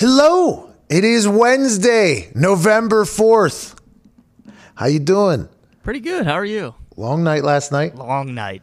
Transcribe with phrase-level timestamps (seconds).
[0.00, 0.70] Hello.
[0.88, 3.78] It is Wednesday, November 4th.
[4.74, 5.46] How you doing?
[5.82, 6.24] Pretty good.
[6.24, 6.74] How are you?
[6.96, 7.94] Long night last night.
[7.96, 8.62] Long night.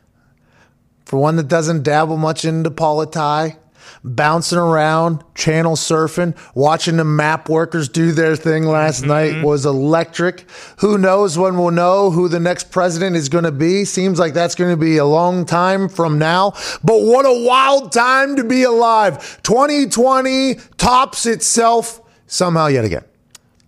[1.06, 3.56] For one that doesn't dabble much into politi,
[4.04, 9.10] bouncing around, channel surfing, watching the map workers do their thing last mm-hmm.
[9.10, 10.46] night was electric.
[10.80, 13.86] Who knows when we'll know who the next president is going to be?
[13.86, 16.52] Seems like that's going to be a long time from now.
[16.84, 19.42] But what a wild time to be alive.
[19.44, 23.04] 2020 tops itself somehow yet again.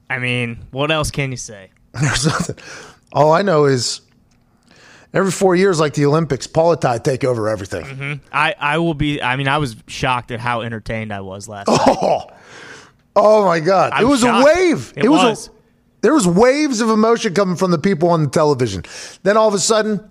[0.09, 1.69] I mean, what else can you say?
[1.93, 2.57] There's nothing.
[3.13, 4.01] All I know is
[5.13, 8.21] every four years, like the Olympics, politics take over everything.
[8.31, 9.21] I, I will be.
[9.21, 11.79] I mean, I was shocked at how entertained I was last night.
[11.79, 12.27] Oh,
[13.15, 13.91] oh my God!
[13.93, 14.93] I it was was a wave.
[14.95, 15.23] It was.
[15.23, 15.47] was.
[15.47, 15.51] A,
[16.01, 18.83] there was waves of emotion coming from the people on the television.
[19.23, 20.09] Then all of a sudden,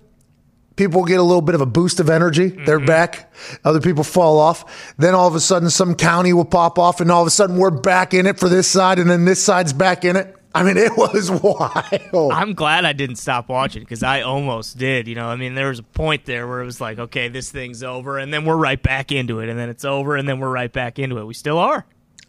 [0.75, 2.51] people get a little bit of a boost of energy.
[2.51, 2.65] Mm-hmm.
[2.65, 3.33] They're back.
[3.65, 4.93] Other people fall off.
[4.97, 7.57] Then all of a sudden, some county will pop off, and all of a sudden,
[7.57, 10.35] we're back in it for this side, and then this side's back in it.
[10.53, 12.31] I mean, it was wild.
[12.33, 15.07] I'm glad I didn't stop watching because I almost did.
[15.07, 17.51] You know, I mean, there was a point there where it was like, okay, this
[17.51, 20.39] thing's over, and then we're right back into it, and then it's over, and then
[20.39, 21.25] we're right back into it.
[21.25, 21.85] We still are.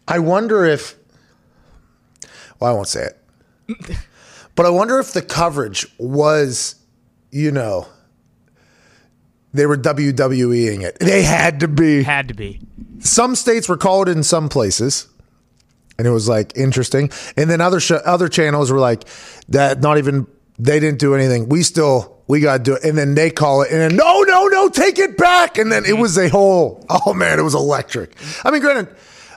[0.07, 0.95] I wonder if.
[2.59, 3.97] Well, I won't say it.
[4.55, 6.75] but I wonder if the coverage was,
[7.31, 7.87] you know,
[9.53, 10.97] they were WWEing it.
[10.99, 12.03] They had to be.
[12.03, 12.61] Had to be.
[12.99, 15.07] Some states were called in some places,
[16.01, 17.11] and it was like interesting.
[17.37, 19.03] And then other sh- other channels were like
[19.49, 19.81] that.
[19.81, 20.25] Not even
[20.57, 21.47] they didn't do anything.
[21.47, 22.83] We still we got to do it.
[22.83, 25.57] And then they call it, and then no, no, no, take it back.
[25.59, 26.83] And then it was a whole.
[26.89, 28.15] Oh man, it was electric.
[28.43, 28.87] I mean, granted.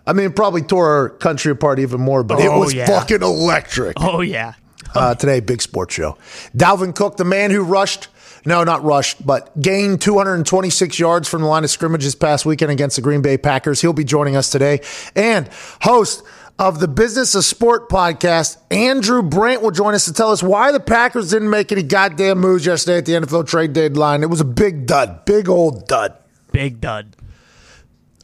[0.06, 2.86] I mean, it probably tore our country apart even more, but it Oh, was yeah.
[2.86, 3.96] fucking electric.
[4.00, 4.54] Oh yeah.
[4.94, 6.16] Uh, today, big sports show.
[6.56, 8.08] Dalvin Cook, the man who rushed,
[8.44, 12.70] no, not rushed, but gained 226 yards from the line of scrimmage this past weekend
[12.70, 13.80] against the Green Bay Packers.
[13.80, 14.80] He'll be joining us today.
[15.16, 15.48] And
[15.82, 16.22] host
[16.58, 20.70] of the Business of Sport podcast, Andrew Brandt will join us to tell us why
[20.70, 24.23] the Packers didn't make any goddamn moves yesterday at the NFL trade deadline.
[24.23, 26.17] It was a big dud, big old dud.
[26.52, 27.17] Big dud.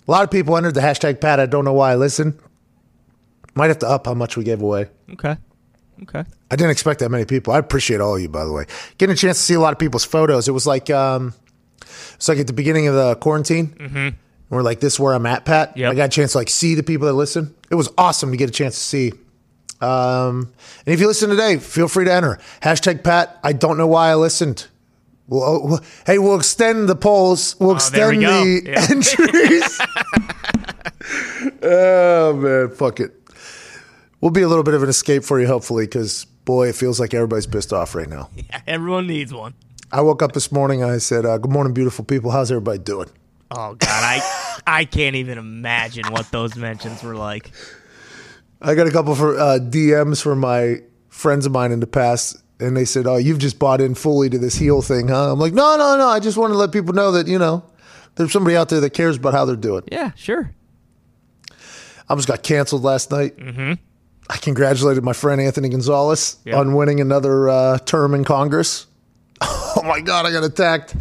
[0.06, 1.40] A lot of people entered the hashtag Pat.
[1.40, 1.92] I don't know why.
[1.92, 2.38] I listen,
[3.54, 4.88] might have to up how much we gave away.
[5.12, 5.36] Okay.
[6.02, 6.24] Okay.
[6.50, 7.52] I didn't expect that many people.
[7.52, 8.64] I appreciate all of you, by the way.
[8.98, 10.48] Getting a chance to see a lot of people's photos.
[10.48, 11.34] It was like, um,
[12.14, 13.68] it's like at the beginning of the quarantine.
[13.68, 14.08] Mm-hmm.
[14.50, 15.76] We're like, this is where I'm at, Pat.
[15.76, 15.92] Yep.
[15.92, 17.54] I got a chance to like see the people that listen.
[17.70, 19.12] It was awesome to get a chance to see.
[19.80, 20.52] Um,
[20.84, 23.38] and if you listen today, feel free to enter hashtag Pat.
[23.42, 24.66] I don't know why I listened.
[25.28, 27.54] Well, oh, well, hey, we'll extend the polls.
[27.60, 28.86] We'll Oh, extend we the Yeah.
[28.90, 29.80] entries.
[31.62, 33.14] oh man, fuck it.
[34.20, 37.00] We'll be a little bit of an escape for you, hopefully, because boy, it feels
[37.00, 38.28] like everybody's pissed off right now.
[38.36, 39.54] Yeah, Everyone needs one.
[39.92, 40.84] I woke up this morning.
[40.84, 42.30] I said, uh, "Good morning, beautiful people.
[42.30, 43.08] How's everybody doing?"
[43.50, 47.50] Oh God, I I can't even imagine what those mentions were like.
[48.62, 52.36] I got a couple for uh, DMs from my friends of mine in the past,
[52.60, 55.38] and they said, "Oh, you've just bought in fully to this heel thing, huh?" I'm
[55.40, 56.08] like, "No, no, no.
[56.08, 57.64] I just want to let people know that you know
[58.16, 60.54] there's somebody out there that cares about how they're doing." Yeah, sure.
[61.50, 61.54] I
[62.12, 63.36] almost got canceled last night.
[63.36, 63.72] Mm-hmm.
[64.28, 66.58] I congratulated my friend Anthony Gonzalez Yeah.
[66.58, 68.86] on winning another uh, term in Congress.
[69.76, 70.96] Oh my God, I got attacked.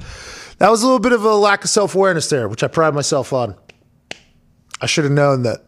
[0.60, 2.94] That was a little bit of a lack of self awareness there, which I pride
[2.94, 3.56] myself on.
[4.82, 5.64] I should have known that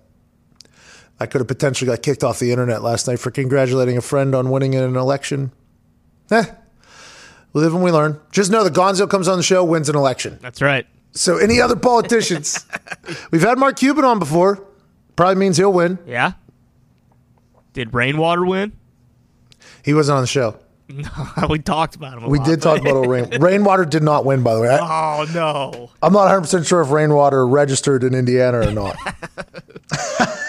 [1.19, 4.35] I could have potentially got kicked off the internet last night for congratulating a friend
[4.35, 5.52] on winning an election.
[6.29, 6.46] Eh,
[7.53, 8.19] we live and we learn.
[8.31, 10.40] Just know that Gonzo comes on the show, wins an election.
[10.41, 10.85] That's right.
[11.12, 12.66] So any other politicians,
[13.31, 14.66] we've had Mark Cuban on before.
[15.16, 16.00] Probably means he'll win.
[16.06, 16.34] Yeah.
[17.73, 18.73] Did Rainwater win?
[19.84, 20.58] He wasn't on the show.
[21.50, 22.29] we talked about him.
[22.29, 23.29] We lot, did talk about old rain.
[23.41, 24.69] Rainwater did not win, by the way.
[24.69, 25.91] I, Oh no.
[26.02, 28.96] I'm not 100 percent sure if Rainwater registered in Indiana or not.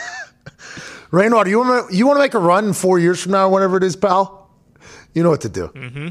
[1.10, 3.76] Rainwater, you want to you want to make a run four years from now, whenever
[3.76, 4.50] it is, pal?
[5.14, 5.68] You know what to do.
[5.68, 6.08] Mm-hmm.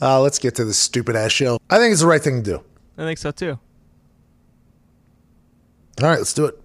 [0.00, 1.58] Uh, let's get to this stupid ass show.
[1.70, 2.64] I think it's the right thing to do.
[2.98, 3.58] I think so too.
[6.02, 6.58] All right, let's do it.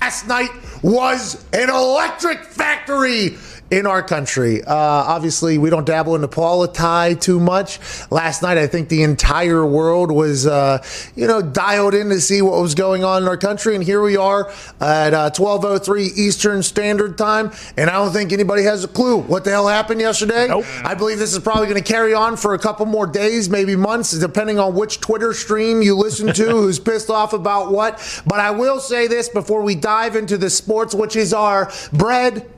[0.00, 0.50] Last night
[0.82, 3.36] was an electric factory
[3.70, 4.62] in our country.
[4.62, 7.78] Uh, obviously, we don't dabble in into politi too much.
[8.10, 10.82] Last night, I think the entire world was, uh,
[11.16, 13.74] you know, dialed in to see what was going on in our country.
[13.74, 14.50] And here we are
[14.80, 19.44] at uh, 12:03 Eastern Standard Time, and I don't think anybody has a clue what
[19.44, 20.48] the hell happened yesterday.
[20.48, 20.64] Nope.
[20.84, 23.76] I believe this is probably going to carry on for a couple more days, maybe
[23.76, 28.22] months, depending on which Twitter stream you listen to, who's pissed off about what.
[28.26, 32.48] But I will say this before we dive into the sports, which is our bread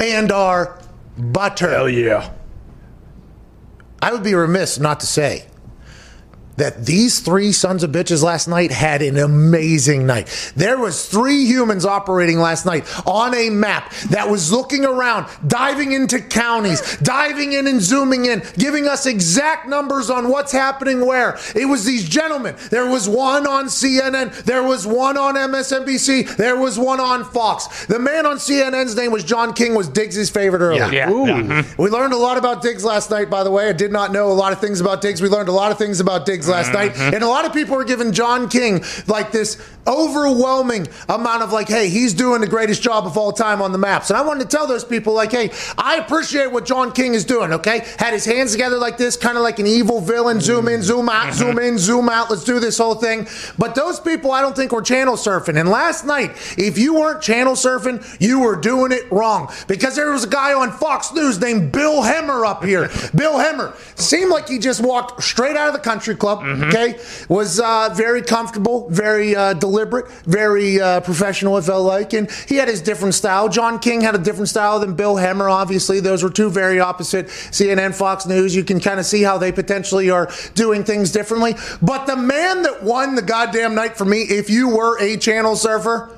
[0.00, 0.78] and our
[1.16, 1.70] butter.
[1.70, 2.32] Hell yeah.
[4.00, 5.46] I would be remiss not to say
[6.56, 10.52] that these three sons of bitches last night had an amazing night.
[10.54, 15.92] There was three humans operating last night on a map that was looking around, diving
[15.92, 21.38] into counties, diving in and zooming in, giving us exact numbers on what's happening where.
[21.54, 22.56] It was these gentlemen.
[22.70, 27.86] There was one on CNN, there was one on MSNBC, there was one on Fox.
[27.86, 30.90] The man on CNN's name was John King, was Diggs' favorite earlier.
[30.92, 31.10] Yeah.
[31.10, 31.62] Yeah.
[31.78, 33.68] We learned a lot about Diggs last night, by the way.
[33.68, 35.22] I did not know a lot of things about Diggs.
[35.22, 36.92] We learned a lot of things about Diggs last night.
[36.92, 37.14] Mm-hmm.
[37.14, 41.68] And a lot of people are giving John King like this overwhelming amount of like,
[41.68, 44.10] hey, he's doing the greatest job of all time on the maps.
[44.10, 47.24] And I wanted to tell those people, like, hey, I appreciate what John King is
[47.24, 47.84] doing, okay?
[47.98, 51.08] Had his hands together like this, kind of like an evil villain, zoom in, zoom
[51.08, 51.32] out, mm-hmm.
[51.32, 53.26] zoom in, zoom out, let's do this whole thing.
[53.58, 55.58] But those people I don't think were channel surfing.
[55.58, 59.52] And last night, if you weren't channel surfing, you were doing it wrong.
[59.66, 62.88] Because there was a guy on Fox News named Bill Hemmer up here.
[63.14, 66.98] Bill Hemmer seemed like he just walked straight out of the country club, okay?
[67.28, 72.12] Was uh, very comfortable, very uh, deliberate, very uh, professional, it felt like.
[72.12, 73.48] And he had his different style.
[73.48, 76.00] John King had a different style than Bill Hemmer, obviously.
[76.00, 78.54] Those were two very opposite CNN, Fox News.
[78.54, 81.54] You can kind of see how they potentially are doing things differently.
[81.80, 85.56] But the man that won the goddamn night for me, if you were a channel
[85.56, 86.16] surfer,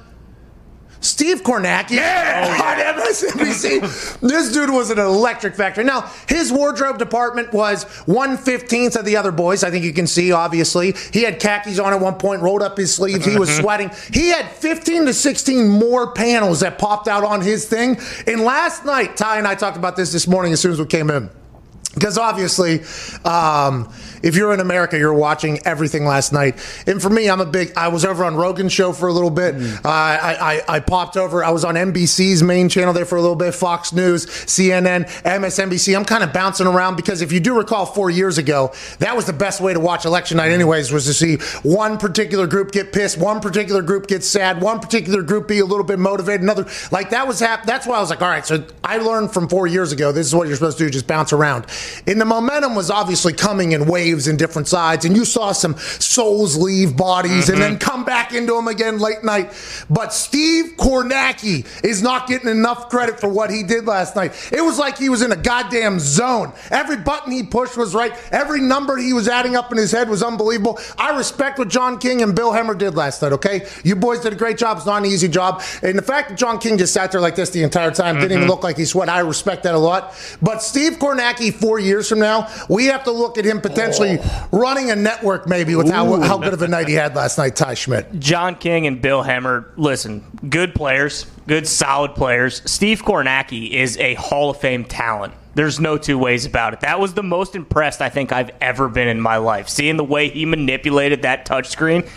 [1.01, 2.61] Steve Kornacki Yeah.
[2.63, 4.19] on MSNBC.
[4.21, 5.85] this dude was an electric factory.
[5.85, 9.63] Now, his wardrobe department was 115th of the other boys.
[9.65, 10.95] I think you can see, obviously.
[11.13, 13.25] He had khakis on at one point, rolled up his sleeves.
[13.27, 13.91] He was sweating.
[14.13, 17.99] He had 15 to 16 more panels that popped out on his thing.
[18.27, 20.87] And last night, Ty and I talked about this this morning as soon as we
[20.87, 21.29] came in.
[21.95, 22.81] Because obviously,
[23.25, 23.89] um,
[24.25, 26.55] if you're in America, you're watching everything last night.
[26.87, 27.73] And for me, I'm a big.
[27.77, 29.55] I was over on Rogan's show for a little bit.
[29.55, 31.45] Uh, I, I I popped over.
[31.45, 33.55] I was on NBC's main channel there for a little bit.
[33.55, 35.95] Fox News, CNN, MSNBC.
[35.95, 39.27] I'm kind of bouncing around because if you do recall, four years ago, that was
[39.27, 40.51] the best way to watch election night.
[40.51, 44.81] Anyways, was to see one particular group get pissed, one particular group get sad, one
[44.81, 48.01] particular group be a little bit motivated, another like that was hap- That's why I
[48.01, 48.47] was like, all right.
[48.47, 50.13] So I learned from four years ago.
[50.13, 50.91] This is what you're supposed to do.
[50.91, 51.67] Just bounce around.
[52.07, 55.77] And the momentum was obviously coming in waves in different sides, and you saw some
[55.79, 57.91] souls leave bodies and then mm-hmm.
[57.91, 59.53] come back into them again late night.
[59.91, 64.33] But Steve Kornacki is not getting enough credit for what he did last night.
[64.53, 66.53] It was like he was in a goddamn zone.
[66.71, 68.13] Every button he pushed was right.
[68.33, 70.79] Every number he was adding up in his head was unbelievable.
[70.99, 73.67] I respect what John King and Bill Hemmer did last night, okay?
[73.83, 74.77] You boys did a great job.
[74.77, 75.63] It's not an easy job.
[75.83, 78.33] And the fact that John King just sat there like this the entire time, didn't
[78.33, 78.51] even mm-hmm.
[78.51, 80.15] look like he sweat, I respect that a lot.
[80.41, 84.04] But Steve Kornacki, four years from now, we have to look at him potentially
[84.53, 87.57] running a network maybe with how, how good of a night he had last night,
[87.57, 88.19] Ty Schmidt.
[88.19, 92.63] John King and Bill Hemmer, listen, good players, good solid players.
[92.71, 95.35] Steve Kornacki is a Hall of Fame talent.
[95.55, 96.81] There's no two ways about it.
[96.81, 99.69] That was the most impressed I think I've ever been in my life.
[99.69, 102.09] Seeing the way he manipulated that touchscreen.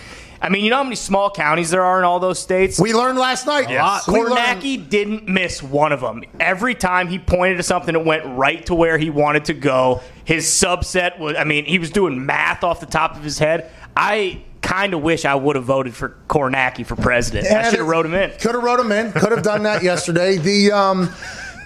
[0.41, 2.79] I mean, you know how many small counties there are in all those states?
[2.79, 3.69] We learned last night.
[3.69, 6.23] We learned- Kornacki didn't miss one of them.
[6.39, 10.01] Every time he pointed to something, it went right to where he wanted to go.
[10.25, 13.71] His subset was, I mean, he was doing math off the top of his head.
[13.95, 17.47] I kind of wish I would have voted for Kornacki for president.
[17.47, 18.31] I should have wrote him in.
[18.31, 19.11] Could have wrote him in.
[19.13, 20.37] Could have done that yesterday.
[20.37, 21.09] The um,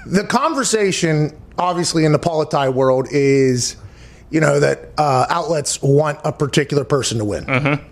[0.05, 3.75] the conversation, obviously, in the politi world is,
[4.31, 7.45] you know, that uh, outlets want a particular person to win,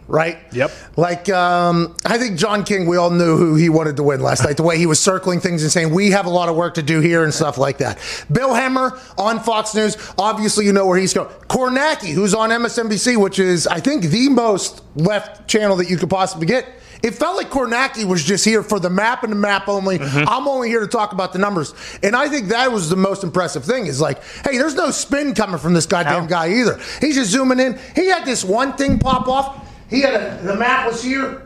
[0.07, 0.38] right?
[0.53, 0.71] Yep.
[0.95, 2.88] Like, um, I think John King.
[2.88, 4.56] We all knew who he wanted to win last night.
[4.56, 6.81] The way he was circling things and saying we have a lot of work to
[6.81, 7.99] do here and stuff like that.
[8.31, 9.97] Bill Hemmer on Fox News.
[10.18, 11.28] Obviously, you know where he's going.
[11.47, 16.09] Kornacki, who's on MSNBC, which is I think the most left channel that you could
[16.09, 16.66] possibly get.
[17.01, 19.99] It felt like Kornacki was just here for the map and the map only.
[19.99, 20.27] Mm-hmm.
[20.27, 21.73] I'm only here to talk about the numbers.
[22.03, 25.33] And I think that was the most impressive thing is like, hey, there's no spin
[25.33, 26.29] coming from this goddamn No.
[26.29, 26.77] guy either.
[26.99, 27.79] He's just zooming in.
[27.95, 29.65] He had this one thing pop off.
[29.89, 31.44] He had a, the map was here.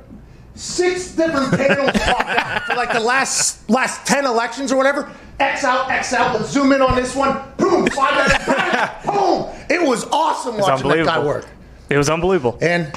[0.55, 5.11] Six different panels popped out for like the last last 10 elections or whatever.
[5.39, 6.35] X out, X out.
[6.35, 7.41] Let's zoom in on this one.
[7.57, 9.11] Boom, slide that in.
[9.11, 9.49] Boom.
[9.69, 11.45] It was awesome It's watching that guy work.
[11.89, 12.57] It was unbelievable.
[12.61, 12.91] And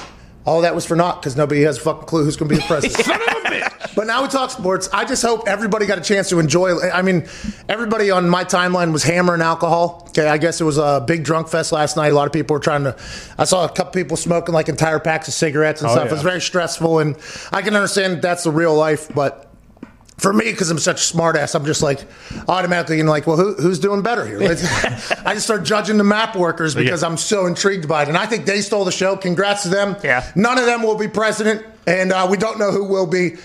[0.46, 2.60] all that was for naught because nobody has a fucking clue who's going to be
[2.60, 2.94] the president.
[3.04, 3.94] Son of a bitch.
[3.96, 4.88] But now we talk sports.
[4.92, 6.78] I just hope everybody got a chance to enjoy.
[6.90, 7.26] I mean,
[7.68, 10.04] everybody on my timeline was hammering alcohol.
[10.10, 12.12] Okay, I guess it was a big drunk fest last night.
[12.12, 12.96] A lot of people were trying to.
[13.38, 16.04] I saw a couple people smoking like entire packs of cigarettes and Oh, stuff.
[16.04, 16.10] yeah.
[16.10, 17.16] It was very stressful, and
[17.52, 19.45] I can understand that's the real life, but.
[20.18, 22.00] For me, because I'm such a smartass, I'm just like
[22.48, 24.40] automatically and like, well, who, who's doing better here?
[25.26, 28.24] I just start judging the map workers because I'm so intrigued by it, and I
[28.24, 29.16] think they stole the show.
[29.16, 29.94] Congrats to them.
[30.02, 30.30] Yeah.
[30.34, 33.36] None of them will be president, and uh, we don't know who will be.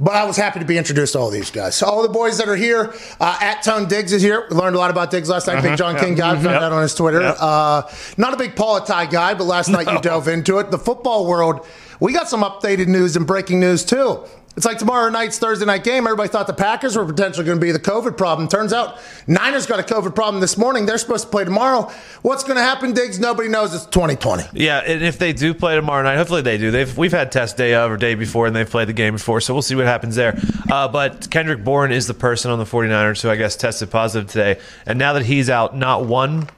[0.00, 1.74] But I was happy to be introduced to all these guys.
[1.74, 4.46] So all the boys that are here, uh, at Tone Diggs is here.
[4.48, 5.60] We learned a lot about Diggs last night.
[5.60, 6.62] Big John King guy, found Yep.
[6.62, 7.20] out on his Twitter.
[7.20, 7.36] Yep.
[7.40, 7.82] Uh,
[8.16, 10.70] not a big Politai guy, but last night you dove into it.
[10.70, 11.66] The football world,
[11.98, 14.24] we got some updated news and breaking news too.
[14.58, 16.04] It's like tomorrow night's Thursday night game.
[16.04, 18.48] Everybody thought the Packers were potentially going to be the COVID problem.
[18.48, 18.98] Turns out
[19.28, 20.84] Niners got a COVID problem this morning.
[20.84, 21.92] They're supposed to play tomorrow.
[22.22, 23.20] What's going to happen, Diggs?
[23.20, 23.72] Nobody knows.
[23.72, 24.46] It's 2020.
[24.54, 26.72] Yeah, and if they do play tomorrow night, hopefully they do.
[26.72, 29.40] They've we've had test day of or day before, and they've played the game before,
[29.40, 30.36] so we'll see what happens there.
[30.68, 34.28] Uh, but Kendrick Bourne is the person on the 49ers who I guess tested positive
[34.28, 36.48] today, and now that he's out, not one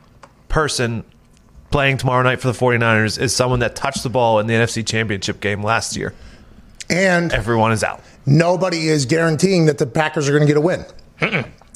[0.48, 1.04] person
[1.70, 4.86] playing tomorrow night for the 49ers is someone that touched the ball in the NFC
[4.86, 6.14] Championship game last year.
[6.90, 8.02] And Everyone is out.
[8.26, 10.84] nobody is guaranteeing that the Packers are going to get a win.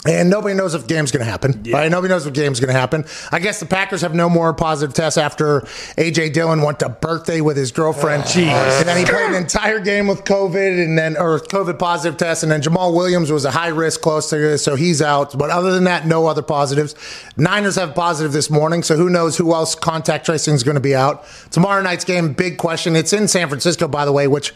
[0.06, 1.62] And nobody knows if the game's going to happen.
[1.72, 1.90] Right?
[1.90, 3.06] Nobody knows if the game's going to happen.
[3.32, 5.66] I guess the Packers have no more positive tests after
[5.96, 6.28] A.J.
[6.30, 8.24] Dillon went to birthday with his girlfriend.
[8.24, 9.38] Uh, uh, and then he played an uh.
[9.38, 12.42] entire game with COVID and then, or COVID positive test.
[12.42, 15.38] And then Jamal Williams was a high risk close to this, so he's out.
[15.38, 16.94] But other than that, no other positives.
[17.38, 20.82] Niners have positive this morning, so who knows who else contact tracing is going to
[20.82, 21.24] be out.
[21.50, 22.94] Tomorrow night's game, big question.
[22.94, 24.52] It's in San Francisco, by the way, which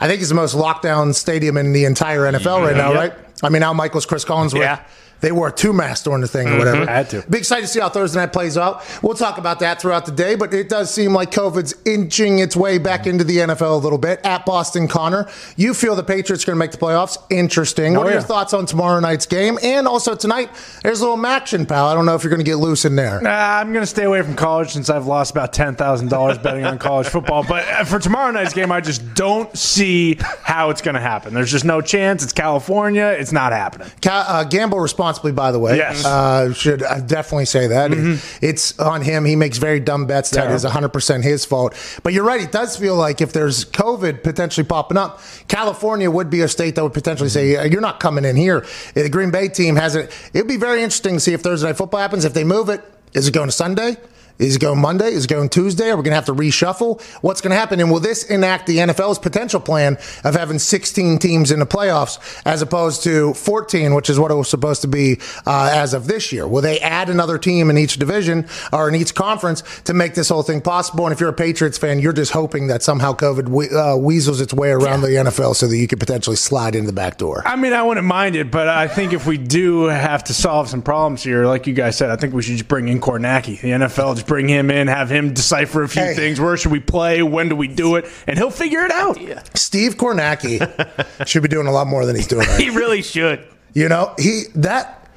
[0.00, 2.98] I think he's the most lockdown stadium in the entire NFL right now, Yep.
[3.00, 3.12] right?
[3.42, 4.54] I mean, now Michael's Chris Collins.
[4.54, 4.80] were- Yeah.
[5.20, 6.88] They wore two masks during the thing or whatever.
[6.88, 7.22] i Had to.
[7.28, 8.82] Be excited to see how Thursday night plays out.
[9.02, 12.54] We'll talk about that throughout the day, but it does seem like COVID's inching its
[12.56, 14.20] way back into the NFL a little bit.
[14.24, 17.16] At Boston Connor, you feel the Patriots are going to make the playoffs?
[17.30, 17.94] Interesting.
[17.94, 19.58] what Oh, are your thoughts on tomorrow night's game?
[19.62, 20.50] And also tonight,
[20.82, 21.86] there's a little action, pal.
[21.86, 23.20] I don't know if you're going to get loose in there.
[23.20, 23.30] Nah,
[23.60, 26.64] I'm going to stay away from college since I've lost about ten thousand dollars betting
[26.64, 27.44] on college football.
[27.46, 31.32] But uh, for tomorrow night's game, I just don't see how it's going to happen.
[31.34, 32.22] There's just no chance.
[32.22, 33.06] It's California.
[33.18, 33.88] It's not happening.
[34.02, 35.76] Ca- uh, gamble responsibly, by the way.
[35.76, 36.04] Yes.
[36.04, 37.90] Uh, should I definitely say that.
[37.90, 38.44] Mm-hmm.
[38.44, 39.24] It's on him.
[39.24, 40.30] He makes very dumb bets.
[40.30, 41.74] That is 100% his fault.
[42.02, 42.40] But you're right.
[42.40, 46.74] It does feel like if there's COVID potentially popping up, California would be a state
[46.74, 47.72] that would potentially say, mm-hmm.
[47.72, 48.66] you're not coming in here.
[48.94, 50.10] The Green Bay team has it.
[50.32, 52.24] It'd be very interesting to see if Thursday Night Football happens.
[52.24, 52.82] If they move it,
[53.14, 53.96] is it going to Sunday?
[54.38, 55.08] Is it going Monday?
[55.08, 55.90] Is it going Tuesday?
[55.90, 57.00] Are we going to have to reshuffle?
[57.22, 57.80] What's going to happen?
[57.80, 62.18] And will this enact the NFL's potential plan of having 16 teams in the playoffs
[62.44, 66.06] as opposed to 14, which is what it was supposed to be uh, as of
[66.06, 66.46] this year?
[66.46, 70.28] Will they add another team in each division or in each conference to make this
[70.28, 71.06] whole thing possible?
[71.06, 74.40] And if you're a Patriots fan, you're just hoping that somehow COVID we- uh, weasels
[74.40, 77.42] its way around the NFL so that you could potentially slide in the back door.
[77.46, 80.68] I mean, I wouldn't mind it, but I think if we do have to solve
[80.68, 83.60] some problems here, like you guys said, I think we should just bring in Kornacki.
[83.60, 86.14] The NFL just bring him in, have him decipher a few Hey.
[86.14, 86.40] things.
[86.40, 87.22] Where should we play?
[87.22, 88.06] When do we do it?
[88.26, 89.18] And he'll figure it out.
[89.56, 93.46] Steve Kornacki should be doing a lot more than he's doing right He really should.
[93.74, 95.08] You know, he that.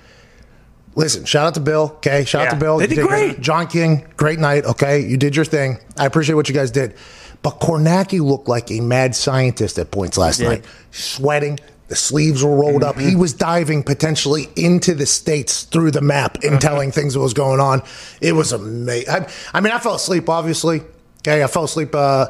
[0.96, 1.94] Listen, shout out to Bill.
[1.98, 2.78] Okay, shout out to Bill.
[2.78, 3.40] They You did great.
[3.40, 4.66] John King, great night.
[4.66, 5.78] Okay, you did your thing.
[5.98, 6.94] I appreciate what you guys did.
[7.42, 11.58] But Kornacki looked like a mad scientist at points last night, sweating.
[11.90, 12.96] The sleeves were rolled up.
[12.96, 13.10] Mm-hmm.
[13.10, 16.58] He was diving potentially into the states through the map and Mm-hmm.
[16.60, 17.82] telling things that was going on.
[18.22, 19.10] It was amazing.
[19.10, 20.30] I, I mean, I fell asleep.
[20.30, 20.82] Obviously,
[21.20, 21.94] okay, I fell asleep.
[21.94, 22.28] Uh,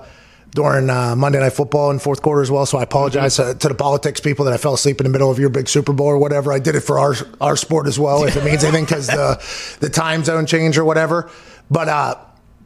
[0.55, 2.65] during uh, Monday Night Football in fourth quarter as well.
[2.65, 5.29] So I apologize uh, to the politics people that I fell asleep in the middle
[5.29, 6.51] of your big Super Bowl or whatever.
[6.51, 9.39] I did it for our our sport as well, if it means anything, because the
[9.79, 11.29] the time zone change or whatever.
[11.69, 12.15] But uh,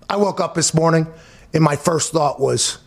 [0.10, 1.08] I woke up this morning
[1.54, 2.78] and my first thought was.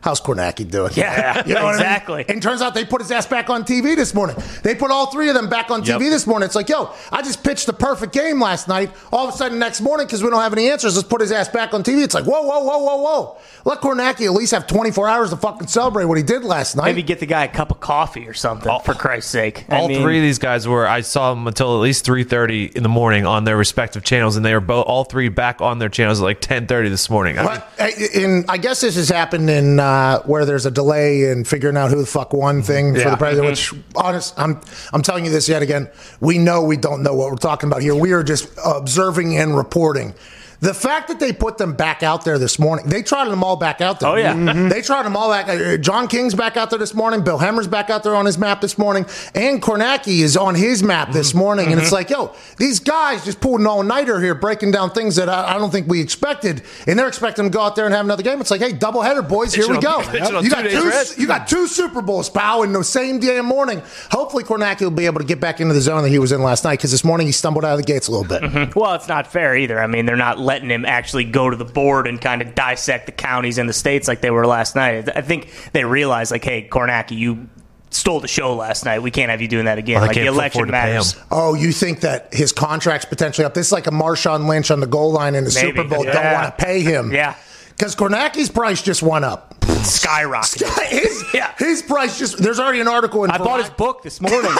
[0.00, 0.92] How's Kornacki doing?
[0.94, 1.80] Yeah, You know what I mean?
[1.80, 2.24] exactly.
[2.28, 4.36] And turns out they put his ass back on TV this morning.
[4.62, 6.46] They put all three of them back on TV this morning.
[6.46, 8.90] It's like, yo, I just pitched the perfect game last night.
[9.12, 11.32] All of a sudden, next morning, because we don't have any answers, let's put his
[11.32, 12.02] ass back on TV.
[12.04, 13.38] It's like, whoa, whoa, whoa, whoa, whoa.
[13.64, 16.86] Let Kornacki at least have 24 hours to fucking celebrate what he did last night.
[16.86, 19.64] Maybe get the guy a cup of coffee or something, for Christ's sake.
[19.68, 20.86] I All mean, three of these guys were.
[20.86, 24.36] I saw them until at least three thirty in the morning on their respective channels,
[24.36, 27.10] and they were both all three back on their channels at like ten thirty this
[27.10, 27.38] morning.
[27.38, 30.70] I mean, But, in, I guess this has happened in uh, Uh, where there's a
[30.70, 33.56] delay in figuring out who the fuck won thing for the president.
[33.56, 33.76] Mm-hmm.
[33.76, 34.60] Which, honest, I'm
[34.92, 35.88] I'm telling you this yet again.
[36.20, 37.94] We know we don't know what we're talking about here.
[37.94, 40.14] We are just observing and reporting.
[40.60, 43.56] The fact that they put them back out there this morning, they trotted them all
[43.56, 44.08] back out there.
[44.08, 44.34] Oh, yeah.
[44.34, 44.70] Mhm.
[44.70, 45.48] they trotted them all back.
[45.48, 47.22] Uh, uh, John King's back out there this morning.
[47.22, 50.82] Bill Hemmer's back out there on his map this morning, and Kornacki is on his
[50.82, 51.38] map this mm-hmm.
[51.38, 51.66] morning.
[51.70, 51.94] And it's mm-hmm.
[51.94, 55.54] like, yo, these guys just pulled an all nighter here, breaking down things that I,
[55.54, 58.24] I don't think we expected, and they're expecting to go out there and have another
[58.24, 58.40] game.
[58.40, 59.98] It's like, hey, doubleheader, boys, here we go.
[59.98, 63.20] on- pitching on You got two, you got two Super Bowls, pal, in the same
[63.20, 63.80] damn morning.
[64.10, 66.42] Hopefully, Kornacki will be able to get back into the zone that he was in
[66.42, 68.74] last night because this morning he stumbled out of the gates a little bit.
[68.74, 69.80] Well, it's not fair either.
[69.80, 73.04] I mean, they're not letting him actually go to the board and kind of dissect
[73.04, 75.08] the counties and the states like they were last night.
[75.14, 77.48] I think they realized, like, hey, Kornacki, you
[77.90, 79.00] stole the show last night.
[79.02, 79.96] We can't have you doing that again.
[80.00, 81.16] Well, like, the election afford to pay matters.
[81.30, 83.52] Oh, you think that his contract's potentially up?
[83.52, 85.76] This is like a Marshawn Lynch on the goal line in the Maybe.
[85.76, 86.02] Super Bowl.
[86.04, 87.12] Don't want to pay him.
[87.12, 87.36] Yeah.
[87.70, 89.54] Because Kornacki's price just went up.
[89.60, 90.88] skyrocketed.
[90.88, 91.52] his, Yeah.
[91.58, 94.40] his price just there's already an article in I bought his book this morning.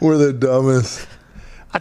[0.00, 1.06] We're the dumbest.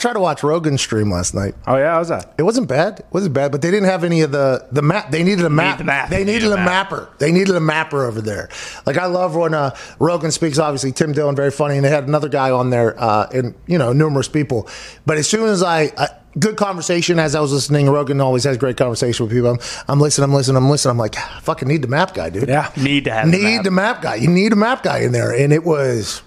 [0.04, 1.56] Tried to watch Rogan's stream last night.
[1.66, 2.34] Oh yeah, how's that?
[2.38, 3.00] It wasn't bad.
[3.00, 5.12] It wasn't bad, but they didn't have any of the the map.
[5.12, 5.78] They needed a map.
[5.78, 6.10] the map.
[6.10, 6.66] They needed Need a, map.
[6.66, 7.10] mapper.
[7.20, 8.50] They needed a mapper over there.
[8.86, 10.60] Like I love when uh, Rogan speaks.
[10.60, 13.78] Obviously, Tim Dillon very funny, and they had another guy on there, uh, and you
[13.78, 14.68] know numerous people.
[15.06, 15.94] But as soon as I.
[15.98, 17.88] I Good conversation as I was listening.
[17.92, 19.52] Rogan always has great conversation with people.
[19.52, 20.90] I'm, I'm listening, I'm listening, I'm listening.
[20.90, 22.50] I'm like, "Ah, fucking need the map guy, dude.
[22.50, 22.72] Yeah.
[22.76, 23.64] Need to have the need map.
[23.64, 24.16] the map guy.
[24.16, 26.24] You need a map guy in there, and it was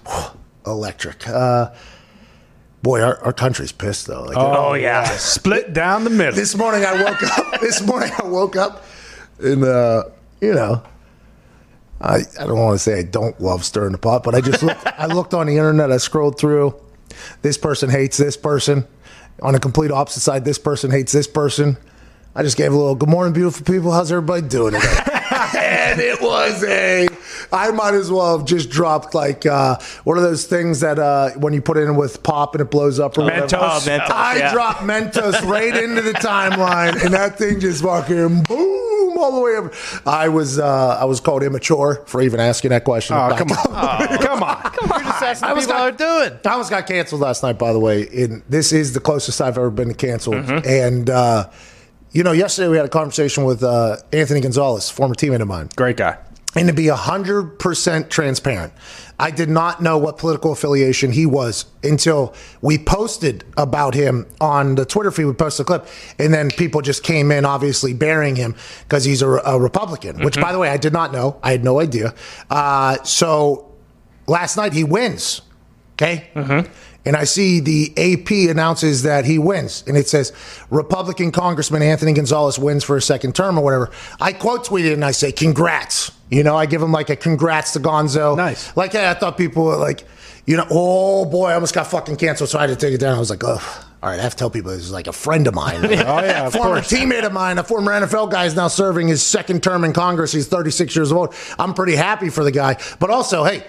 [0.65, 1.27] electric.
[1.27, 1.71] Uh,
[2.87, 4.23] boy, our, our country's pissed though.
[4.23, 5.03] Like, Oh yeah.
[5.03, 6.33] Split down the middle.
[6.35, 7.59] this morning I woke up.
[7.61, 8.85] This morning I woke up,
[9.39, 10.03] and uh,
[10.39, 10.83] you know,
[11.99, 14.63] I I don't want to say I don't love stirring the pot, but I just
[14.63, 14.85] looked.
[14.85, 15.91] I looked on the internet.
[15.91, 16.79] I scrolled through.
[17.41, 18.87] This person hates this person.
[19.41, 21.77] On a complete opposite side, this person hates this person.
[22.35, 23.91] I just gave a little good morning, beautiful people.
[23.91, 24.87] How's everybody doing today?
[25.57, 27.07] and it was a.
[27.51, 31.31] I might as well have just dropped like uh, one of those things that uh,
[31.31, 33.47] when you put it in with pop and it blows up or whatever.
[33.47, 33.57] Mentos.
[33.59, 34.51] Oh, Mentos, I yeah.
[34.53, 39.51] dropped Mentos right into the timeline, and that thing just fucking boom all the way
[39.57, 39.71] over.
[40.05, 43.15] I was uh, I was called immature for even asking that question.
[43.15, 43.65] Oh Back come up.
[43.69, 44.71] on, come on.
[44.89, 46.39] You're just asking I was people got- they're doing.
[46.45, 48.07] I almost got canceled last night, by the way.
[48.07, 50.35] And this is the closest I've ever been to canceled.
[50.65, 51.49] And uh,
[52.11, 55.69] you know, yesterday we had a conversation with uh, Anthony Gonzalez, former teammate of mine.
[55.75, 56.17] Great guy.
[56.55, 58.73] And to be 100% transparent,
[59.19, 64.75] I did not know what political affiliation he was until we posted about him on
[64.75, 65.25] the Twitter feed.
[65.25, 65.87] We posted a clip,
[66.17, 70.39] and then people just came in, obviously burying him because he's a, a Republican, which,
[70.39, 71.39] by the way, I did not know.
[71.43, 72.15] I had no idea.
[72.49, 73.75] Uh, so
[74.25, 75.41] last night he wins.
[75.93, 76.29] Okay.
[77.07, 80.33] And I see the AP announces that he wins, and it says
[80.69, 83.89] Republican Congressman Anthony Gonzalez wins for a second term or whatever.
[84.19, 87.71] I quote tweeted and I say, "Congrats!" You know, I give him like a congrats
[87.73, 88.35] to Gonzo.
[88.35, 88.75] Nice.
[88.75, 90.03] Like hey, I thought people were like,
[90.45, 92.99] you know, oh boy, I almost got fucking canceled, so I had to take it
[92.99, 93.15] down.
[93.15, 93.83] I was like, oh.
[94.03, 95.83] All right, I have to tell people this is like a friend of mine.
[95.85, 96.91] Oh yeah, of former course.
[96.91, 100.31] teammate of mine, a former NFL guy, is now serving his second term in Congress.
[100.31, 101.33] He's 36 years old.
[101.57, 102.77] I'm pretty happy for the guy.
[102.99, 103.65] But also, hey,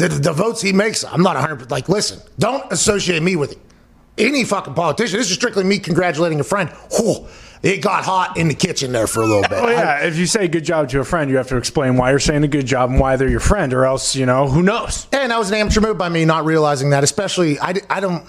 [0.00, 1.70] the, the votes he makes, I'm not 100.
[1.70, 3.58] Like, listen, don't associate me with
[4.18, 5.18] any fucking politician.
[5.18, 6.70] This is strictly me congratulating a friend.
[6.96, 7.26] Whew,
[7.62, 9.52] it got hot in the kitchen there for a little bit.
[9.52, 12.10] Oh yeah, if you say good job to a friend, you have to explain why
[12.10, 14.62] you're saying a good job and why they're your friend, or else you know who
[14.62, 15.06] knows.
[15.12, 18.24] And that was an amateur move by me not realizing that, especially, I, I don't.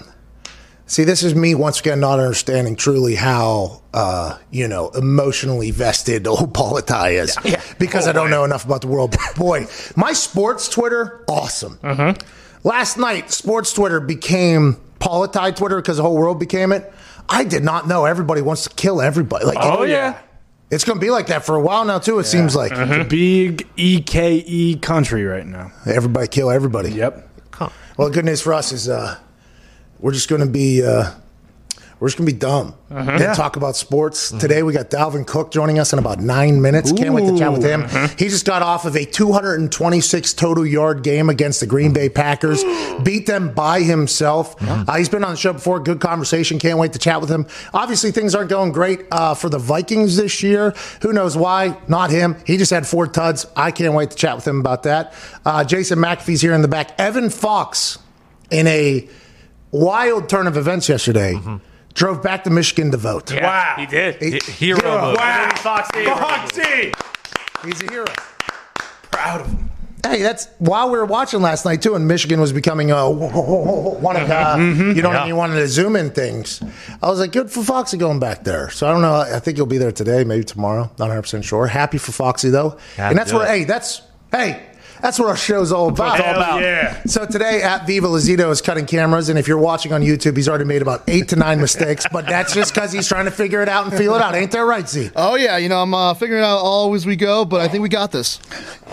[0.92, 6.26] See, this is me once again not understanding truly how, uh, you know, emotionally vested
[6.26, 7.34] old Politai is.
[7.46, 7.62] Yeah.
[7.78, 9.16] Because I don't know enough about the world.
[9.34, 11.78] Boy, my sports Twitter, awesome.
[12.62, 16.92] Last night, sports Twitter became Politai Twitter because the whole world became it.
[17.26, 19.46] I did not know everybody wants to kill everybody.
[19.46, 20.18] Like, Oh it- yeah,
[20.70, 22.70] it's going to be like that for a while now, too, it seems like.
[22.74, 25.72] it's a big EKE country right now.
[25.86, 26.90] Everybody kill everybody.
[26.92, 27.30] Yep.
[27.96, 29.16] Well, the good news for us is uh,
[30.02, 31.10] we're just going to be uh,
[32.00, 33.32] we're just going to be dumb and Yeah.
[33.32, 34.64] talk about sports today.
[34.64, 36.90] We got Dalvin Cook joining us in about nine minutes.
[36.90, 37.82] Can't wait to chat with him.
[38.18, 42.64] He just got off of a 226 total yard game against the Green Bay Packers,
[43.04, 44.56] beat them by himself.
[44.60, 45.78] Uh, he's been on the show before.
[45.78, 46.58] Good conversation.
[46.58, 47.46] Can't wait to chat with him.
[47.72, 50.74] Obviously, things aren't going great uh, for the Vikings this year.
[51.02, 51.78] Who knows why?
[51.86, 52.34] Not him.
[52.44, 53.46] He just had four tuds.
[53.54, 55.14] I can't wait to chat with him about that.
[55.46, 56.98] Uh, Jason McAfee's here in the back.
[56.98, 58.00] Evan Fox
[58.50, 59.08] in a
[59.72, 61.38] wild turn of events yesterday
[61.94, 63.32] drove back to Michigan to vote.
[63.32, 63.74] Yeah, Wow.
[63.78, 64.22] He did.
[64.22, 65.16] He- Hero move.
[65.16, 65.52] Wow.
[65.56, 66.04] Fox Day.
[66.06, 66.92] Foxy,
[67.64, 68.06] He's a hero.
[69.10, 69.68] proud of him.
[70.04, 74.16] Hey, that's while we were watching last night too, and Michigan was becoming a one
[74.16, 74.92] of uh, Mm-hmm.
[74.96, 75.26] you know what I Yeah.
[75.26, 76.60] mean, one of the zoom in things.
[77.00, 78.68] I was like, good for Foxy going back there.
[78.70, 79.14] So I don't know.
[79.14, 80.90] I think he'll be there today, maybe tomorrow.
[80.98, 81.68] Not 100 percent sure.
[81.68, 83.48] Happy for Foxy though, Gotta and that's where it.
[83.48, 84.60] hey, that's hey.
[85.02, 86.20] That's what our show's all about.
[86.20, 86.60] it's all about.
[86.62, 87.02] yeah.
[87.06, 90.48] So today at Viva Lazito is cutting cameras, and if you're watching on YouTube, he's
[90.48, 92.06] already made about eight to nine mistakes.
[92.12, 94.36] But that's just because he's trying to figure it out and feel it out.
[94.36, 95.10] Ain't that right, Z?
[95.16, 97.66] Oh yeah, you know I'm uh, figuring it out all as we go, but I
[97.68, 98.38] think we got this.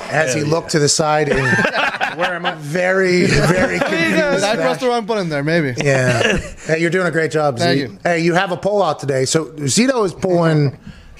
[0.09, 1.39] As he looked to the side and
[2.17, 2.55] Where am I?
[2.55, 4.43] very, very Did confused.
[4.43, 5.43] I pressed the wrong button there?
[5.43, 5.75] Maybe.
[5.77, 6.37] Yeah.
[6.65, 7.73] Hey, you're doing a great job, Z.
[7.73, 7.99] You.
[8.03, 9.25] Hey, you have a poll out today.
[9.25, 10.77] So Zito is pulling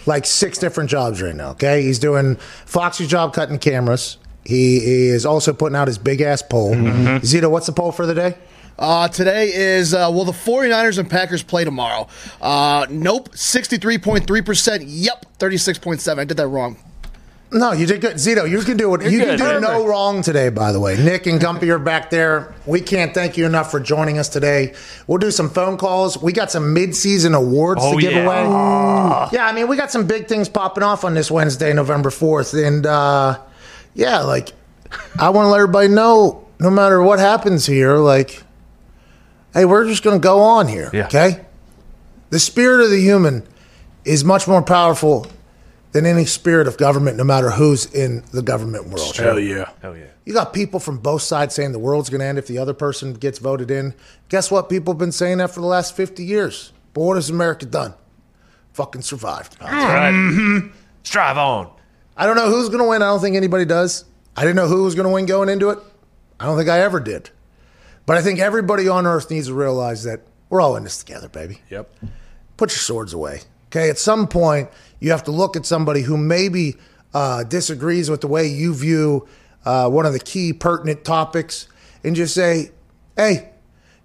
[0.08, 1.52] like six different jobs right now.
[1.52, 4.18] Okay, he's doing Foxy's job cutting cameras.
[4.46, 4.78] He
[5.10, 6.74] is also putting out his big ass poll.
[6.74, 8.36] Zito, what's the poll for the day?
[8.78, 12.08] Uh, today is uh, will the 49ers and Packers play tomorrow?
[12.42, 14.84] Uh, nope, 63.3%.
[14.86, 16.18] Yep, 36.7.
[16.20, 16.78] I did that wrong.
[17.52, 18.16] No, you did good.
[18.18, 19.02] Zito, you can do it.
[19.12, 19.38] You can good.
[19.38, 19.62] do Perfect.
[19.64, 20.96] no wrong today, by the way.
[21.04, 22.54] Nick and Gumpy are back there.
[22.68, 24.76] We can't thank you enough for joining us today.
[25.08, 26.22] We'll do some phone calls.
[26.22, 28.24] We got some mid-season awards Oh, to give yeah.
[28.24, 29.30] away.
[29.34, 32.54] Yeah, I mean, we got some big things popping off on this Wednesday, November 4th.
[32.68, 33.40] And, uh,
[34.00, 34.54] yeah, like,
[35.20, 38.42] I want to let everybody know no matter what happens here, like,
[39.54, 41.06] hey, we're just going to go on here, Yeah.
[41.08, 41.42] okay?
[42.30, 43.44] The spirit of the human
[44.06, 45.28] is much more powerful
[45.92, 49.16] than any spirit of government, no matter who's in the government world.
[49.16, 49.70] Hell yeah.
[49.82, 50.06] Hell yeah.
[50.26, 52.74] You got people from both sides saying the world's going to end if the other
[52.76, 53.96] person gets voted in.
[54.30, 54.70] Guess what?
[54.70, 56.72] People have been saying that for the last 50 years.
[56.94, 57.96] But what has America done?
[58.74, 59.58] Fucking survived.
[59.60, 60.12] Right.
[60.12, 60.68] Mm-hmm.
[61.04, 61.72] Strive on.
[62.20, 63.02] I don't know who's going to win.
[63.02, 64.04] I don't think anybody does.
[64.36, 65.80] I didn't know who was going to win going into it.
[66.38, 67.30] I don't think I ever did.
[68.06, 71.30] But I think everybody on earth needs to realize that we're all in this together,
[71.30, 71.62] baby.
[71.70, 71.90] Yep.
[72.58, 73.42] put your swords away.
[73.68, 76.76] Okay, at some point, you have to look at somebody who maybe
[77.14, 79.26] uh, disagrees with the way you view
[79.64, 81.68] uh, one of the key pertinent topics
[82.04, 82.72] and just say,
[83.16, 83.50] hey,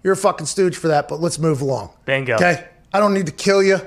[0.03, 1.89] you're a fucking stooge for that, but let's move along.
[2.05, 2.35] Bingo.
[2.35, 3.79] Okay, I don't need to kill you.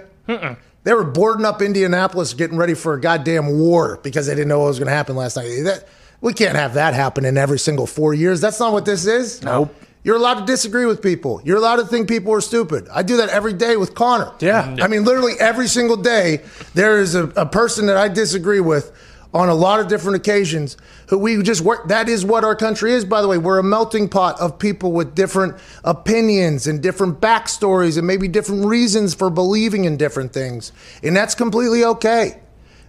[0.89, 4.61] They were boarding up Indianapolis getting ready for a goddamn war because they didn't know
[4.61, 5.61] what was going to happen last night.
[5.65, 5.87] That,
[6.23, 8.41] we can't have that happen in every single four years.
[8.41, 9.43] That's not what this is.
[9.43, 9.75] Nope.
[10.03, 11.43] You're allowed to disagree with people.
[11.45, 12.89] You're allowed to think people are stupid.
[12.89, 14.33] I do that every day with Connor.
[14.41, 14.77] Yeah.
[14.81, 16.41] I mean, literally every single day,
[16.73, 18.91] there is a, a person that I disagree with
[19.35, 20.77] on a lot of different occasions
[21.09, 21.89] who we just work.
[21.89, 23.37] That is what our country is, by the way.
[23.37, 28.65] We're a melting pot of people with different opinions and different backstories and maybe different
[28.65, 30.73] reasons for believing in different things.
[31.03, 32.41] And that's completely okay.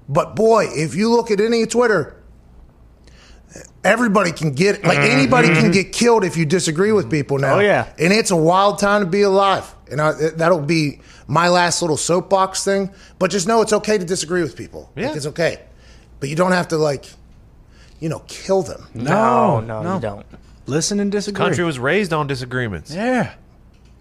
[0.07, 2.15] But boy, if you look at any Twitter,
[3.83, 5.17] everybody can get like mm-hmm.
[5.19, 7.57] anybody can get killed if you disagree with people now.
[7.57, 7.91] Oh, yeah.
[7.97, 9.73] and it's a wild time to be alive.
[9.91, 12.91] And I, that'll be my last little soapbox thing.
[13.17, 14.91] But just know it's okay to disagree with people.
[14.95, 15.07] Yeah.
[15.07, 15.61] Like, it's okay,
[16.19, 17.05] but you don't have to like,
[17.99, 18.87] you know, kill them.
[18.93, 19.95] No, no, no.
[19.95, 20.25] you don't.
[20.67, 21.43] Listen and disagree.
[21.43, 22.93] Country was raised on disagreements.
[22.93, 23.33] Yeah.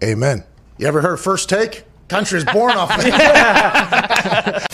[0.03, 0.43] Amen.
[0.77, 1.85] You ever heard first take?
[2.07, 4.67] Country is born off that.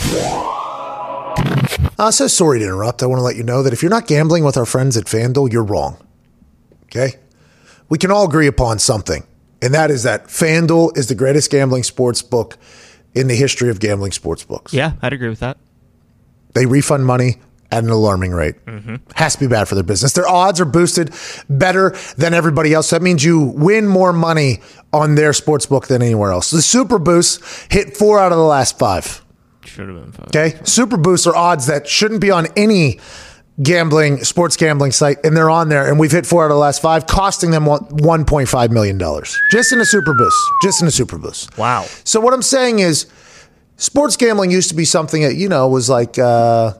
[1.98, 3.02] Uh, so sorry to interrupt.
[3.02, 5.06] I want to let you know that if you're not gambling with our friends at
[5.06, 5.98] FanDuel, you're wrong.
[6.86, 7.16] Okay?
[7.90, 9.26] We can all agree upon something,
[9.62, 12.58] and that is that FanDuel is the greatest gambling sports book
[13.14, 14.74] in the history of gambling sports books.
[14.74, 15.58] Yeah, I'd agree with that.
[16.56, 17.36] They refund money
[17.72, 18.64] at an alarming rate.
[18.66, 18.96] Mm-hmm.
[19.16, 20.14] Has to be bad for their business.
[20.14, 21.14] Their odds are boosted
[21.50, 22.90] better than everybody else.
[22.90, 24.62] That means you win more money
[24.94, 26.52] on their sports book than anywhere else.
[26.52, 29.24] The Super Boost hit four out of the last five.
[29.66, 30.26] Should have been fun.
[30.28, 30.58] Okay.
[30.64, 33.00] Super Boosts are odds that shouldn't be on any
[33.62, 35.88] gambling, sports gambling site, and they're on there.
[35.88, 39.00] And we've hit four out of the last five, costing them $1.5 million
[39.52, 40.38] just in a Super Boost.
[40.62, 41.58] Just in a Super Boost.
[41.58, 41.86] Wow.
[42.04, 43.08] So what I'm saying is,
[43.78, 46.74] sports gambling used to be something that you know was like uh,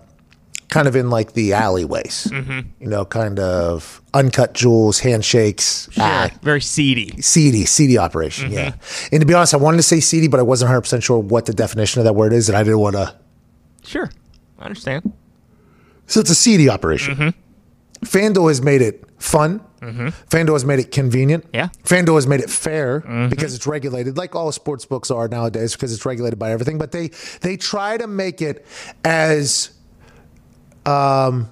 [0.70, 6.62] kind of in like the alleyways, you know, kind of uncut jewels, handshakes, ah, Very
[6.62, 7.22] seedy.
[7.22, 8.52] seedy, seedy operation.
[8.52, 8.74] Yeah.
[9.12, 11.20] And to be honest, I wanted to say seedy, but I wasn't 100 percent sure
[11.20, 13.16] what the definition of that word is, and I didn't want to.
[13.84, 14.10] Sure.
[14.60, 15.14] I understand.
[16.08, 17.34] So it's a seedy operation.
[18.02, 19.62] FanDuel has made it fun.
[20.30, 21.46] FanDuel has made it convenient.
[21.54, 21.70] Yeah.
[21.84, 25.94] FanDuel has made it fair because it's regulated, like all sports books are nowadays, because
[25.94, 26.78] it's regulated by everything.
[26.78, 27.10] But they
[27.42, 28.66] they try to make it
[29.04, 29.72] as
[30.86, 31.52] um,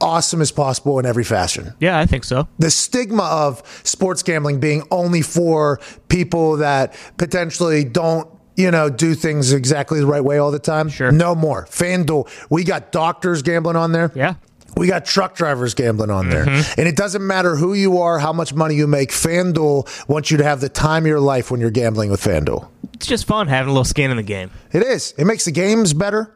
[0.00, 2.48] awesome as possible in every fashion Yeah, I think so.
[2.58, 9.14] the stigma of sports gambling being only for people that potentially don't you know do
[9.14, 11.10] things exactly the right way all the time Sure.
[11.12, 14.34] no more fanduel we got doctors gambling on there Yeah.
[14.76, 16.48] We got truck drivers gambling on there.
[16.48, 19.10] And it doesn't matter who you are, how much money you make.
[19.10, 22.68] FanDuel wants you to have the time of your life when you're gambling with FanDuel.
[22.94, 24.50] It's just fun having a little skin in the game.
[24.72, 25.12] It is.
[25.18, 26.32] It makes the games better.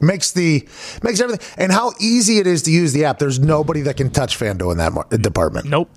[0.00, 0.68] Makes the
[1.04, 3.20] makes everything and how easy it is to use the app.
[3.20, 5.66] There's nobody that can touch FanDuel in that mar- department.
[5.66, 5.90] Nope.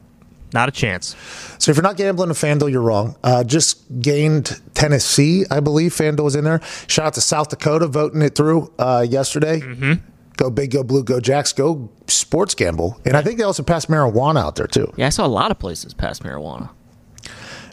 [0.53, 1.15] Not a chance.
[1.57, 3.15] So if you're not gambling with FanDuel, you're wrong.
[3.23, 5.91] Uh, just gained Tennessee, I believe.
[5.91, 6.61] FanDuel was in there.
[6.87, 9.59] Shout out to South Dakota voting it through uh, yesterday.
[9.61, 9.93] Mm-hmm.
[10.37, 12.99] Go big, go blue, go Jacks, go sports gamble.
[13.05, 14.91] And I think they also passed marijuana out there too.
[14.97, 16.69] Yeah, I saw a lot of places pass marijuana.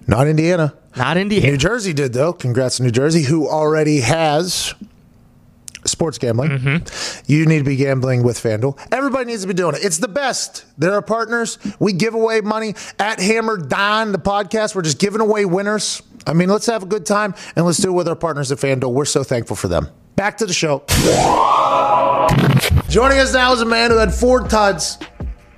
[0.07, 0.75] Not Indiana.
[0.96, 1.46] Not Indiana.
[1.46, 2.33] New Jersey did though.
[2.33, 4.75] Congrats to New Jersey, who already has
[5.85, 6.51] sports gambling.
[6.51, 7.33] Mm-hmm.
[7.33, 8.79] You need to be gambling with FanDuel.
[8.92, 9.85] Everybody needs to be doing it.
[9.85, 10.64] It's the best.
[10.79, 11.59] They're our partners.
[11.79, 14.75] We give away money at Hammer Don, the podcast.
[14.75, 16.03] We're just giving away winners.
[16.27, 18.59] I mean, let's have a good time and let's do it with our partners at
[18.59, 18.92] FanDuel.
[18.92, 19.88] We're so thankful for them.
[20.14, 20.85] Back to the show.
[22.88, 24.99] Joining us now is a man who had four tuds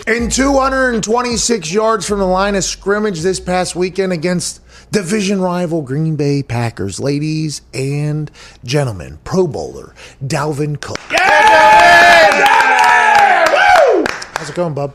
[0.07, 4.61] And 226 yards from the line of scrimmage this past weekend against
[4.93, 7.01] division rival Green Bay Packers.
[7.01, 8.31] Ladies and
[8.65, 10.99] gentlemen, Pro Bowler Dalvin Cook.
[14.37, 14.95] How's it going, bub?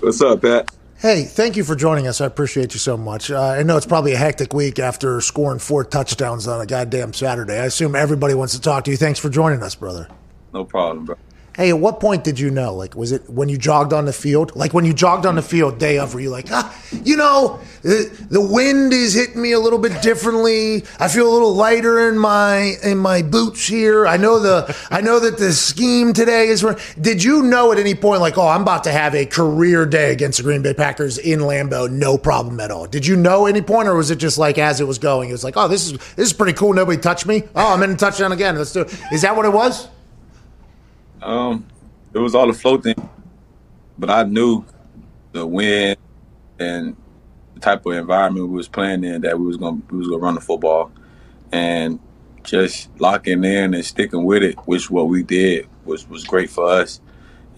[0.00, 0.70] What's up, Pat?
[0.98, 2.20] Hey, thank you for joining us.
[2.20, 3.30] I appreciate you so much.
[3.30, 7.12] Uh, I know it's probably a hectic week after scoring four touchdowns on a goddamn
[7.12, 7.58] Saturday.
[7.58, 8.96] I assume everybody wants to talk to you.
[8.96, 10.08] Thanks for joining us, brother.
[10.52, 11.16] No problem, bro.
[11.54, 12.74] Hey, at what point did you know?
[12.74, 14.56] Like, was it when you jogged on the field?
[14.56, 17.60] Like, when you jogged on the field day of, were you like, ah, you know,
[17.82, 20.82] the, the wind is hitting me a little bit differently.
[20.98, 24.06] I feel a little lighter in my in my boots here.
[24.06, 26.64] I know the I know that the scheme today is.
[26.98, 30.10] Did you know at any point, like, oh, I'm about to have a career day
[30.10, 32.86] against the Green Bay Packers in Lambeau, no problem at all?
[32.86, 35.32] Did you know any point, or was it just like as it was going, it
[35.32, 36.72] was like, oh, this is this is pretty cool.
[36.72, 37.42] Nobody touched me.
[37.54, 38.56] Oh, I'm in a touchdown again.
[38.56, 38.98] Let's do it.
[39.12, 39.88] Is that what it was?
[41.22, 41.66] Um,
[42.12, 42.96] it was all the flow thing,
[43.98, 44.64] but I knew
[45.32, 45.96] the wind
[46.58, 46.96] and
[47.54, 50.18] the type of environment we was playing in that we was gonna we was gonna
[50.18, 50.90] run the football,
[51.52, 52.00] and
[52.42, 56.68] just locking in and sticking with it, which what we did was was great for
[56.68, 57.00] us,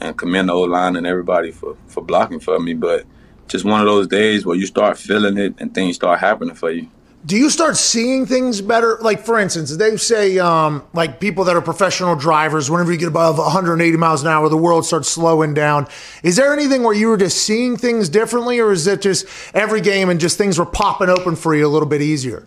[0.01, 2.75] and commend the O line and everybody for for blocking for me.
[2.75, 3.07] But
[3.49, 6.71] just one of those days where you start feeling it and things start happening for
[6.71, 6.91] you
[7.27, 8.99] do you start seeing things better?
[9.01, 13.09] Like, for instance, they say, um, like people that are professional drivers, whenever you get
[13.09, 15.89] above 180 miles an hour, the world starts slowing down.
[16.23, 19.81] Is there anything where you were just seeing things differently, or is it just every
[19.81, 22.47] game and just things were popping open for you a little bit easier?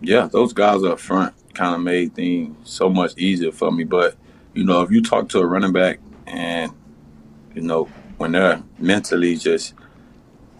[0.00, 3.84] Yeah, those guys up front kind of made things so much easier for me.
[3.84, 4.14] But,
[4.52, 6.70] you know, if you talk to a running back and,
[7.54, 7.84] you know,
[8.18, 9.74] when they're mentally just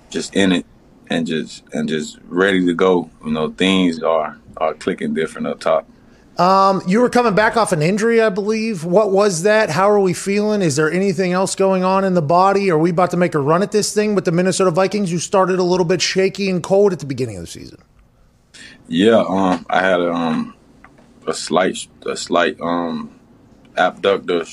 [0.08, 0.66] just in it
[1.08, 3.10] and just and just ready to go.
[3.24, 5.88] You know, things are are clicking different up top.
[6.38, 8.84] Um, you were coming back off an injury, I believe.
[8.84, 9.70] What was that?
[9.70, 10.60] How are we feeling?
[10.60, 12.70] Is there anything else going on in the body?
[12.70, 15.10] Are we about to make a run at this thing with the Minnesota Vikings?
[15.10, 17.78] You started a little bit shaky and cold at the beginning of the season.
[18.86, 20.54] Yeah, um, I had a, um,
[21.26, 23.18] a slight a slight um,
[23.74, 24.44] abductor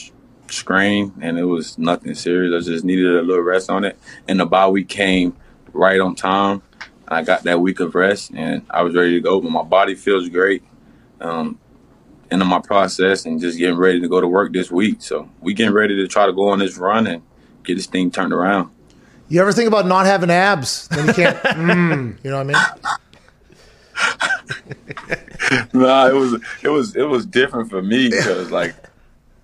[0.50, 2.66] strain, and it was nothing serious.
[2.66, 5.36] I just needed a little rest on it, and the bye week came
[5.74, 6.62] right on time.
[7.08, 9.42] I got that week of rest and I was ready to go.
[9.42, 10.64] But my body feels great.
[11.20, 11.60] Um,
[12.32, 14.98] into my process and just getting ready to go to work this week.
[15.00, 17.22] So we getting ready to try to go on this run and
[17.64, 18.72] get this thing turned around.
[19.30, 20.88] You ever think about not having abs?
[20.90, 21.38] Then you can't.
[21.44, 22.84] mm, you know what I
[25.54, 25.70] mean?
[25.74, 28.76] nah, it was it was it was different for me because like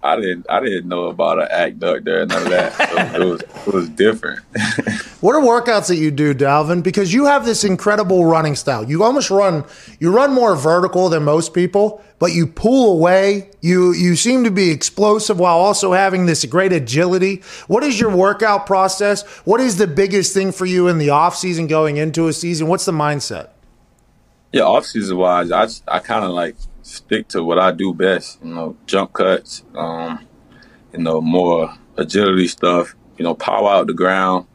[0.01, 2.73] I didn't I didn't know about an act adductor and none of that.
[2.73, 4.39] So it was it was different.
[5.19, 6.81] what are workouts that you do, Dalvin?
[6.81, 8.89] Because you have this incredible running style.
[8.89, 9.65] You almost run
[9.99, 13.51] you run more vertical than most people, but you pull away.
[13.59, 17.43] You you seem to be explosive while also having this great agility.
[17.67, 19.27] What is your workout process?
[19.43, 22.67] What is the biggest thing for you in the off season going into a season?
[22.67, 23.49] What's the mindset?
[24.53, 26.55] Yeah, off season wise, I I kind of like
[26.89, 28.39] stick to what I do best.
[28.43, 29.63] You know, jump cuts.
[29.75, 30.25] Um,
[30.93, 32.95] you know, more agility stuff.
[33.17, 34.47] You know, power out the ground.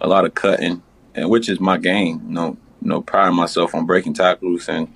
[0.00, 0.82] A lot of cutting,
[1.14, 2.22] and which is my game.
[2.26, 4.92] You know, you know, priding myself on breaking tackles and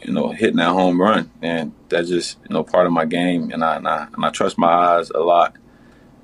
[0.00, 3.50] you know hitting that home run, and that's just you know part of my game.
[3.50, 5.56] And I and I, and I trust my eyes a lot,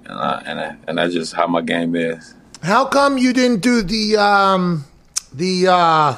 [0.05, 2.35] and I, and I, and that's just how my game is.
[2.63, 4.85] How come you didn't do the um
[5.33, 6.17] the uh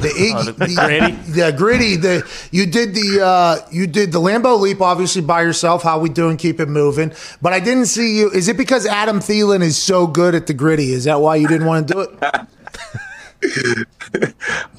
[0.00, 1.96] the Iggy, oh, the, the, griddy, the griddy.
[1.96, 5.82] The you did the uh, you did the Lambeau leap obviously by yourself.
[5.82, 6.36] How we doing?
[6.36, 7.12] Keep it moving.
[7.42, 8.30] But I didn't see you.
[8.30, 10.92] Is it because Adam Thielen is so good at the griddy?
[10.92, 12.22] Is that why you didn't want to do it?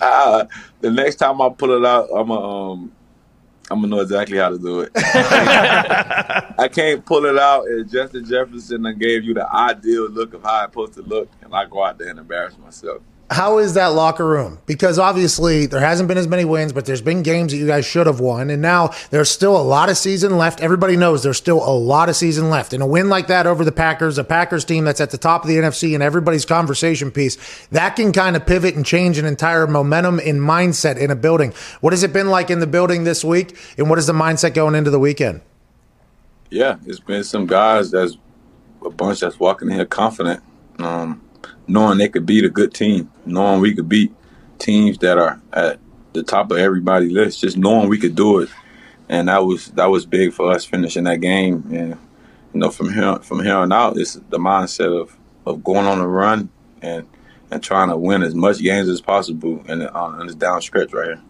[0.01, 0.45] uh,
[0.82, 2.91] the next time I pull it out, I'm a, um,
[3.69, 4.91] I'm gonna know exactly how to do it.
[4.95, 7.67] I can't pull it out.
[7.67, 11.30] And Justin Jefferson I gave you the ideal look of how I'm supposed to look,
[11.41, 14.59] and I go out there and embarrass myself how is that locker room?
[14.65, 17.85] Because obviously there hasn't been as many wins, but there's been games that you guys
[17.85, 18.49] should have won.
[18.49, 20.61] And now there's still a lot of season left.
[20.61, 22.71] Everybody knows there's still a lot of season left.
[22.71, 25.43] And a win like that over the Packers, a Packers team that's at the top
[25.43, 27.37] of the NFC and everybody's conversation piece,
[27.67, 31.53] that can kind of pivot and change an entire momentum and mindset in a building.
[31.81, 33.57] What has it been like in the building this week?
[33.77, 35.41] And what is the mindset going into the weekend?
[36.49, 38.17] Yeah, it's been some guys that's
[38.85, 40.41] a bunch that's walking in here confident.
[40.79, 41.21] Um,
[41.67, 44.13] knowing they could beat a good team, knowing we could beat
[44.60, 45.80] teams that are at
[46.13, 48.49] the top of everybody's list, just knowing we could do it,
[49.10, 51.63] and that was that was big for us finishing that game.
[51.71, 51.97] And
[52.53, 55.99] you know, from here from here on out, it's the mindset of of going on
[55.99, 56.49] a run
[56.82, 57.08] and
[57.51, 61.06] and trying to win as much games as possible in, in this down stretch right
[61.06, 61.21] here.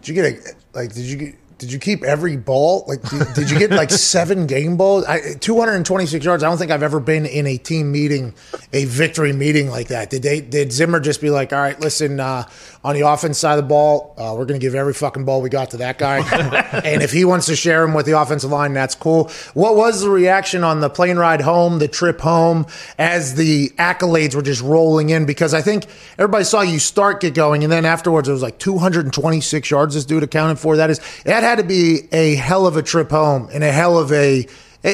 [0.00, 0.92] Did you get a like?
[0.92, 1.34] Did you get?
[1.58, 2.84] Did you keep every ball?
[2.86, 5.04] Like, did, did you get like seven game balls?
[5.06, 6.42] I, 226 yards.
[6.42, 8.34] I don't think I've ever been in a team meeting,
[8.74, 10.10] a victory meeting like that.
[10.10, 10.40] Did they?
[10.42, 12.46] Did Zimmer just be like, all right, listen, uh,
[12.84, 15.40] on the offense side of the ball, uh, we're going to give every fucking ball
[15.40, 16.18] we got to that guy,
[16.84, 19.30] and if he wants to share them with the offensive line, that's cool.
[19.54, 22.66] What was the reaction on the plane ride home, the trip home,
[22.98, 25.24] as the accolades were just rolling in?
[25.24, 25.86] Because I think
[26.18, 30.04] everybody saw you start get going, and then afterwards it was like 226 yards this
[30.04, 30.76] dude accounted for.
[30.76, 33.98] That is that had to be a hell of a trip home and a hell
[33.98, 34.46] of a.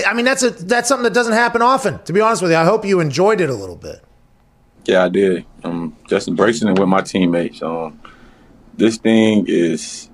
[0.07, 2.03] I mean, that's a that's something that doesn't happen often.
[2.05, 4.05] To be honest with you, I hope you enjoyed it a little bit.
[4.85, 5.45] Yeah, I did.
[5.65, 7.63] Um, just embracing it with my teammates.
[7.63, 8.01] Um,
[8.75, 10.11] this thing is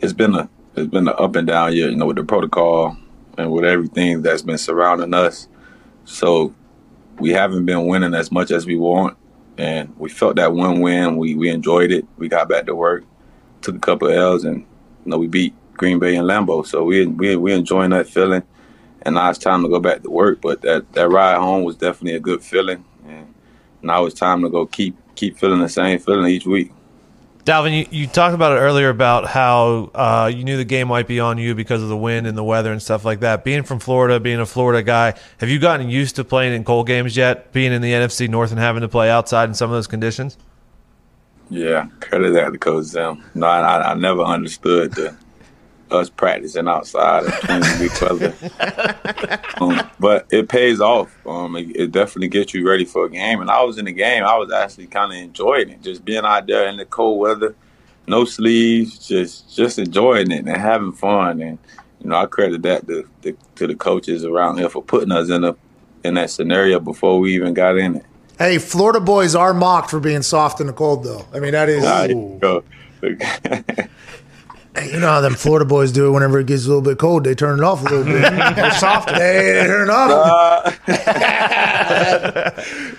[0.00, 2.96] it's been a it's been an up and down year, you know, with the protocol
[3.38, 5.48] and with everything that's been surrounding us.
[6.04, 6.54] So
[7.18, 9.16] we haven't been winning as much as we want,
[9.58, 11.16] and we felt that one win.
[11.16, 12.06] We we enjoyed it.
[12.18, 13.04] We got back to work,
[13.62, 14.64] took a couple L's, and
[15.04, 16.66] you know we beat Green Bay and Lambeau.
[16.66, 18.42] So we we we enjoying that feeling,
[19.02, 20.40] and now it's time to go back to work.
[20.40, 23.34] But that that ride home was definitely a good feeling, and
[23.82, 26.72] now it's time to go keep keep feeling the same feeling each week.
[27.44, 31.08] Dalvin, you, you talked about it earlier about how uh, you knew the game might
[31.08, 33.44] be on you because of the wind and the weather and stuff like that.
[33.44, 36.86] Being from Florida, being a Florida guy, have you gotten used to playing in cold
[36.86, 37.52] games yet?
[37.52, 40.36] Being in the NFC North and having to play outside in some of those conditions?
[41.50, 43.24] Yeah, credit that to Coach Zim.
[43.34, 45.16] No, I, I never understood the
[45.90, 48.34] us practicing outside of 20 week weather.
[49.60, 51.14] Um, but it pays off.
[51.26, 53.42] Um, it, it, definitely gets you ready for a game.
[53.42, 54.24] And I was in the game.
[54.24, 57.54] I was actually kind of enjoying it, just being out there in the cold weather,
[58.06, 61.42] no sleeves, just just enjoying it and having fun.
[61.42, 61.58] And
[62.00, 65.28] you know, I credit that to, to, to the coaches around here for putting us
[65.28, 65.54] in a
[66.04, 68.06] in that scenario before we even got in it.
[68.40, 71.26] Hey, Florida boys are mocked for being soft in the cold, though.
[71.34, 71.84] I mean, that is.
[74.92, 77.24] you know how them Florida boys do it whenever it gets a little bit cold.
[77.24, 78.22] They turn it off a little bit.
[78.56, 79.08] They're soft.
[79.08, 80.64] They turn it off.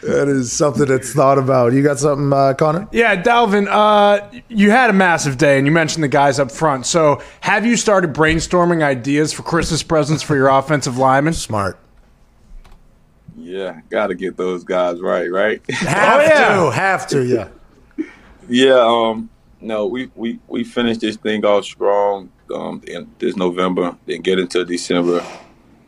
[0.02, 1.74] that is something that's thought about.
[1.74, 2.88] You got something, uh, Connor?
[2.92, 6.86] Yeah, Dalvin, uh, you had a massive day, and you mentioned the guys up front.
[6.86, 11.34] So have you started brainstorming ideas for Christmas presents for your offensive linemen?
[11.34, 11.80] Smart.
[13.38, 15.62] Yeah, got to get those guys right, right?
[15.72, 16.56] Have oh, yeah.
[16.56, 17.48] to, have to, yeah.
[18.50, 19.30] Yeah, um,
[19.62, 24.40] no, we, we, we finished this thing off strong um, in this November, then get
[24.40, 25.24] into December.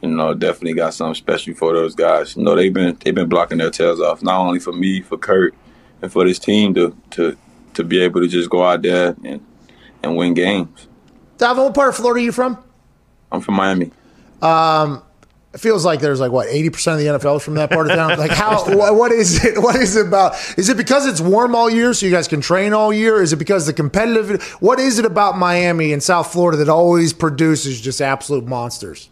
[0.01, 2.35] You know, definitely got something special for those guys.
[2.35, 5.17] You know, they've been they've been blocking their tails off, not only for me, for
[5.17, 5.55] Kirk,
[6.01, 7.37] and for this team to to
[7.73, 9.45] to be able to just go out there and
[10.03, 10.87] and win games.
[11.37, 12.61] Dalvin, what part of Florida are you from?
[13.31, 13.91] I'm from Miami.
[14.41, 15.01] Um,
[15.53, 17.95] it feels like there's like what 80% of the NFL is from that part of
[17.95, 18.17] town.
[18.17, 20.35] Like how what is it what is it about?
[20.57, 23.21] Is it because it's warm all year so you guys can train all year?
[23.21, 27.13] Is it because the competitive what is it about Miami and South Florida that always
[27.13, 29.09] produces just absolute monsters?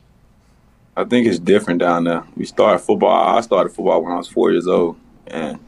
[0.97, 2.23] I think it's different down there.
[2.35, 3.37] We started football.
[3.37, 5.59] I started football when I was 4 years old and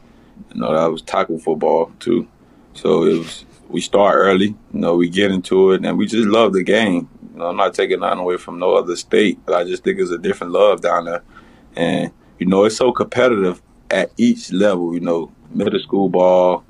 [0.52, 2.26] you know that was tackle football too.
[2.74, 6.26] So it was we start early, you know, we get into it and we just
[6.26, 7.08] love the game.
[7.34, 9.98] You know, I'm not taking nothing away from no other state, but I just think
[9.98, 11.22] it's a different love down there.
[11.74, 16.64] And, you know, it's so competitive at each level, you know, middle school ball,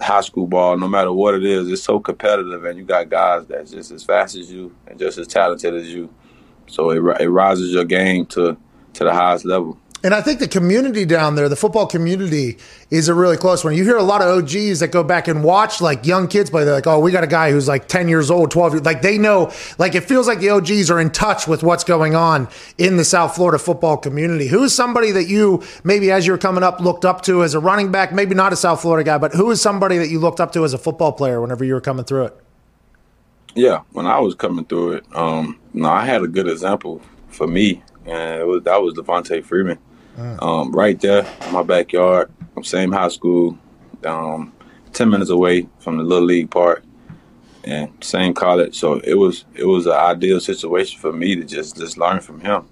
[0.00, 2.64] high school ball, no matter what it is, it's so competitive.
[2.64, 5.92] And you got guys that's just as fast as you and just as talented as
[5.92, 6.14] you.
[6.68, 8.56] So it, it rises your game to,
[8.92, 9.78] to the highest level.
[10.04, 12.58] And I think the community down there, the football community,
[12.90, 13.74] is a really close one.
[13.74, 16.62] You hear a lot of OGs that go back and watch like young kids play.
[16.62, 18.84] They're like, "Oh, we got a guy who's like ten years old, twelve years." Old.
[18.84, 19.50] Like they know.
[19.78, 23.04] Like it feels like the OGs are in touch with what's going on in the
[23.04, 24.46] South Florida football community.
[24.46, 27.60] Who is somebody that you maybe as you're coming up looked up to as a
[27.60, 28.12] running back?
[28.12, 30.64] Maybe not a South Florida guy, but who is somebody that you looked up to
[30.64, 32.36] as a football player whenever you were coming through it?
[33.54, 37.46] Yeah, when I was coming through it, um, no, I had a good example for
[37.46, 39.78] me, and it was that was Devonta Freeman
[40.16, 42.30] um, right there in my backyard,
[42.62, 43.58] same high school,
[44.04, 44.52] um,
[44.92, 46.84] ten minutes away from the little league park,
[47.64, 48.78] and same college.
[48.78, 52.40] So it was it was an ideal situation for me to just just learn from
[52.40, 52.66] him.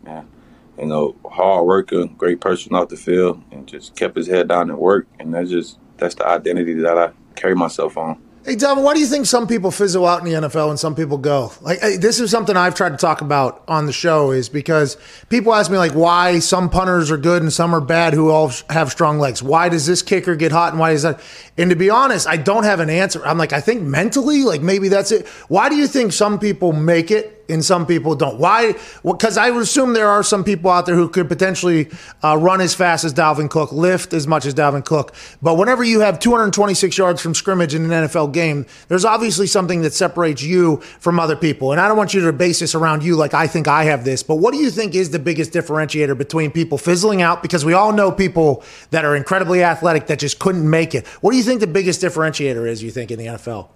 [0.79, 4.71] You know, hard worker, great person off the field, and just kept his head down
[4.71, 5.21] and worked.
[5.21, 8.21] And that's just that's the identity that I carry myself on.
[8.45, 10.97] Hey, Devin, why do you think some people fizzle out in the NFL and some
[10.97, 11.53] people go?
[11.61, 14.97] Like, this is something I've tried to talk about on the show is because
[15.29, 18.51] people ask me, like, why some punters are good and some are bad who all
[18.69, 19.45] have strong legs.
[19.45, 21.21] Why does this kicker get hot and why is that?
[21.57, 23.25] And to be honest, I don't have an answer.
[23.25, 25.29] I'm like, I think mentally, like, maybe that's it.
[25.47, 28.39] Why do you think some people make it it and some people don't.
[28.39, 28.75] Why?
[29.05, 31.91] Because I would assume there are some people out there who could potentially
[32.23, 35.15] uh, run as fast as Dalvin Cook, lift as much as Dalvin Cook.
[35.41, 39.83] But whenever you have 226 yards from scrimmage in an NFL game, there's obviously something
[39.83, 41.73] that separates you from other people.
[41.73, 44.05] And I don't want you to base this around you like I think I have
[44.05, 44.23] this.
[44.23, 47.43] But what do you think is the biggest differentiator between people fizzling out?
[47.43, 51.07] Because we all know people that are incredibly athletic that just couldn't make it.
[51.21, 52.83] What do you think the biggest differentiator is?
[52.83, 53.69] You think in the NFL?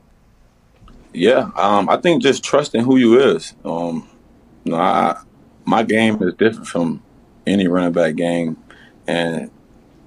[1.17, 3.55] Yeah, um, I think just trusting who you is.
[3.64, 4.07] Um,
[4.64, 5.19] you know, I,
[5.64, 7.03] my game is different from
[7.47, 8.59] any running back game,
[9.07, 9.51] and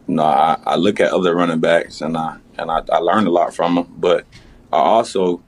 [0.08, 3.26] you know, I, I look at other running backs and I and I, I learned
[3.26, 3.92] a lot from them.
[3.98, 4.28] But
[4.72, 5.42] I also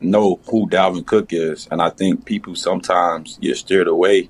[0.00, 4.28] know who Dalvin Cook is, and I think people sometimes get steered away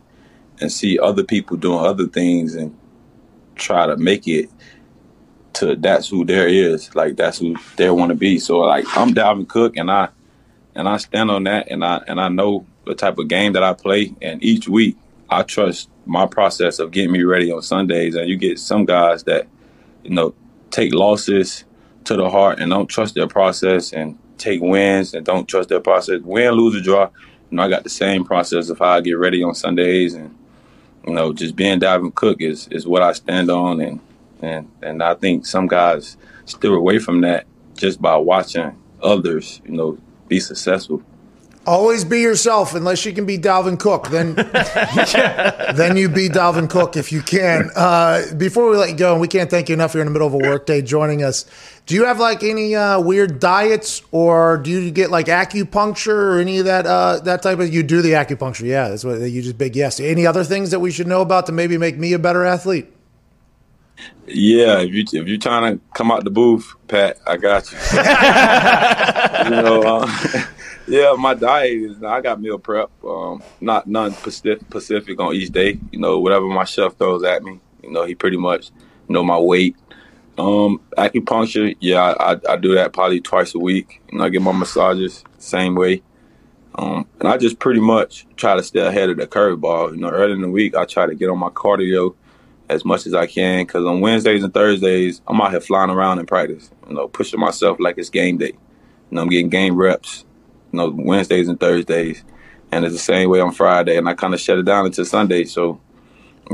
[0.60, 2.78] and see other people doing other things and
[3.56, 4.50] try to make it
[5.54, 8.38] to that's who there is, like that's who they want to be.
[8.38, 10.10] So like I'm Dalvin Cook, and I
[10.76, 13.62] and I stand on that, and I and I know the type of game that
[13.62, 14.96] I play, and each week
[15.28, 18.14] I trust my process of getting me ready on Sundays.
[18.14, 19.48] And you get some guys that
[20.04, 20.34] you know
[20.70, 21.64] take losses
[22.04, 25.80] to the heart and don't trust their process, and take wins and don't trust their
[25.80, 26.20] process.
[26.22, 27.10] Win, lose, or draw.
[27.50, 30.36] You know, I got the same process of how I get ready on Sundays, and
[31.06, 34.00] you know, just being Dalvin Cook is is what I stand on, and
[34.42, 39.72] and and I think some guys steer away from that just by watching others, you
[39.72, 39.98] know,
[40.28, 41.02] be successful.
[41.66, 44.08] Always be yourself, unless you can be Dalvin Cook.
[44.08, 44.34] Then,
[45.76, 47.70] then you be Dalvin Cook if you can.
[47.74, 49.92] Uh, before we let you go, and we can't thank you enough.
[49.92, 51.44] You're in the middle of a workday joining us.
[51.86, 56.38] Do you have like any uh, weird diets, or do you get like acupuncture or
[56.38, 57.74] any of that uh, that type of?
[57.74, 58.88] You do the acupuncture, yeah.
[58.88, 59.98] That's what you just big yes.
[59.98, 62.86] Any other things that we should know about to maybe make me a better athlete?
[64.26, 67.78] Yeah, if you if you're trying to come out the booth, Pat, I got you.
[69.44, 70.44] you know, uh,
[70.88, 72.90] yeah, my diet is I got meal prep.
[73.04, 75.78] Um, not none specific on each day.
[75.90, 77.60] You know, whatever my chef throws at me.
[77.82, 78.70] You know, he pretty much
[79.08, 79.76] know my weight.
[80.38, 84.02] Um, acupuncture, yeah, I, I do that probably twice a week.
[84.10, 86.02] You know, I get my massages same way.
[86.74, 89.92] Um, and I just pretty much try to stay ahead of the curveball.
[89.92, 92.14] You know, early in the week, I try to get on my cardio
[92.68, 96.18] as much as I can because on Wednesdays and Thursdays, I'm out here flying around
[96.18, 98.52] in practice, you know, pushing myself like it's game day.
[99.10, 100.24] You know, I'm getting game reps,
[100.72, 102.24] you know, Wednesdays and Thursdays.
[102.72, 103.96] And it's the same way on Friday.
[103.96, 105.44] And I kind of shut it down until Sunday.
[105.44, 105.80] So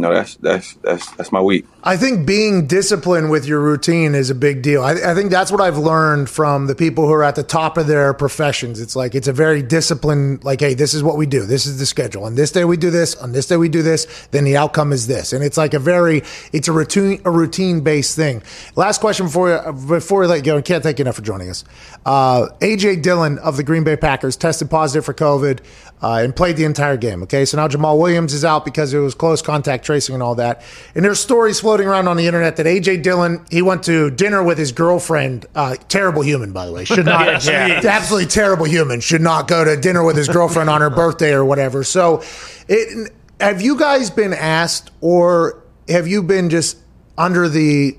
[0.01, 1.67] know that's that's that's that's my week.
[1.85, 4.83] I think being disciplined with your routine is a big deal.
[4.83, 7.77] I, I, think that's what I've learned from the people who are at the top
[7.77, 8.81] of their professions.
[8.81, 10.45] It's like it's a very disciplined.
[10.45, 11.45] Like, hey, this is what we do.
[11.45, 12.25] This is the schedule.
[12.25, 13.17] On this day we do this.
[13.17, 14.07] On this day we do this.
[14.31, 15.33] Then the outcome is this.
[15.33, 16.23] And it's like a very
[16.53, 18.43] it's a routine a routine based thing.
[18.77, 20.63] Last question before you, before we let you go.
[20.63, 21.65] Can't thank you enough for joining us.
[22.07, 25.61] Uh, AJ Dillon of the Green Bay Packers tested positive for COVID
[26.03, 27.23] uh, and played the entire game.
[27.23, 30.35] Okay, so now Jamaal Williams is out because it was close contact tracing and all
[30.37, 30.63] that.
[30.95, 34.43] And there's stories floating around on the internet that AJ Dillon he went to dinner
[34.43, 35.47] with his girlfriend.
[35.55, 36.85] Uh, terrible human, by the way.
[36.85, 37.45] Should not.
[37.45, 37.81] yeah.
[37.85, 39.01] Absolutely terrible human.
[39.01, 41.85] Should not go to dinner with his girlfriend on her birthday or whatever.
[41.85, 42.23] So,
[42.69, 46.79] it, have you guys been asked, or have you been just
[47.19, 47.99] under the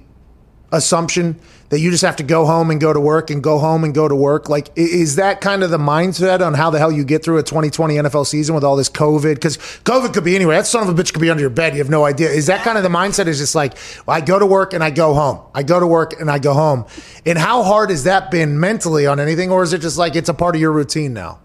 [0.71, 1.39] assumption
[1.73, 3.95] that you just have to go home and go to work and go home and
[3.95, 4.47] go to work?
[4.47, 7.43] Like, is that kind of the mindset on how the hell you get through a
[7.43, 9.33] 2020 NFL season with all this COVID?
[9.33, 10.55] Because COVID could be anywhere.
[10.55, 11.73] That son of a bitch could be under your bed.
[11.73, 12.29] You have no idea.
[12.29, 13.25] Is that kind of the mindset?
[13.25, 13.73] Is just like,
[14.05, 15.39] well, I go to work and I go home.
[15.55, 16.85] I go to work and I go home.
[17.25, 19.49] And how hard has that been mentally on anything?
[19.49, 21.39] Or is it just like it's a part of your routine now?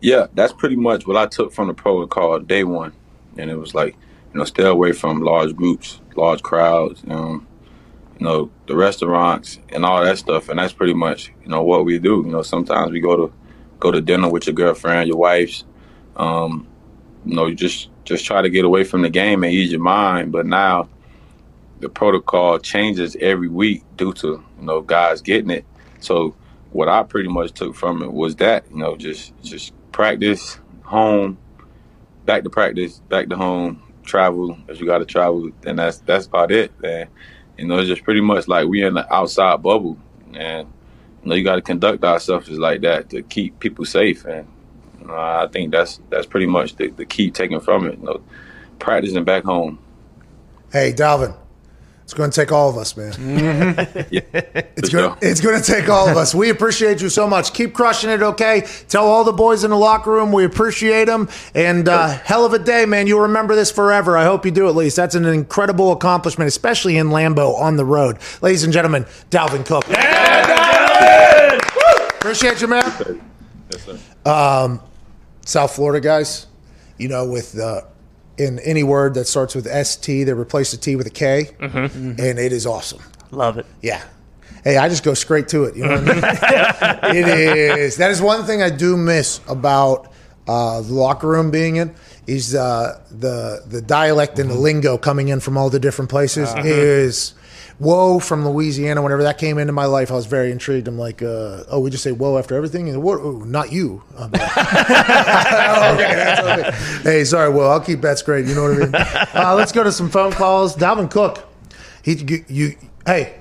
[0.00, 2.94] Yeah, that's pretty much what I took from the protocol day one.
[3.38, 3.94] And it was like,
[4.34, 7.04] you know, stay away from large groups, large crowds.
[7.06, 7.46] Um,
[8.20, 10.50] you know, the restaurants and all that stuff.
[10.50, 12.22] And that's pretty much, you know, what we do.
[12.24, 13.32] You know, sometimes we go to
[13.80, 15.64] go to dinner with your girlfriend, your wife's.
[16.16, 16.68] Um,
[17.24, 19.80] you know, you just just try to get away from the game and ease your
[19.80, 20.32] mind.
[20.32, 20.88] But now
[21.80, 25.64] the protocol changes every week due to, you know, guys getting it.
[26.00, 26.36] So
[26.72, 31.38] what I pretty much took from it was that, you know, just just practice, home,
[32.26, 36.52] back to practice, back to home, travel if you gotta travel, and that's that's about
[36.52, 37.08] it, man.
[37.60, 39.98] You know, it's just pretty much like we in the outside bubble,
[40.32, 40.66] and
[41.22, 44.24] you know, you got to conduct ourselves like that to keep people safe.
[44.24, 44.48] And
[44.98, 47.98] you know, I think that's that's pretty much the, the key taken from it.
[47.98, 48.22] You know,
[48.78, 49.78] practicing back home.
[50.72, 51.36] Hey, Dalvin,
[52.10, 53.12] it's going to take all of us, man.
[53.12, 54.00] Mm-hmm.
[54.10, 54.20] yeah,
[54.76, 55.16] it's going.
[55.22, 56.34] It's going to take all of us.
[56.34, 57.54] We appreciate you so much.
[57.54, 58.20] Keep crushing it.
[58.20, 58.66] Okay.
[58.88, 61.28] Tell all the boys in the locker room we appreciate them.
[61.54, 63.06] And uh, hell of a day, man.
[63.06, 64.16] You'll remember this forever.
[64.18, 64.96] I hope you do at least.
[64.96, 69.04] That's an incredible accomplishment, especially in Lambeau on the road, ladies and gentlemen.
[69.30, 69.84] Dalvin Cook.
[69.88, 72.08] Yeah, Dalvin!
[72.16, 73.22] Appreciate you, man.
[73.70, 73.98] Yes, sir.
[74.28, 74.80] Um,
[75.46, 76.48] South Florida guys,
[76.98, 77.82] you know, with uh,
[78.40, 82.18] in any word that starts with ST, they replace the T with a K, and
[82.18, 83.02] it is awesome.
[83.30, 83.66] Love it.
[83.82, 84.02] Yeah.
[84.64, 85.76] Hey, I just go straight to it.
[85.76, 87.16] You know what I mean?
[87.24, 87.28] it
[87.78, 87.96] is.
[87.96, 90.12] That is one thing I do miss about
[90.48, 91.94] uh, the locker room being in
[92.26, 96.52] is uh, the the dialect and the lingo coming in from all the different places
[96.64, 97.34] is.
[97.80, 99.00] Whoa from Louisiana.
[99.00, 100.86] Whenever that came into my life, I was very intrigued.
[100.86, 103.20] I'm like, uh, oh, we just say whoa after everything, and what?
[103.20, 104.02] Oh, not you.
[104.18, 106.70] I'm like, okay, that's okay.
[107.02, 107.70] Hey, sorry, Will.
[107.70, 108.44] I'll keep that straight.
[108.44, 108.94] You know what I mean?
[109.32, 110.76] Uh, let's go to some phone calls.
[110.76, 111.48] Dalvin Cook.
[112.02, 112.76] He, you, you,
[113.06, 113.40] hey,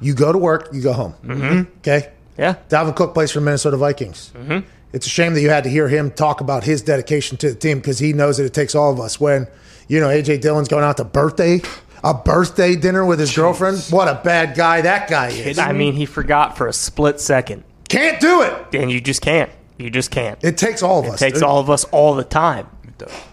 [0.00, 1.14] you go to work, you go home.
[1.24, 1.78] Mm-hmm.
[1.78, 2.12] Okay.
[2.38, 2.54] Yeah.
[2.68, 4.30] Dalvin Cook plays for the Minnesota Vikings.
[4.34, 4.68] Mm-hmm.
[4.92, 7.54] It's a shame that you had to hear him talk about his dedication to the
[7.56, 9.18] team because he knows that it takes all of us.
[9.18, 9.48] When
[9.88, 11.60] you know AJ Dillon's going out to birthday,
[12.04, 13.78] a birthday dinner with his girlfriend.
[13.90, 15.58] What a bad guy that guy is.
[15.58, 18.74] I mean, he forgot for a split second, Can't do it.
[18.74, 19.50] and you just can't.
[19.78, 20.38] You just can't.
[20.42, 21.18] It It takes all of us.
[21.18, 21.42] takes dude.
[21.44, 22.66] all of us all the time.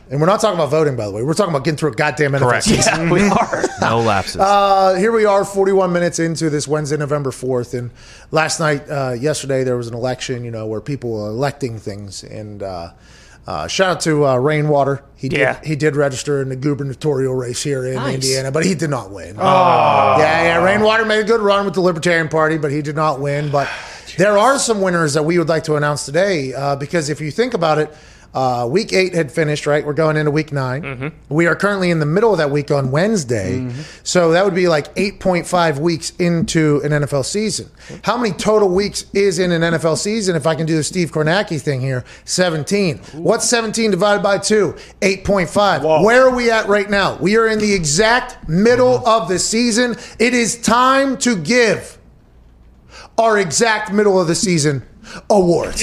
[0.10, 1.22] and we're not talking about voting, by the way.
[1.22, 2.64] We're talking about getting through a goddamn NFL Correct.
[2.66, 2.94] season.
[3.08, 3.64] Yeah, we are.
[3.82, 4.38] No lapses.
[4.42, 7.78] Uh, here we are, 41 minutes into this Wednesday, November 4th.
[7.78, 7.92] And
[8.32, 12.24] last night, uh, yesterday, there was an election, you know, where people were electing things.
[12.26, 12.92] And uh,
[13.50, 15.04] uh, shout out to uh, Rainwater.
[15.16, 15.60] He did, Yeah.
[15.64, 18.14] he did register in the gubernatorial race here in Nice.
[18.16, 19.36] Indiana, but he did not win.
[19.40, 19.42] Oh.
[20.20, 20.64] Yeah, yeah.
[20.64, 23.50] Rainwater made a good run with the Libertarian Party, but he did not win.
[23.50, 23.68] But
[24.18, 27.32] there are some winners that we would like to announce today uh, because if you
[27.32, 27.92] think about it,
[28.34, 29.86] uh, week eight had finished, right?
[29.86, 31.34] We're going into week 9 mm-hmm.
[31.34, 33.60] We are currently in the middle of that week on Wednesday.
[33.60, 33.82] Mm-hmm.
[34.04, 37.72] So that would be like 8.5 weeks into an NFL season.
[38.04, 40.36] How many total weeks is in an NFL season?
[40.36, 42.98] If I can do the Steve Kornacki thing here, 17.
[43.14, 44.76] What's 17 divided by 2?
[45.02, 46.04] 8.5.
[46.04, 47.18] Where are we at right now?
[47.18, 49.24] We are in the exact middle mm-hmm.
[49.24, 49.96] of the season.
[50.20, 51.98] It is time to give
[53.18, 54.84] our exact middle of the season
[55.30, 55.82] awards.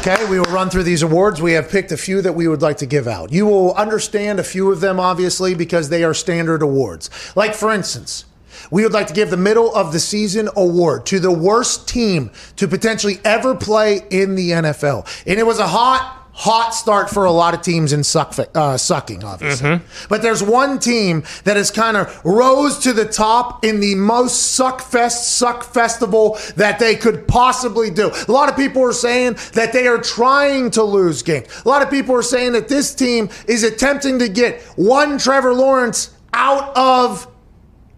[0.00, 1.42] Okay, we will run through these awards.
[1.42, 3.30] We have picked a few that we would like to give out.
[3.30, 7.10] You will understand a few of them, obviously, because they are standard awards.
[7.36, 8.24] Like, for instance,
[8.70, 12.30] we would like to give the middle of the season award to the worst team
[12.56, 15.06] to potentially ever play in the NFL.
[15.26, 18.74] And it was a hot, hot start for a lot of teams in suck, uh,
[18.74, 19.78] sucking, obviously.
[20.08, 24.54] But there's one team that has kind of rose to the top in the most
[24.54, 28.10] suck fest, suck festival that they could possibly do.
[28.26, 31.46] A lot of people are saying that they are trying to lose games.
[31.62, 35.52] A lot of people are saying that this team is attempting to get one Trevor
[35.52, 37.28] Lawrence out of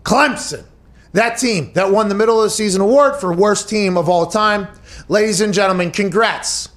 [0.03, 0.65] Clemson.
[1.13, 4.27] That team that won the middle of the season award for worst team of all
[4.27, 4.67] time.
[5.09, 6.72] Ladies and gentlemen, congrats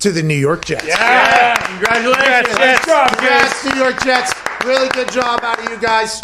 [0.00, 0.86] to the New York Jets.
[0.86, 1.56] Yeah.
[1.66, 2.56] Congratulations.
[2.56, 4.34] Congrats, New York Jets.
[4.64, 6.20] Really good job out of you guys.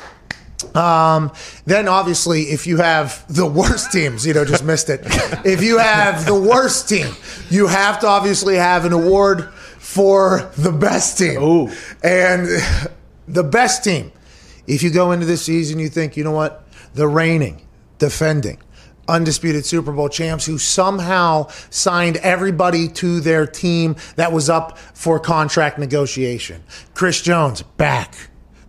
[0.75, 1.33] Um,
[1.65, 5.01] then obviously, if you have the worst teams, you know, just missed it.
[5.45, 7.15] If you have the worst team,
[7.51, 11.43] you have to obviously have an award for the best team.
[11.43, 11.71] Ooh.
[12.03, 12.49] And
[13.29, 14.13] the best team,
[14.67, 17.67] if you go into this season, you think, you know what, the reigning,
[17.99, 18.59] defending,
[19.09, 25.19] undisputed Super Bowl champs who somehow signed everybody to their team that was up for
[25.19, 26.63] contract negotiation.
[26.95, 28.15] Chris Jones, back.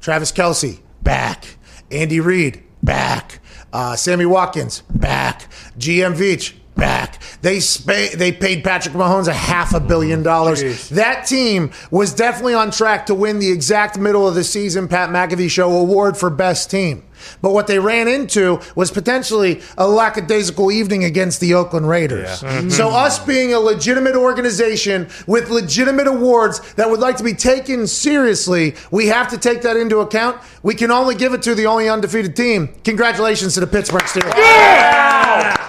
[0.01, 1.57] Travis Kelce, back.
[1.91, 3.39] Andy Reid, back.
[3.73, 5.49] Uh, Sammy Watkins, back.
[5.77, 7.21] GM Veach, back.
[7.41, 10.89] They spa- they paid Patrick Mahomes a half a billion dollars.
[10.89, 15.09] That team was definitely on track to win the exact middle of the season Pat
[15.09, 17.03] McAfee Show award for best team.
[17.41, 22.41] But what they ran into was potentially a lackadaisical evening against the Oakland Raiders.
[22.41, 22.69] Mm-hmm.
[22.69, 22.95] So, mm-hmm.
[22.95, 28.75] us being a legitimate organization with legitimate awards that would like to be taken seriously,
[28.91, 30.41] we have to take that into account.
[30.63, 32.69] We can only give it to the only undefeated team.
[32.83, 35.63] Congratulations to the Pittsburgh Steelers.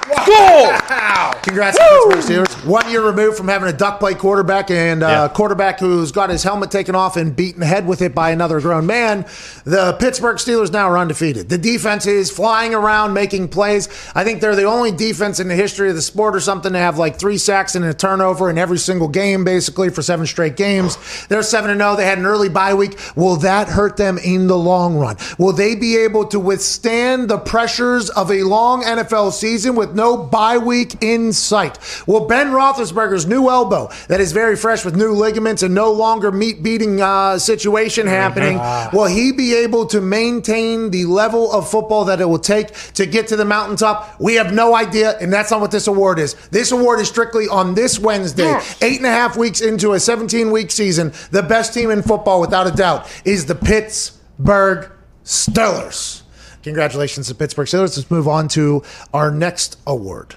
[1.43, 2.67] Congrats to the Pittsburgh Steelers.
[2.67, 5.29] One year removed from having a duck play quarterback and uh, Yeah.
[5.29, 8.61] quarterback who's got his helmet taken off and beaten the head with it by another
[8.61, 9.25] grown man.
[9.65, 11.49] The Pittsburgh Steelers now are undefeated.
[11.49, 13.89] The defense is flying around making plays.
[14.15, 16.79] I think they're the only defense in the history of the sport or something to
[16.79, 20.57] have like three sacks and a turnover in every single game, basically for seven straight
[20.57, 20.99] games.
[21.29, 21.97] They're seven and zero.
[21.97, 22.99] They had an early bye week.
[23.17, 25.17] Will that hurt them in the long run?
[25.39, 30.18] Will they be able to withstand the pressures of a long NFL season with no
[30.19, 31.79] bye week in sight?
[32.07, 36.31] Will Ben Roethlisberger's new elbow, that is very fresh with new ligaments and no longer
[36.33, 38.59] meat beating uh, situation happening,
[38.93, 43.07] will he be able to maintain the level of football that it will take to
[43.07, 44.21] get to the mountaintop?
[44.21, 46.35] We have no idea, and that's not what this award is.
[46.49, 50.51] This award is strictly on this Wednesday, eight and a half weeks into a 17
[50.51, 51.13] week season.
[51.31, 54.91] The best team in football, without a doubt, is the Pittsburgh
[55.25, 56.23] Steelers.
[56.63, 57.97] Congratulations to Pittsburgh Steelers.
[57.97, 58.83] Let's move on to
[59.13, 60.37] our next award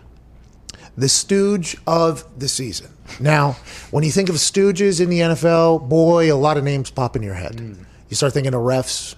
[0.98, 2.92] the stooge of the season.
[3.20, 3.58] Now,
[3.92, 7.24] when you think of stooges in the NFL, boy, a lot of names pop in
[7.24, 7.60] your head.
[7.60, 7.84] Hmm.
[8.10, 9.16] You start thinking of refs.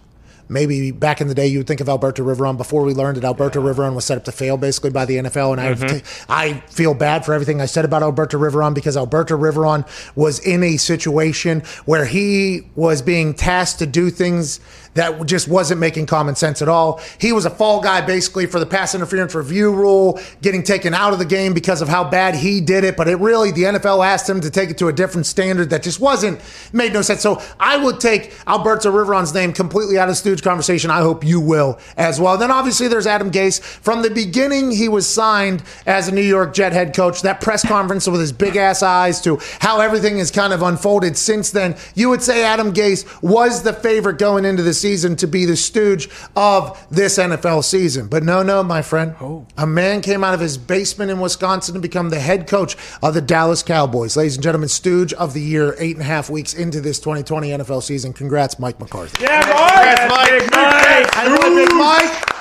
[0.50, 3.24] Maybe back in the day, you would think of Alberto Riveron before we learned that
[3.24, 5.54] Alberto Riveron was set up to fail basically by the NFL.
[5.54, 6.32] And I, mm-hmm.
[6.32, 10.62] I feel bad for everything I said about Alberto Riveron because Alberto Riveron was in
[10.62, 14.60] a situation where he was being tasked to do things
[14.94, 17.02] that just wasn't making common sense at all.
[17.20, 21.14] He was a fall guy basically for the pass interference review rule, getting taken out
[21.14, 22.96] of the game because of how bad he did it.
[22.98, 25.84] But it really, the NFL asked him to take it to a different standard that
[25.84, 26.40] just wasn't,
[26.72, 27.22] made no sense.
[27.22, 30.92] So I would take Alberto Riveron's name completely out of Stooge conversation.
[30.92, 32.38] I hope you will as well.
[32.38, 33.62] Then obviously there's Adam Gase.
[33.62, 37.22] From the beginning, he was signed as a New York Jet head coach.
[37.22, 41.18] That press conference with his big ass eyes to how everything has kind of unfolded
[41.18, 41.76] since then.
[41.96, 45.56] You would say Adam Gase was the favorite going into the season to be the
[45.56, 48.08] stooge of this NFL season.
[48.08, 49.16] But no, no, my friend.
[49.22, 49.48] Oh.
[49.58, 53.14] A man came out of his basement in Wisconsin to become the head coach of
[53.14, 54.18] the Dallas Cowboys.
[54.18, 57.52] Ladies and gentlemen, stooge of the year, eight and a half weeks into this 2020
[57.52, 58.12] NFL season.
[58.12, 59.24] Congrats, Mike McCarthy.
[59.24, 59.94] Yeah, boy.
[60.38, 61.18] Big Mike.
[61.18, 62.34] I know Big Mike.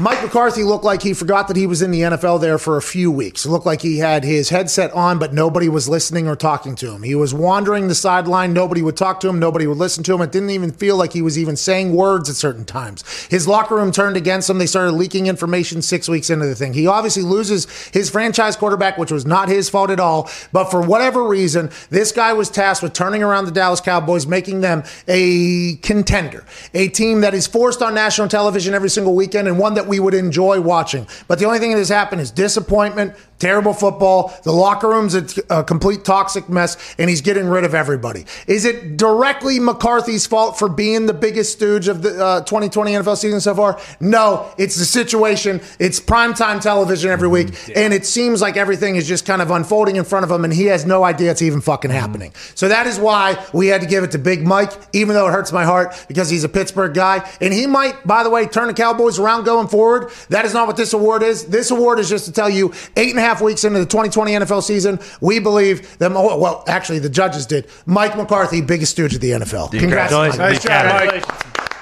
[0.00, 2.82] Mike McCarthy looked like he forgot that he was in the NFL there for a
[2.82, 3.44] few weeks.
[3.44, 6.92] It looked like he had his headset on, but nobody was listening or talking to
[6.92, 7.02] him.
[7.02, 8.52] He was wandering the sideline.
[8.52, 9.40] Nobody would talk to him.
[9.40, 10.20] Nobody would listen to him.
[10.20, 13.02] It didn't even feel like he was even saying words at certain times.
[13.26, 14.58] His locker room turned against him.
[14.58, 16.74] They started leaking information six weeks into the thing.
[16.74, 20.30] He obviously loses his franchise quarterback, which was not his fault at all.
[20.52, 24.60] But for whatever reason, this guy was tasked with turning around the Dallas Cowboys, making
[24.60, 29.58] them a contender, a team that is forced on national television every single weekend and
[29.58, 31.06] one that we would enjoy watching.
[31.26, 34.34] But the only thing that has happened is disappointment, terrible football.
[34.42, 38.26] The locker room's a, a complete toxic mess, and he's getting rid of everybody.
[38.46, 43.16] Is it directly McCarthy's fault for being the biggest stooge of the uh, 2020 NFL
[43.16, 43.80] season so far?
[44.00, 45.60] No, it's the situation.
[45.78, 49.96] It's primetime television every week, and it seems like everything is just kind of unfolding
[49.96, 52.32] in front of him, and he has no idea it's even fucking happening.
[52.54, 55.32] So that is why we had to give it to Big Mike, even though it
[55.32, 58.68] hurts my heart because he's a Pittsburgh guy, and he might, by the way, turn
[58.68, 60.10] the Cowboys around going forward.
[60.30, 61.46] That is not what this award is.
[61.46, 64.32] This award is just to tell you eight and a half weeks into the 2020
[64.32, 67.68] NFL season, we believe that, oh, well, actually, the judges did.
[67.86, 69.70] Mike McCarthy, biggest stooge of the NFL.
[69.70, 70.38] Congrats, Congratulations.
[70.38, 70.52] Mike.
[70.52, 71.12] Nice job,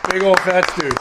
[0.04, 0.10] Mike.
[0.12, 0.94] Big old fat dude.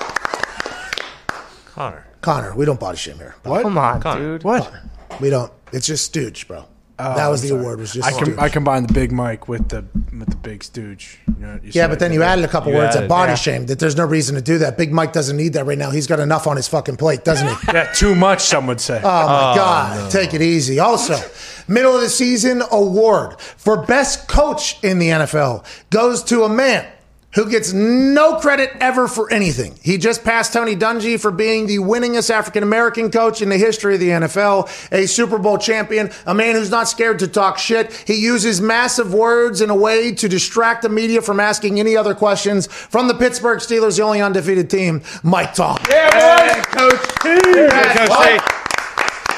[1.73, 2.05] Connor.
[2.21, 3.35] Connor, we don't body shame here.
[3.43, 3.61] What?
[3.63, 4.21] Come on, Connor.
[4.37, 4.43] dude.
[4.43, 4.71] What?
[5.19, 5.51] We don't.
[5.71, 6.65] It's just stooge, bro.
[6.97, 7.79] Oh, that was the award.
[7.79, 9.85] Was just I, com- I combined the Big Mike with the
[10.17, 11.19] with the Big Stooge.
[11.27, 13.31] You know, you yeah, but then you added a couple You words added, that body
[13.31, 13.35] yeah.
[13.35, 13.65] shame.
[13.65, 14.77] That there's no reason to do that.
[14.77, 15.91] Big Mike doesn't need that right now.
[15.91, 17.55] He's got enough on his fucking plate, doesn't he?
[17.73, 18.43] Yeah, too much.
[18.43, 18.99] Some would say.
[18.99, 20.11] Oh my oh, God.
[20.11, 20.79] Take it easy.
[20.79, 21.17] Also,
[21.67, 26.87] middle of the season award for best coach in the NFL goes to a man
[27.35, 29.75] who gets no credit ever for anything.
[29.83, 33.93] He just passed Tony Dungy for being the winningest African American coach in the history
[33.95, 37.93] of the NFL, a Super Bowl champion, a man who's not scared to talk shit.
[38.07, 42.15] He uses massive words in a way to distract the media from asking any other
[42.15, 42.67] questions.
[42.67, 45.85] From the Pittsburgh Steelers, the only undefeated team, Mike Tomlin.
[45.89, 46.61] yeah, boy.
[46.79, 47.35] Coach T.
[47.41, 48.41] Congrats, Mike.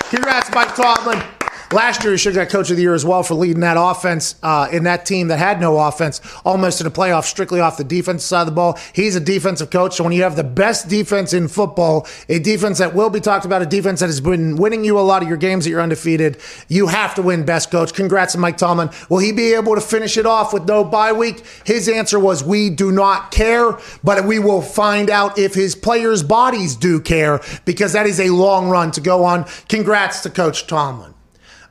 [0.09, 1.36] Congrats, Mike Tomlin.
[1.73, 3.75] Last year, he should have got Coach of the Year as well for leading that
[3.77, 7.75] offense uh, in that team that had no offense, almost in the playoffs, strictly off
[7.75, 8.79] the defensive side of the ball.
[8.93, 9.95] He's a defensive coach.
[9.95, 13.43] So when you have the best defense in football, a defense that will be talked
[13.43, 15.81] about, a defense that has been winning you a lot of your games that you're
[15.81, 16.37] undefeated,
[16.69, 17.93] you have to win best coach.
[17.93, 18.89] Congrats to Mike Tomlin.
[19.09, 21.45] Will he be able to finish it off with no bye week?
[21.65, 26.23] His answer was, We do not care, but we will find out if his players'
[26.23, 29.45] bodies do care because that is a long run to go on.
[29.67, 31.13] Congrats to Coach Tomlin.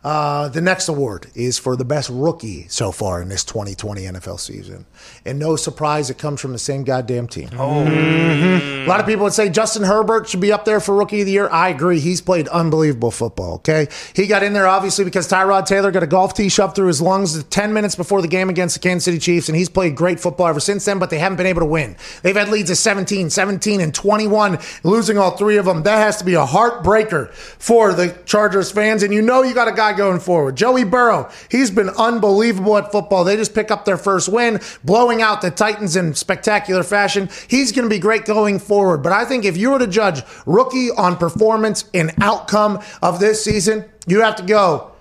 [0.06, 4.38] Uh, the next award is for the best rookie so far in this 2020 NFL
[4.38, 4.86] season.
[5.24, 7.48] And no surprise, it comes from the same goddamn team.
[7.58, 11.26] A lot of people would say Justin Herbert should be up there for rookie of
[11.26, 11.48] the year.
[11.50, 11.98] I agree.
[11.98, 13.88] He's played unbelievable football, okay?
[14.14, 17.02] He got in there obviously because Tyrod Taylor got a golf tee shoved through his
[17.02, 20.20] lungs 10 minutes before the game against the Kansas City Chiefs, and he's played great
[20.20, 21.96] football ever since then, but they haven't been able to win.
[22.22, 25.82] They've had leads of 17, 17, and 21, losing all three of them.
[25.82, 29.66] That has to be a heartbreaker for the Chargers fans, and you know you got
[29.66, 30.56] a guy going forward.
[30.56, 33.24] Joey Burrow, he's been unbelievable at football.
[33.24, 37.28] They just pick up their first win, blowing out the Titans in spectacular fashion.
[37.48, 38.98] He's going to be great going forward.
[38.98, 43.42] But I think if you were to judge rookie on performance and outcome of this
[43.42, 44.92] season, you have to go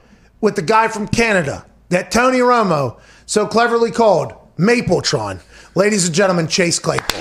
[0.42, 5.42] with the guy from Canada that Tony Romo so cleverly called Mapletron.
[5.76, 7.20] Ladies and gentlemen, Chase Claypool.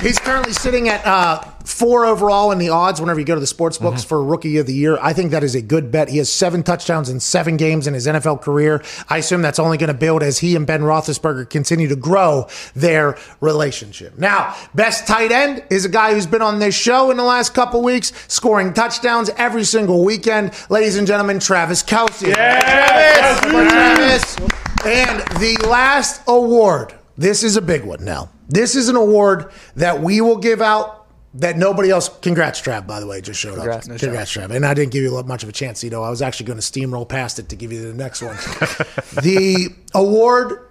[0.00, 3.46] He's currently sitting at uh, four overall in the odds whenever you go to the
[3.46, 4.08] sports books mm-hmm.
[4.08, 4.98] for rookie of the year.
[5.00, 6.08] I think that is a good bet.
[6.08, 8.82] He has seven touchdowns in seven games in his NFL career.
[9.08, 12.46] I assume that's only going to build as he and Ben Roethlisberger continue to grow
[12.74, 14.18] their relationship.
[14.18, 17.54] Now, best tight end is a guy who's been on this show in the last
[17.54, 20.52] couple weeks, scoring touchdowns every single weekend.
[20.70, 22.32] Ladies and gentlemen, Travis Kelce.
[22.34, 23.40] Travis!
[23.40, 24.36] Travis!
[24.84, 26.94] And the last award.
[27.18, 28.30] This is a big one now.
[28.48, 30.99] This is an award that we will give out
[31.34, 32.08] that nobody else.
[32.20, 33.88] Congrats, Trav, by the way, just showed Congrats.
[33.88, 33.98] up.
[33.98, 34.50] Congrats, Trav.
[34.54, 36.02] And I didn't give you much of a chance, you know.
[36.02, 38.36] I was actually going to steamroll past it to give you the next one.
[39.22, 40.66] the award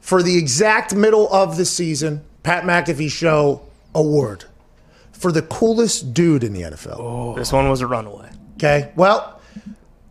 [0.00, 3.62] for the exact middle of the season, Pat McAfee Show
[3.94, 4.44] Award
[5.12, 6.96] for the coolest dude in the NFL.
[6.98, 7.34] Oh.
[7.34, 8.30] This one was a runaway.
[8.56, 8.92] Okay.
[8.96, 9.40] Well,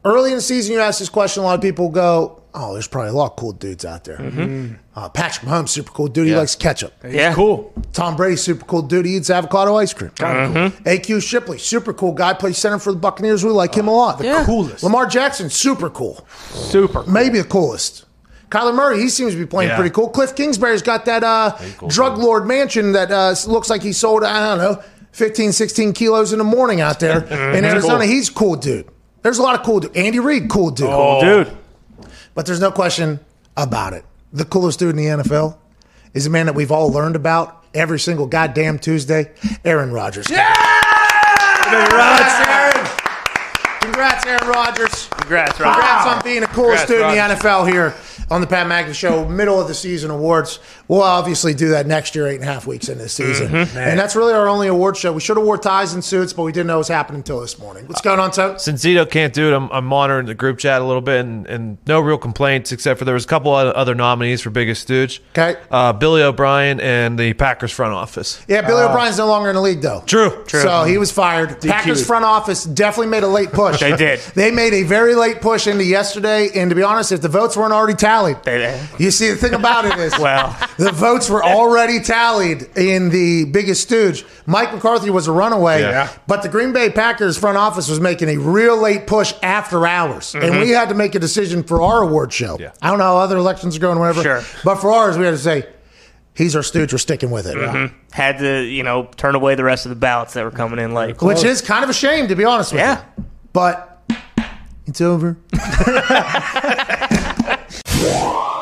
[0.06, 2.88] early in the season, you ask this question, a lot of people go, Oh, there's
[2.88, 4.18] probably a lot of cool dudes out there.
[4.18, 4.74] Mm-hmm.
[5.00, 6.28] Uh, Patrick Mahomes, super cool dude.
[6.28, 6.94] He likes ketchup.
[7.08, 7.34] yeah.
[7.34, 7.72] Cool.
[7.94, 9.06] Tom Brady, super cool dude.
[9.06, 10.12] He eats avocado ice cream.
[10.18, 12.34] AQ Shipley, super cool guy.
[12.34, 13.46] Plays center for the Buccaneers.
[13.46, 14.22] We like him a lot.
[14.22, 14.44] Yeah.
[14.46, 14.84] Coolest.
[14.84, 16.28] Lamar Jackson, super cool.
[16.52, 17.04] Super.
[17.04, 18.06] Maybe the coolest.
[18.50, 19.76] Kyler Murray, he seems to be playing Yeah.
[19.78, 20.10] pretty cool.
[20.10, 21.56] Cliff Kingsbury's got that uh,
[21.88, 24.84] drug lord mansion that uh, looks like he sold, I don't know,
[25.14, 27.24] 15, 16 kilos in the morning out there
[27.56, 28.06] in Arizona.
[28.06, 28.88] He's a cool dude.
[29.22, 29.96] There's a lot of cool dude.
[29.96, 30.88] Andy Reid, cool dude.
[30.88, 31.58] Cool dude.
[32.34, 33.20] But there's no question
[33.56, 34.04] about it.
[34.32, 35.58] The coolest dude in the NFL
[36.14, 39.32] is a man that we've all learned about every single goddamn Tuesday,
[39.66, 40.30] Aaron Rodgers.
[40.30, 40.54] Yeah!
[41.64, 42.88] Congrats, Aaron.
[43.82, 45.08] Congrats, Aaron Rodgers.
[45.08, 45.84] Congrats, Rodgers.
[45.84, 47.96] Congrats on being the coolest Congrats, dude in the NFL here
[48.30, 50.60] on the Pat McAfee Show, middle of the season awards.
[50.90, 53.48] We'll obviously do that next year, eight and a half weeks into the season.
[53.50, 53.78] Mm-hmm.
[53.78, 55.14] And that's really our only award show.
[55.14, 57.40] We should have wore ties and suits, but we didn't know it was happening until
[57.42, 57.86] this morning.
[57.86, 58.60] What's going on, Toad?
[58.60, 61.46] Since Zito can't do it, I'm, I'm monitoring the group chat a little bit, and,
[61.46, 64.82] and no real complaints except for there was a couple of other nominees for biggest
[64.82, 65.22] stooge.
[65.38, 65.60] Okay.
[65.70, 68.44] uh, Billy O'Brien and the Packers front office.
[68.48, 70.02] Yeah, Billy O'Brien's no longer in the league, though.
[70.08, 70.62] True, true.
[70.62, 71.62] So he was fired.
[71.62, 73.80] Packers front office definitely made a late push.
[73.80, 74.20] They did.
[74.34, 76.50] They made a very late push into yesterday.
[76.56, 78.80] And to be honest, if the votes weren't already tallied, They- did.
[78.98, 80.58] you see, the thing about it is, Well.
[80.80, 84.26] The votes were already tallied in the biggest stooge.
[84.46, 86.10] Mike McCarthy was a runaway, Yeah.
[86.26, 90.34] but the Green Bay Packers front office was making a real late push after hours,
[90.34, 90.62] and mm-hmm.
[90.62, 92.58] we had to make a decision for our award show.
[92.60, 92.72] Yeah.
[92.82, 94.24] I don't know how other elections are going, whatever.
[94.24, 94.42] Sure.
[94.64, 95.68] But for ours, we had to say,
[96.34, 96.94] he's our stooge.
[96.94, 97.58] We're sticking with it.
[97.58, 97.96] Mm-hmm.
[98.12, 100.94] Had to, you know, turn away the rest of the ballots that were coming in
[100.94, 101.22] late.
[101.22, 103.04] which is kind of a shame to be honest with Yeah.
[103.18, 103.26] you.
[103.52, 104.02] But
[104.86, 105.38] it's over.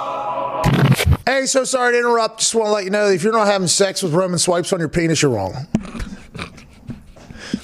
[1.47, 2.39] so sorry to interrupt.
[2.39, 4.79] Just want to let you know if you're not having sex with Roman swipes on
[4.79, 5.67] your penis, you're wrong.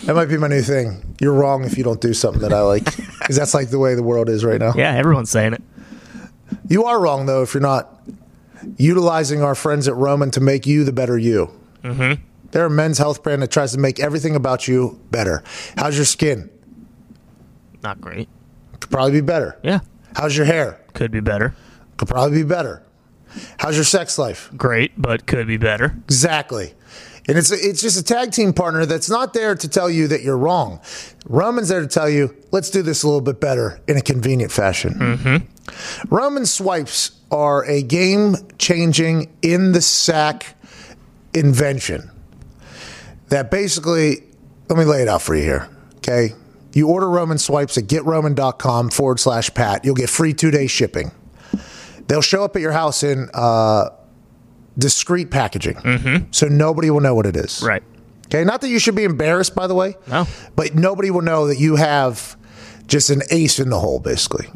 [0.06, 1.16] That might be my new thing.
[1.22, 2.84] You're wrong if you don't do something that I like,
[3.20, 4.74] because that's like the way the world is right now.
[4.76, 5.62] Yeah, everyone's saying it.
[6.68, 8.02] You are wrong though if you're not
[8.78, 11.52] utilizing our friends at Roman to make you the better you.
[11.84, 12.22] Mm-hmm.
[12.52, 15.44] They're a men's health brand that tries to make everything about you better.
[15.78, 16.50] How's your skin?
[17.82, 18.30] Not great.
[18.80, 19.58] Could probably be better.
[19.64, 19.80] Yeah.
[20.16, 20.80] How's your hair?
[20.94, 21.56] Could be better.
[21.98, 22.84] Could probably be better.
[23.58, 24.50] How's your sex life?
[24.56, 25.96] Great, but could be better.
[26.06, 26.74] Exactly.
[27.28, 30.24] And it's it's just a tag team partner that's not there to tell you that
[30.24, 30.82] you're wrong.
[31.26, 34.52] Roman's there to tell you, let's do this a little bit better in a convenient
[34.52, 34.94] fashion.
[34.96, 36.14] Mm-hmm.
[36.14, 40.56] Roman swipes are a game changing in the sack
[41.34, 42.12] invention
[43.30, 44.24] that basically,
[44.70, 45.70] let me lay it out for you here.
[45.98, 46.34] Okay.
[46.74, 49.86] You order Roman swipes at getroman.com forward slash Pat.
[49.86, 51.12] You'll get free two day shipping.
[52.08, 53.90] They'll show up at your house in uh,
[54.78, 56.28] discreet packaging.
[56.32, 57.62] So nobody will know what it is.
[57.64, 57.84] Right.
[58.28, 58.44] Okay.
[58.44, 59.96] Not that you should be embarrassed, by the way.
[60.08, 60.26] No.
[60.56, 62.36] But nobody will know that you have
[62.88, 64.48] just an ace in the hole, basically.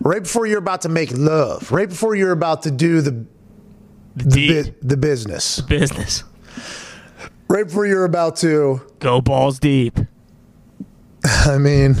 [0.00, 3.26] Right before you're about to make love, right before you're about to do the,
[4.16, 6.24] the, Deep bu- the business, business.
[7.48, 9.98] right before you're about to, Go balls deep.
[11.24, 11.96] I mean,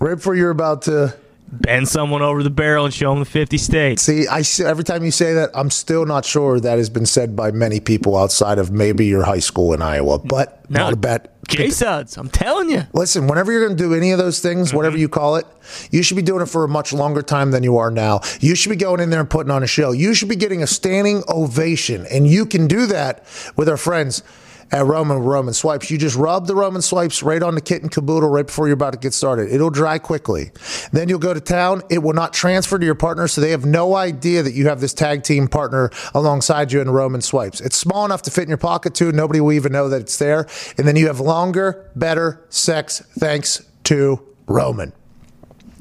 [0.00, 1.16] right before you're about to.
[1.48, 4.02] Bend someone over the barrel and show them the 50 states.
[4.02, 7.06] See, I see, every time you say that, I'm still not sure that has been
[7.06, 10.80] said by many people outside of maybe your high school in Iowa, but No.
[10.80, 11.32] not a bet.
[11.46, 12.82] J Suds, I'm telling you.
[12.92, 14.76] Listen, whenever you're going to do any of those things, mm-hmm.
[14.76, 15.46] whatever you call it,
[15.92, 18.20] you should be doing it for a much longer time than you are now.
[18.40, 19.92] You should be going in there and putting on a show.
[19.92, 23.24] You should be getting a standing ovation, and you can do that
[23.56, 24.24] with our friends
[24.72, 25.90] at Roman Roman Swipes.
[25.90, 28.74] You just rub the Roman Swipes right on the kit and caboodle right before you're
[28.74, 29.50] about to get started.
[29.52, 30.50] It'll dry quickly.
[30.92, 31.82] Then you'll go to town.
[31.90, 34.80] It will not transfer to your partner, so they have no idea that you have
[34.80, 37.60] this tag team partner alongside you in Roman Swipes.
[37.60, 39.12] It's small enough to fit in your pocket too.
[39.12, 40.46] Nobody will even know that it's there.
[40.78, 44.92] And then you have longer, better sex thanks to Roman.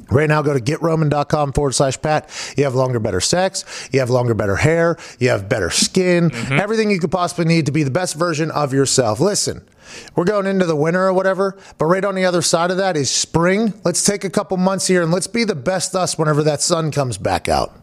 [0.09, 2.29] Right now, go to getroman.com forward slash Pat.
[2.57, 3.89] You have longer, better sex.
[3.91, 4.97] You have longer, better hair.
[5.19, 6.29] You have better skin.
[6.29, 6.59] Mm-hmm.
[6.59, 9.19] Everything you could possibly need to be the best version of yourself.
[9.19, 9.67] Listen,
[10.15, 12.95] we're going into the winter or whatever, but right on the other side of that
[12.95, 13.73] is spring.
[13.83, 16.91] Let's take a couple months here and let's be the best us whenever that sun
[16.91, 17.73] comes back out.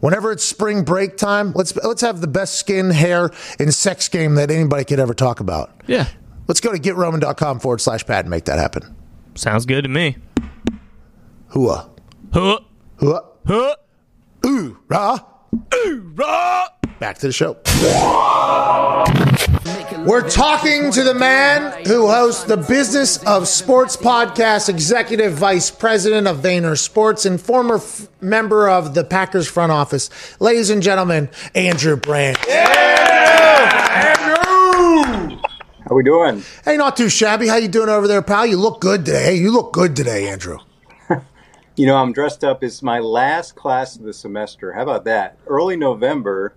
[0.00, 4.34] Whenever it's spring break time, let's let's have the best skin, hair, and sex game
[4.36, 5.72] that anybody could ever talk about.
[5.86, 6.08] Yeah.
[6.46, 8.94] Let's go to getroman.com forward slash Pat and make that happen.
[9.34, 10.16] Sounds good to me.
[11.50, 11.88] Hooah.
[12.32, 12.58] Huh.
[13.00, 13.24] Hooah.
[13.46, 13.76] Huh.
[14.46, 15.18] Ooh, rah.
[15.74, 16.66] Ooh, rah.
[16.98, 17.56] Back to the show.
[20.06, 26.26] We're talking to the man who hosts the Business of Sports podcast, executive vice president
[26.28, 30.08] of Vayner Sports, and former f- member of the Packers front office.
[30.40, 32.38] Ladies and gentlemen, Andrew Brandt.
[35.88, 36.42] How we doing?
[36.64, 37.46] Hey, not too shabby.
[37.48, 38.46] How you doing over there, pal?
[38.46, 39.22] You look good today.
[39.24, 40.58] Hey, you look good today, Andrew.
[41.76, 42.64] You know, I'm dressed up.
[42.64, 44.72] It's my last class of the semester.
[44.72, 45.38] How about that?
[45.46, 46.54] Early November,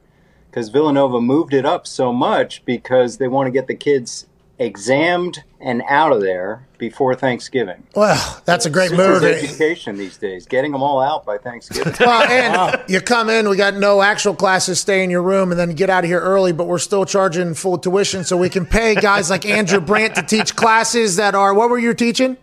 [0.49, 5.43] because Villanova moved it up so much because they want to get the kids examined
[5.59, 7.85] and out of there before Thanksgiving.
[7.95, 9.23] Well, that's a great move.
[9.23, 11.93] education these days, getting them all out by Thanksgiving.
[11.99, 15.59] Well, and you come in, we got no actual classes, stay in your room, and
[15.59, 18.65] then get out of here early, but we're still charging full tuition so we can
[18.65, 22.37] pay guys like Andrew Brandt to teach classes that are, what were you teaching?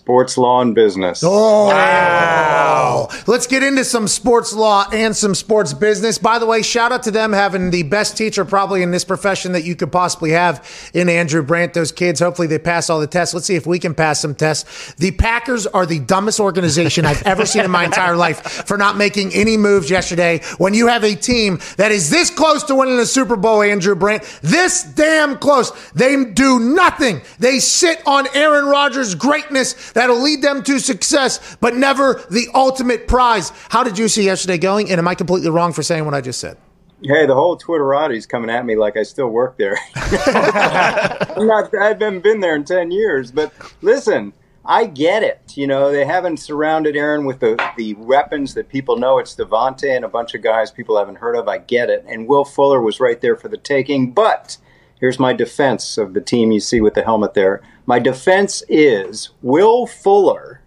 [0.00, 1.22] Sports law and business.
[1.22, 3.08] Oh, wow.
[3.26, 6.16] Let's get into some sports law and some sports business.
[6.16, 9.52] By the way, shout out to them having the best teacher probably in this profession
[9.52, 11.74] that you could possibly have in Andrew Brandt.
[11.74, 13.34] Those kids, hopefully they pass all the tests.
[13.34, 14.94] Let's see if we can pass some tests.
[14.94, 18.96] The Packers are the dumbest organization I've ever seen in my entire life for not
[18.96, 22.96] making any moves yesterday when you have a team that is this close to winning
[22.96, 24.22] the Super Bowl, Andrew Brandt.
[24.40, 25.72] This damn close.
[25.92, 27.20] They do nothing.
[27.38, 33.08] They sit on Aaron Rodgers' greatness that'll lead them to success, but never the ultimate
[33.08, 33.52] prize.
[33.68, 34.90] How did you see yesterday going?
[34.90, 36.56] And am I completely wrong for saying what I just said?
[37.02, 39.78] Hey, the whole Twitterati's coming at me like I still work there.
[39.94, 44.34] I'm not, I haven't been there in 10 years, but listen,
[44.64, 45.54] I get it.
[45.56, 49.18] You know, they haven't surrounded Aaron with the, the weapons that people know.
[49.18, 51.48] It's Davante and a bunch of guys people haven't heard of.
[51.48, 52.04] I get it.
[52.06, 54.12] And Will Fuller was right there for the taking.
[54.12, 54.58] But
[55.00, 57.62] here's my defense of the team you see with the helmet there.
[57.90, 60.62] My defense is Will Fuller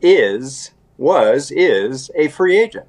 [0.00, 2.88] is, was, is a free agent.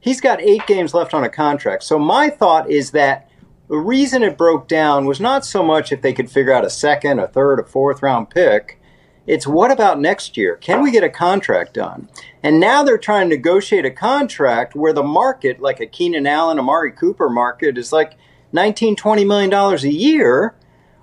[0.00, 1.82] He's got eight games left on a contract.
[1.82, 3.28] So my thought is that
[3.68, 6.70] the reason it broke down was not so much if they could figure out a
[6.70, 8.80] second, a third, a fourth round pick.
[9.26, 10.56] It's what about next year?
[10.56, 12.08] Can we get a contract done?
[12.42, 16.58] And now they're trying to negotiate a contract where the market, like a Keenan Allen,
[16.58, 18.16] Amari Cooper market, is like
[18.52, 20.54] 19, 20 million dollars a year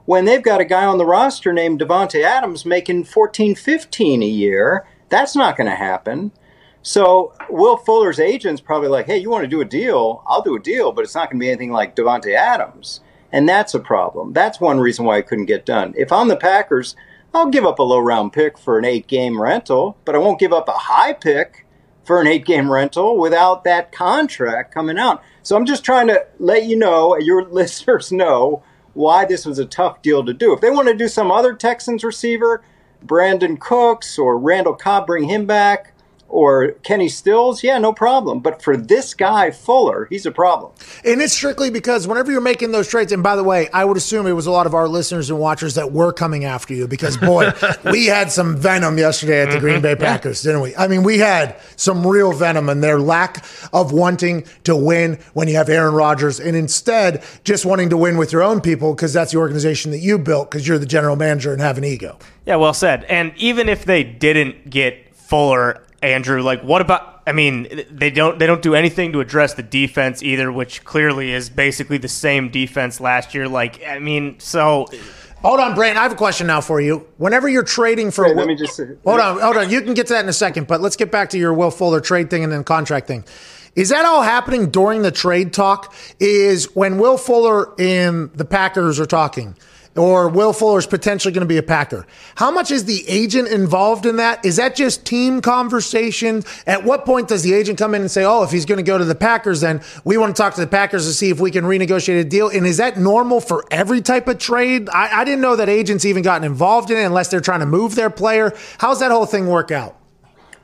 [0.10, 4.26] when they've got a guy on the roster named Davante Adams making 14, 15 a
[4.26, 4.88] year.
[5.10, 6.32] That's not going to happen.
[6.82, 10.24] So Will Fuller's agent's probably like, "Hey, you want to do a deal?
[10.26, 13.02] I'll do a deal, but it's not going to be anything like Davante Adams."
[13.32, 14.34] And that's a problem.
[14.34, 15.94] That's one reason why it couldn't get done.
[15.96, 16.96] If I'm the Packers,
[17.32, 20.40] I'll give up a low round pick for an eight game rental, but I won't
[20.40, 21.68] give up a high pick
[22.04, 25.22] for an eight game rental without that contract coming out.
[25.44, 28.64] So I'm just trying to let you know, your listeners know,
[29.00, 30.52] why this was a tough deal to do.
[30.52, 32.62] If they want to do some other Texans receiver,
[33.06, 35.94] Brandin Cooks or Randall Cobb, bring him back,
[36.30, 38.40] or Kenny Stills, yeah, no problem.
[38.40, 40.72] But for this guy, Fuller, he's a problem.
[41.04, 43.98] And it's strictly because whenever you're making those trades, and by the way, I would
[43.98, 46.88] assume it was a lot of our listeners and watchers that were coming after you
[46.88, 47.52] because, boy,
[47.92, 50.04] we had some venom yesterday at the Green Bay mm-hmm.
[50.04, 50.76] Packers, didn't we?
[50.76, 55.48] I mean, we had some real venom in their lack of wanting to win when
[55.48, 59.14] you have Aaron Rodgers and instead just wanting to win with your own people because
[59.14, 62.18] that's the organization that you built because you're the general manager and have an ego.
[62.46, 63.04] Yeah, well said.
[63.06, 68.40] And even if they didn't get Fuller, Andrew, like what about I mean, they don't
[68.40, 72.50] they don't do anything to address the defense either, which clearly is basically the same
[72.50, 73.48] defense last year.
[73.48, 74.88] Like, I mean, so
[75.42, 75.98] Hold on, Brandon.
[75.98, 77.08] I have a question now for you.
[77.16, 79.70] Whenever you're trading for, Wait, let me just say- hold on, hold on.
[79.70, 81.72] You can get to that in a second, but let's get back to your Will
[81.72, 83.24] Fuller trade thing and then contract thing.
[83.74, 85.94] Is that all happening during the trade talk?
[86.20, 89.56] Is when Will Fuller and the Packers are talking,
[89.96, 92.06] or Will Fuller's potentially going to be a Packer?
[92.36, 94.46] How much is the agent involved in that?
[94.46, 96.44] Is that just team conversation?
[96.68, 98.84] At what point does the agent come in and say, "Oh, if he's going to
[98.84, 101.40] go to the Packers, then we want to talk to the Packers to see if
[101.40, 102.50] we can renegotiate a deal"?
[102.50, 104.90] And is that normal for every type of trade?
[104.90, 107.66] I, I didn't know that agents even gotten involved in it unless they're trying to
[107.66, 108.54] move their player.
[108.78, 109.96] How's that whole thing work out?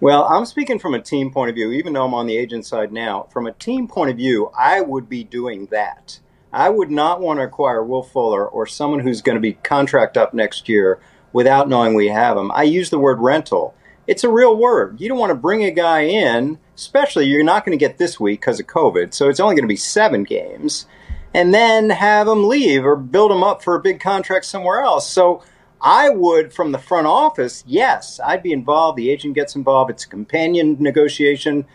[0.01, 2.65] Well, I'm speaking from a team point of view, even though I'm on the agent
[2.65, 3.27] side now.
[3.31, 6.19] From a team point of view, I would be doing that.
[6.55, 10.15] I would not want to acquire Will Fuller or someone who's going to be contract
[10.15, 11.01] up next year
[11.33, 12.49] without knowing we have him.
[12.53, 13.75] I use the word rental
[14.07, 15.01] It's a real word.
[15.01, 18.19] You don't want to bring a guy in, especially you're not going to get this
[18.19, 19.13] week because of COVID.
[19.13, 20.85] So it's only going to be seven games,
[21.33, 25.09] and then have him leave or build him up for a big contract somewhere else.
[25.09, 25.43] So
[25.81, 28.97] I would, from the front office, yes, I'd be involved.
[28.97, 29.91] The agent gets involved.
[29.91, 31.65] It's a companion negotiation,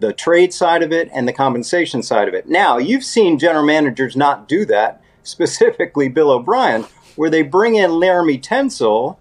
[0.00, 2.48] the trade side of it, and the compensation side of it.
[2.48, 6.84] Now, you've seen general managers not do that, specifically Bill O'Brien,
[7.16, 9.16] where they bring in Laremy Tunsil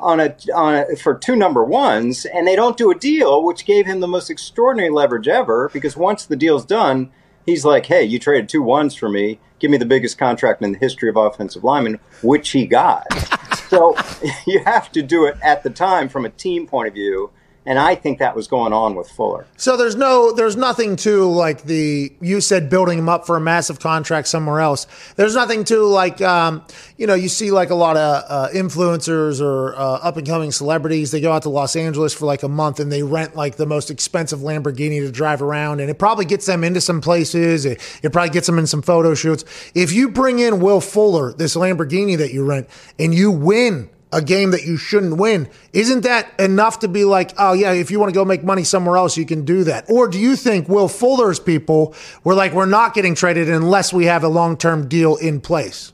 [0.00, 3.64] on a, on a for two number ones, and they don't do a deal, which
[3.64, 5.70] gave him the most extraordinary leverage ever.
[5.72, 7.10] Because once the deal's done,
[7.46, 9.40] he's like, "Hey, you traded two ones for me.
[9.58, 13.06] Give me the biggest contract in the history of offensive linemen," which he got.
[13.68, 13.96] so
[14.46, 17.30] you have to do it at the time from a team point of view.
[17.68, 19.46] And I think that was going on with Fuller.
[19.58, 23.40] So there's no, there's nothing to like the you said building him up for a
[23.42, 24.86] massive contract somewhere else.
[25.16, 26.64] There's nothing to like, um,
[26.96, 30.50] you know, you see like a lot of uh, influencers or uh, up and coming
[30.50, 31.10] celebrities.
[31.10, 33.66] They go out to Los Angeles for like a month and they rent like the
[33.66, 37.66] most expensive Lamborghini to drive around, and it probably gets them into some places.
[37.66, 39.44] It, it probably gets them in some photo shoots.
[39.74, 42.66] If you bring in Will Fuller, this Lamborghini that you rent,
[42.98, 45.48] and you win a game that you shouldn't win.
[45.72, 48.64] Isn't that enough to be like, oh, yeah, if you want to go make money
[48.64, 49.84] somewhere else, you can do that?
[49.88, 51.94] Or do you think Will Fuller's people
[52.24, 55.92] were like, we're not getting traded unless we have a long term deal in place?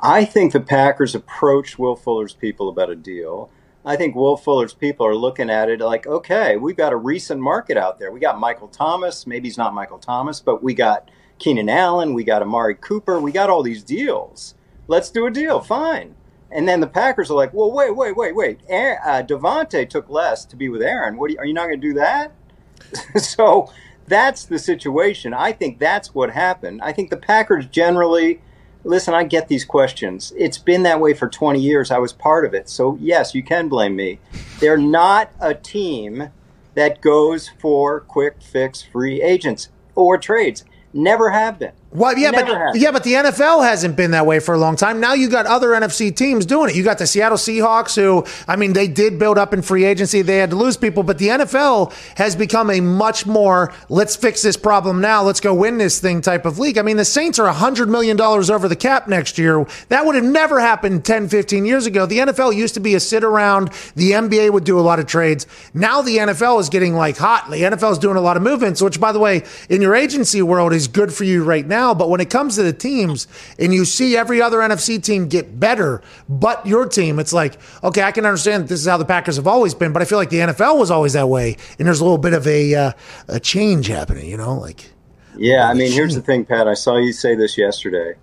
[0.00, 3.50] I think the Packers approached Will Fuller's people about a deal.
[3.84, 7.40] I think Will Fuller's people are looking at it like, okay, we've got a recent
[7.40, 8.12] market out there.
[8.12, 9.26] We got Michael Thomas.
[9.26, 12.14] Maybe he's not Michael Thomas, but we got Keenan Allen.
[12.14, 13.20] We got Amari Cooper.
[13.20, 14.54] We got all these deals.
[14.88, 15.60] Let's do a deal.
[15.60, 16.14] Fine.
[16.50, 18.60] And then the Packers are like, well, wait, wait, wait, wait.
[18.68, 21.16] Aaron, uh, Davante took less to be with Aaron.
[21.16, 22.32] What are you, are you not going to do that?
[23.16, 23.70] so
[24.06, 25.34] that's the situation.
[25.34, 26.80] I think that's what happened.
[26.82, 28.40] I think the Packers generally,
[28.82, 30.32] listen, I get these questions.
[30.36, 31.90] It's been that way for 20 years.
[31.90, 32.68] I was part of it.
[32.68, 34.18] So, yes, you can blame me.
[34.60, 36.30] They're not a team
[36.74, 40.64] that goes for quick fix free agents or trades.
[40.92, 41.72] Never have been.
[41.90, 45.00] Well, yeah, but yeah, but the NFL hasn't been that way for a long time.
[45.00, 46.76] Now you got other NFC teams doing it.
[46.76, 50.20] You got the Seattle Seahawks, who I mean, they did build up in free agency.
[50.20, 54.42] They had to lose people, but the NFL has become a much more let's fix
[54.42, 56.76] this problem now, let's go win this thing type of league.
[56.76, 59.66] I mean, the Saints are hundred million dollars over the cap next year.
[59.88, 62.04] That would have never happened 10, 15 years ago.
[62.04, 63.68] The NFL used to be a sit around.
[63.94, 65.46] The NBA would do a lot of trades.
[65.72, 67.48] Now the NFL is getting like hot.
[67.50, 70.42] The NFL is doing a lot of movements, which, by the way, in your agency
[70.42, 71.77] world is good for you right now.
[71.94, 73.26] But when it comes to the teams
[73.58, 78.02] and you see every other NFC team get better, but your team, it's like, okay,
[78.02, 80.30] I can understand this is how the Packers have always been, but I feel like
[80.30, 81.56] the NFL was always that way.
[81.78, 82.92] And there's a little bit of a, uh,
[83.28, 84.90] a change happening, you know, like.
[85.36, 86.66] Yeah, I mean, here's the thing, Pat.
[86.66, 88.14] I saw you say this yesterday.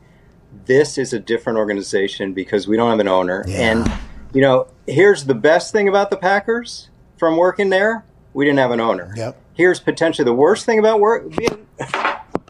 [0.66, 3.46] This is a different organization because we don't have an owner.
[3.48, 3.72] Yeah.
[3.72, 3.92] And,
[4.34, 8.04] you know, here's the best thing about the Packers from working there
[8.36, 9.14] we didn't have an owner.
[9.16, 9.42] Yep.
[9.54, 11.66] Here's potentially the worst thing about work, being,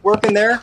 [0.02, 0.60] working there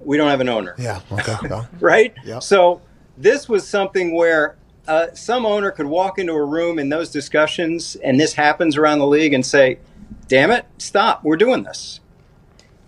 [0.00, 0.74] we don't have an owner.
[0.78, 1.00] Yeah.
[1.12, 1.36] Okay.
[1.80, 2.14] Right?
[2.24, 2.42] Yep.
[2.42, 2.80] So
[3.16, 4.56] this was something where
[4.88, 8.98] uh, some owner could walk into a room in those discussions, and this happens around
[8.98, 9.78] the league, and say,
[10.26, 11.22] "Damn it, stop!
[11.22, 12.00] We're doing this."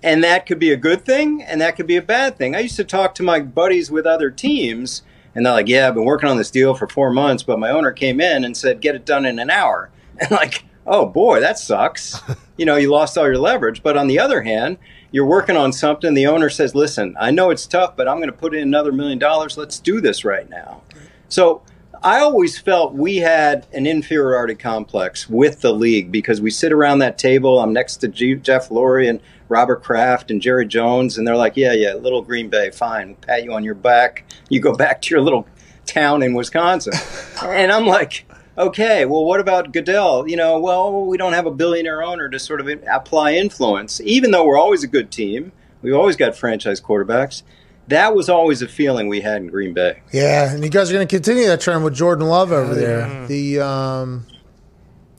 [0.03, 2.57] And that could be a good thing, and that could be a bad thing.
[2.57, 5.03] I used to talk to my buddies with other teams,
[5.35, 7.71] and they're like, "Yeah, I've been working on this deal for four months, but my
[7.71, 9.91] owner came in and said, get it done in an hour."
[10.21, 12.21] And like, oh boy, that sucks.
[12.57, 13.83] you know, you lost all your leverage.
[13.83, 14.77] But on the other hand,
[15.13, 16.15] you're working on something.
[16.15, 18.91] The owner says, listen, I know it's tough, but I'm going to put in another
[18.91, 19.57] million dollars.
[19.57, 20.83] Let's do this right now.
[21.29, 21.63] So
[22.03, 26.99] I always felt we had an inferiority complex with the league because we sit around
[26.99, 27.61] that table.
[27.61, 31.57] I'm next to G- Jeff Lurie and Robert Kraft and Jerry Jones, and they're like,
[31.57, 33.09] yeah, yeah, little Green Bay, fine.
[33.09, 34.25] We'll pat you on your back.
[34.49, 35.47] You go back to your little
[35.87, 36.95] town in Wisconsin.
[37.43, 38.25] and I'm like,
[38.57, 40.29] okay, well, what about Goodell?
[40.29, 44.31] You know, well, we don't have a billionaire owner to sort of apply influence, even
[44.31, 45.53] though we're always a good team.
[45.83, 47.43] We've always got franchise quarterbacks.
[47.89, 50.03] That was always a feeling we had in Green Bay.
[50.13, 53.27] yeah, and you guys are going to continue that trend with Jordan Love over there.
[53.27, 54.27] The um,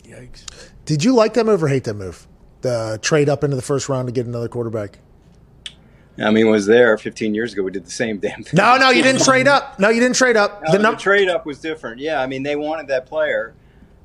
[0.03, 0.45] Yikes.
[0.85, 2.25] did you like that move or hate that move?
[2.61, 4.99] The trade up into the first round to get another quarterback.
[6.19, 7.63] I mean, was there 15 years ago?
[7.63, 8.53] We did the same damn thing.
[8.53, 9.79] No, no, you didn't trade up.
[9.79, 10.61] No, you didn't trade up.
[10.63, 11.99] No, the the trade up was different.
[11.99, 13.55] Yeah, I mean, they wanted that player.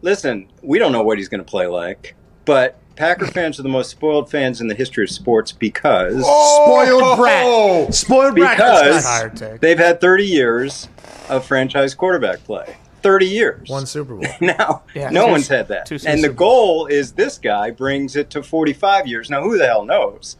[0.00, 3.68] Listen, we don't know what he's going to play like, but Packer fans are the
[3.68, 6.64] most spoiled fans in the history of sports because oh!
[6.64, 7.94] spoiled brat.
[7.94, 8.56] Spoiled brat.
[8.56, 10.88] because they've had 30 years
[11.28, 12.76] of franchise quarterback play.
[13.02, 13.68] 30 years.
[13.68, 14.26] One Super Bowl.
[14.40, 15.90] Now, Yeah, no two- one's had that.
[15.90, 19.30] And the Super goal is this guy brings it to 45 years.
[19.30, 20.36] Now, who the hell knows?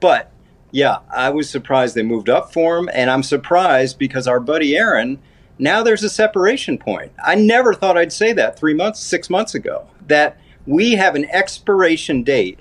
[0.00, 0.32] But
[0.72, 4.76] yeah, I was surprised they moved up for him, and I'm surprised because our buddy
[4.76, 5.18] Aaron
[5.58, 7.12] Now there's a separation point.
[7.22, 11.26] I never thought I'd say that three months, six months ago, that we have an
[11.26, 12.58] expiration date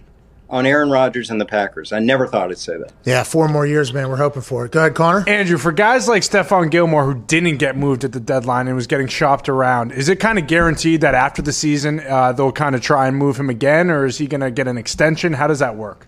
[0.49, 1.93] on Aaron Rodgers and the Packers.
[1.93, 2.91] I never thought I'd say that.
[3.05, 4.09] Yeah, four more years, man.
[4.09, 4.71] We're hoping for it.
[4.71, 5.23] Go ahead, Connor.
[5.29, 8.87] Andrew, for guys like Stephon Gilmore who didn't get moved at the deadline and was
[8.87, 12.75] getting shopped around, is it kind of guaranteed that after the season uh, they'll kind
[12.75, 15.33] of try and move him again, or is he going to get an extension?
[15.33, 16.07] How does that work?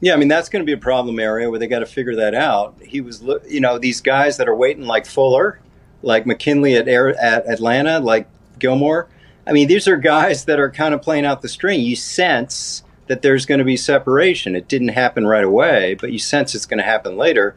[0.00, 2.16] Yeah, I mean that's going to be a problem area where they got to figure
[2.16, 2.76] that out.
[2.82, 5.60] He was, you know, these guys that are waiting like Fuller,
[6.02, 8.26] like McKinley at Air, at Atlanta, like
[8.58, 9.08] Gilmore.
[9.46, 11.80] I mean, these are guys that are kind of playing out the string.
[11.80, 14.54] You sense that there's going to be separation.
[14.54, 17.56] It didn't happen right away, but you sense it's going to happen later.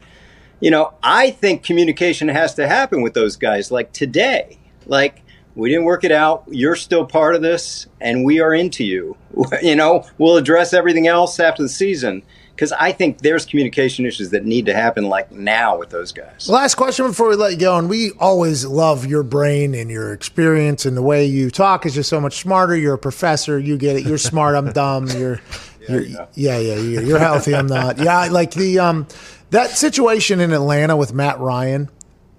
[0.60, 4.58] You know, I think communication has to happen with those guys like today.
[4.86, 5.22] Like,
[5.54, 6.44] we didn't work it out.
[6.48, 9.16] You're still part of this, and we are into you.
[9.62, 12.22] you know, we'll address everything else after the season
[12.54, 16.48] because I think there's communication issues that need to happen like now with those guys.
[16.48, 20.12] Last question before we let you go, and we always love your brain and your
[20.12, 22.76] experience and the way you talk is just so much smarter.
[22.76, 24.06] You're a professor, you get it.
[24.06, 25.08] You're smart, I'm dumb.
[25.08, 25.40] You're,
[25.88, 27.98] you're yeah, yeah, yeah, you're, you're healthy, I'm not.
[27.98, 29.08] Yeah, like the um
[29.50, 31.90] that situation in Atlanta with Matt Ryan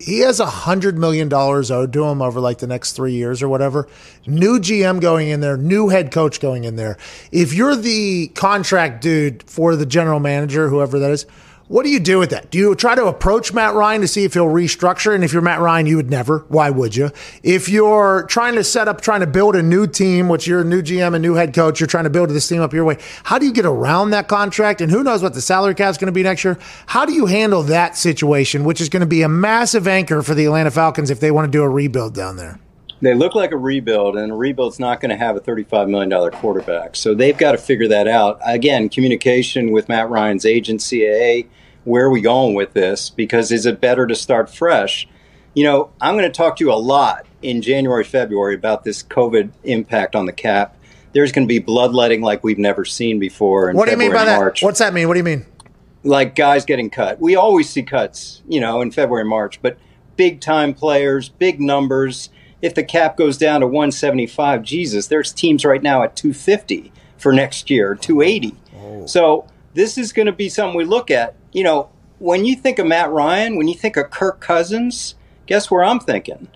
[0.05, 3.41] he has a hundred million dollars owed to him over like the next three years
[3.41, 3.87] or whatever.
[4.27, 6.95] New GM going in there, new head coach going in there.
[7.31, 11.25] If you're the contract dude for the general manager, whoever that is,
[11.67, 12.51] what do you do with that?
[12.51, 15.15] Do you try to approach Matt Ryan to see if he'll restructure?
[15.15, 16.39] And if you're Matt Ryan, you would never.
[16.47, 17.11] Why would you?
[17.41, 20.65] If you're trying to set up, trying to build a new team, which you're a
[20.65, 22.97] new GM, a new head coach, you're trying to build this team up your way.
[23.23, 24.79] How do you get around that contract?
[24.79, 26.59] And who knows what the salary cap is going to be next year?
[26.85, 30.35] How do you handle that situation, which is going to be a massive anchor for
[30.35, 32.59] the Atlanta Falcons if they want to do a rebuild down there?
[33.01, 36.31] They look like a rebuild, and a rebuild's not going to have a $35 million
[36.31, 36.95] quarterback.
[36.95, 38.39] So they've got to figure that out.
[38.45, 41.47] Again, communication with Matt Ryan's agency, CAA
[41.85, 43.09] where are we going with this?
[43.09, 45.07] Because is it better to start fresh?
[45.53, 49.01] You know, I'm going to talk to you a lot in January, February about this
[49.03, 50.75] COVID impact on the cap.
[51.13, 53.71] There's going to be bloodletting like we've never seen before.
[53.71, 54.37] what do you February, mean by that?
[54.37, 54.63] March.
[54.63, 55.07] What's that mean?
[55.07, 55.45] What do you mean?
[56.03, 57.21] Like guys getting cut.
[57.21, 59.77] We always see cuts, you know, in February, March, but
[60.17, 62.29] big time players, big numbers.
[62.61, 67.31] If the cap goes down to 175, Jesus, there's teams right now at 250 for
[67.31, 68.55] next year, 280.
[68.77, 69.05] Oh.
[69.05, 71.89] So this is going to be something we look at you know,
[72.19, 75.15] when you think of Matt Ryan, when you think of Kirk Cousins,
[75.47, 76.49] guess where I'm thinking?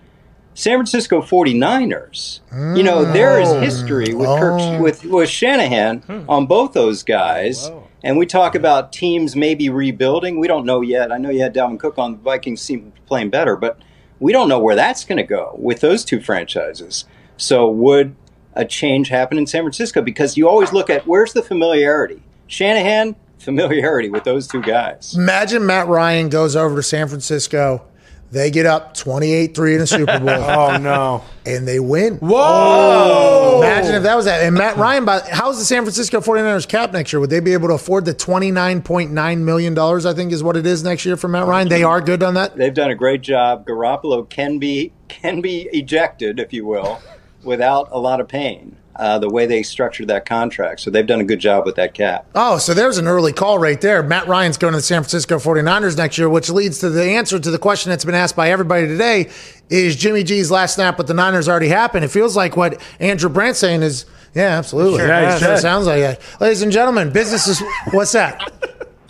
[0.52, 2.40] San Francisco 49ers.
[2.52, 2.76] Mm.
[2.76, 3.62] You know, there is mm.
[3.62, 4.38] history with oh.
[4.38, 6.28] Kirk, with, with Shanahan hmm.
[6.28, 7.70] on both those guys.
[8.02, 10.38] And we talk about teams maybe rebuilding.
[10.38, 11.12] We don't know yet.
[11.12, 13.78] I know you had Dalvin Cook on the Vikings seem playing better, but
[14.20, 17.06] we don't know where that's going to go with those two franchises.
[17.36, 18.14] So would
[18.54, 20.02] a change happen in San Francisco?
[20.02, 22.22] Because you always look at where's the familiarity.
[22.46, 25.14] Shanahan, familiarity with those two guys.
[25.16, 27.82] Imagine Matt Ryan goes over to San Francisco.
[28.30, 30.28] They get up 28 3 in the Super Bowl.
[30.30, 31.24] oh, no.
[31.44, 32.16] And they win.
[32.18, 32.38] Whoa.
[32.38, 33.62] Oh.
[33.62, 34.42] Imagine if that was that.
[34.42, 37.18] And Matt Ryan, by, how's the San Francisco 49ers cap next year?
[37.18, 40.84] Would they be able to afford the $29.9 million, I think is what it is
[40.84, 41.68] next year for Matt Ryan?
[41.68, 42.56] They are good on that?
[42.56, 43.66] They've done a great job.
[43.66, 47.02] Garoppolo can be can be ejected, if you will,
[47.42, 50.80] without a lot of pain uh, the way they structured that contract.
[50.80, 52.26] So they've done a good job with that cap.
[52.34, 54.02] Oh, so there's an early call right there.
[54.02, 57.38] Matt Ryan's going to the San Francisco 49ers next year, which leads to the answer
[57.38, 59.30] to the question that's been asked by everybody today
[59.70, 62.04] is Jimmy G's last snap with the Niners already happened?
[62.04, 64.98] It feels like what Andrew Brandt's saying is, yeah, absolutely.
[64.98, 66.20] Sure, yeah, sure sounds like it.
[66.38, 68.52] Ladies and gentlemen, business is, what's that?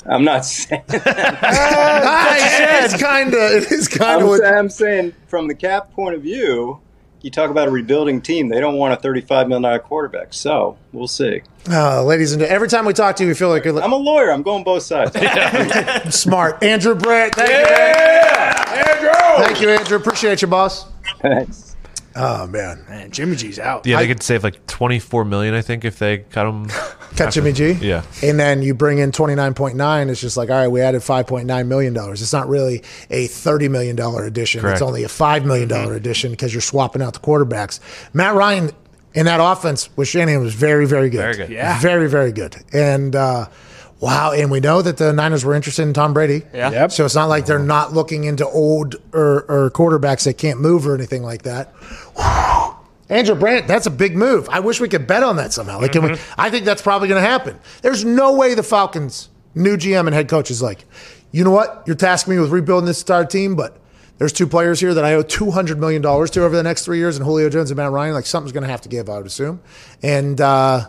[0.07, 0.83] I'm not saying.
[0.87, 1.09] That.
[2.85, 3.35] it's kind of.
[3.35, 4.41] It is kind of.
[4.45, 6.81] I'm saying from the cap point of view,
[7.23, 8.49] you talk about a rebuilding team.
[8.49, 10.33] They don't want a $35 million quarterback.
[10.33, 11.43] So we'll see.
[11.69, 14.33] Uh, ladies and every time we talk to you, we feel like I'm a lawyer.
[14.33, 15.13] I'm going both sides.
[16.15, 16.63] Smart.
[16.63, 17.35] Andrew Brandt.
[17.35, 18.75] Thank yeah!
[18.75, 19.45] you, Andrew.
[19.45, 19.97] Thank you, Andrew.
[19.99, 20.87] Appreciate you, boss.
[21.21, 21.70] Thanks.
[22.17, 23.87] Oh man, man, Jimmy G's out.
[23.87, 26.67] Yeah, they could save like twenty four million, I think, if they cut him.
[27.17, 27.73] cut Jimmy G.
[27.73, 30.09] Yeah, and then you bring in twenty nine point nine.
[30.09, 32.21] It's just like, all right, we added five point nine million dollars.
[32.21, 34.61] It's not really a thirty million dollar addition.
[34.61, 34.77] Correct.
[34.77, 35.97] It's only a five million dollar mm-hmm.
[35.97, 37.79] addition because you're swapping out the quarterbacks.
[38.13, 38.71] Matt Ryan
[39.15, 41.19] in that offense with Shanahan was very, very good.
[41.19, 41.51] Very good.
[41.51, 42.57] Yeah, very, very good.
[42.73, 43.15] And.
[43.15, 43.49] uh
[44.01, 46.43] Wow, and we know that the Niners were interested in Tom Brady.
[46.55, 46.71] Yeah.
[46.71, 46.93] Yep.
[46.93, 50.87] So it's not like they're not looking into old or, or quarterbacks that can't move
[50.87, 51.75] or anything like that.
[53.09, 54.49] Andrew Brandt, that's a big move.
[54.49, 55.81] I wish we could bet on that somehow.
[55.81, 56.13] Like, mm-hmm.
[56.13, 57.59] we, I think that's probably going to happen.
[57.83, 60.85] There's no way the Falcons' new GM and head coach is like,
[61.33, 61.83] you know what?
[61.87, 63.79] You're tasking me with rebuilding this entire team, but
[64.19, 67.17] there's two players here that I owe $200 million to over the next three years,
[67.17, 68.15] and Julio Jones and Matt Ryan.
[68.15, 69.61] Like, something's going to have to give, I would assume.
[70.03, 70.89] And, uh,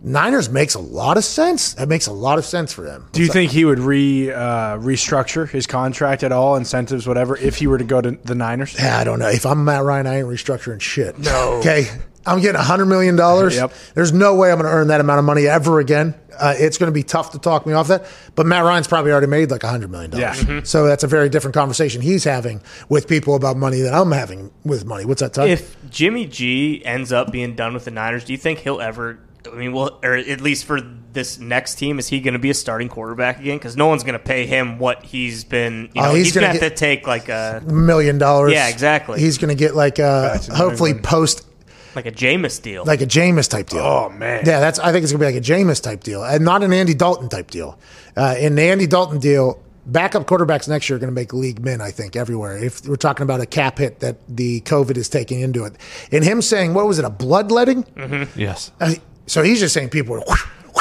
[0.00, 1.74] Niners makes a lot of sense.
[1.74, 3.08] That makes a lot of sense for them.
[3.12, 7.56] Do you think he would re uh, restructure his contract at all, incentives, whatever, if
[7.56, 8.76] he were to go to the Niners?
[8.78, 9.28] Yeah, I don't know.
[9.28, 11.18] If I'm Matt Ryan, I ain't restructuring shit.
[11.18, 11.54] No.
[11.54, 11.88] Okay.
[12.26, 13.16] I'm getting $100 million.
[13.16, 13.72] Yep.
[13.94, 16.14] There's no way I'm going to earn that amount of money ever again.
[16.38, 18.06] Uh, it's going to be tough to talk me off that.
[18.34, 20.12] But Matt Ryan's probably already made like $100 million.
[20.12, 20.60] Yeah.
[20.62, 22.60] So that's a very different conversation he's having
[22.90, 25.06] with people about money than I'm having with money.
[25.06, 25.48] What's that, Todd?
[25.48, 29.18] If Jimmy G ends up being done with the Niners, do you think he'll ever?
[29.50, 30.80] I mean, well, or at least for
[31.12, 33.56] this next team, is he going to be a starting quarterback again?
[33.58, 35.90] Because no one's going to pay him what he's been.
[35.94, 38.52] You Oh, he's he's, gonna have to take like a million dollars.
[38.52, 39.20] Yeah, exactly.
[39.20, 41.46] He's going to get like a, Back hopefully post
[41.94, 42.84] like a Jameis deal.
[42.84, 43.80] like a Jameis type deal.
[43.80, 44.44] Oh, man.
[44.46, 44.78] Yeah, that's.
[44.78, 47.28] I think it's gonna be like a Jameis type deal, and not an Andy Dalton
[47.28, 47.78] type deal.
[48.16, 51.60] Uh, in the Andy Dalton deal, backup quarterbacks next year are going to make league
[51.64, 51.80] min.
[51.80, 52.58] I think everywhere.
[52.58, 55.74] If we're talking about a cap hit that the COVID is taking into it,
[56.12, 57.04] and him saying, "What was it?
[57.04, 58.70] A bloodletting?" Yes.
[58.80, 58.94] Uh,
[59.28, 60.36] so he's just saying people are.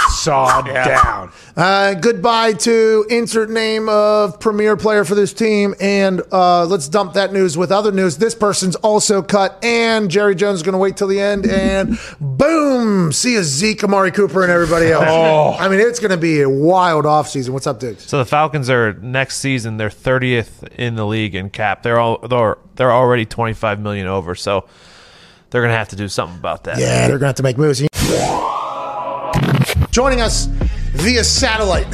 [0.09, 1.31] Sawed down.
[1.55, 7.13] Uh, goodbye to insert name of premier player for this team, and uh, let's dump
[7.13, 8.17] that news with other news.
[8.17, 11.97] This person's also cut, and Jerry Jones is going to wait till the end, and
[12.21, 15.59] boom, see a Zeke, Amari Cooper, and everybody else.
[15.59, 17.49] I mean, it's going to be a wild offseason.
[17.49, 18.03] What's up, Diggs?
[18.03, 19.77] So the Falcons are next season.
[19.77, 21.81] They're 30th in the league in cap.
[21.81, 24.35] They're all they're, they're already 25 million over.
[24.35, 24.65] So
[25.49, 26.79] they're gonna have to do something about that.
[26.79, 27.81] Yeah, they're going to have to make moves.
[29.91, 30.45] Joining us
[30.93, 31.87] via satellite.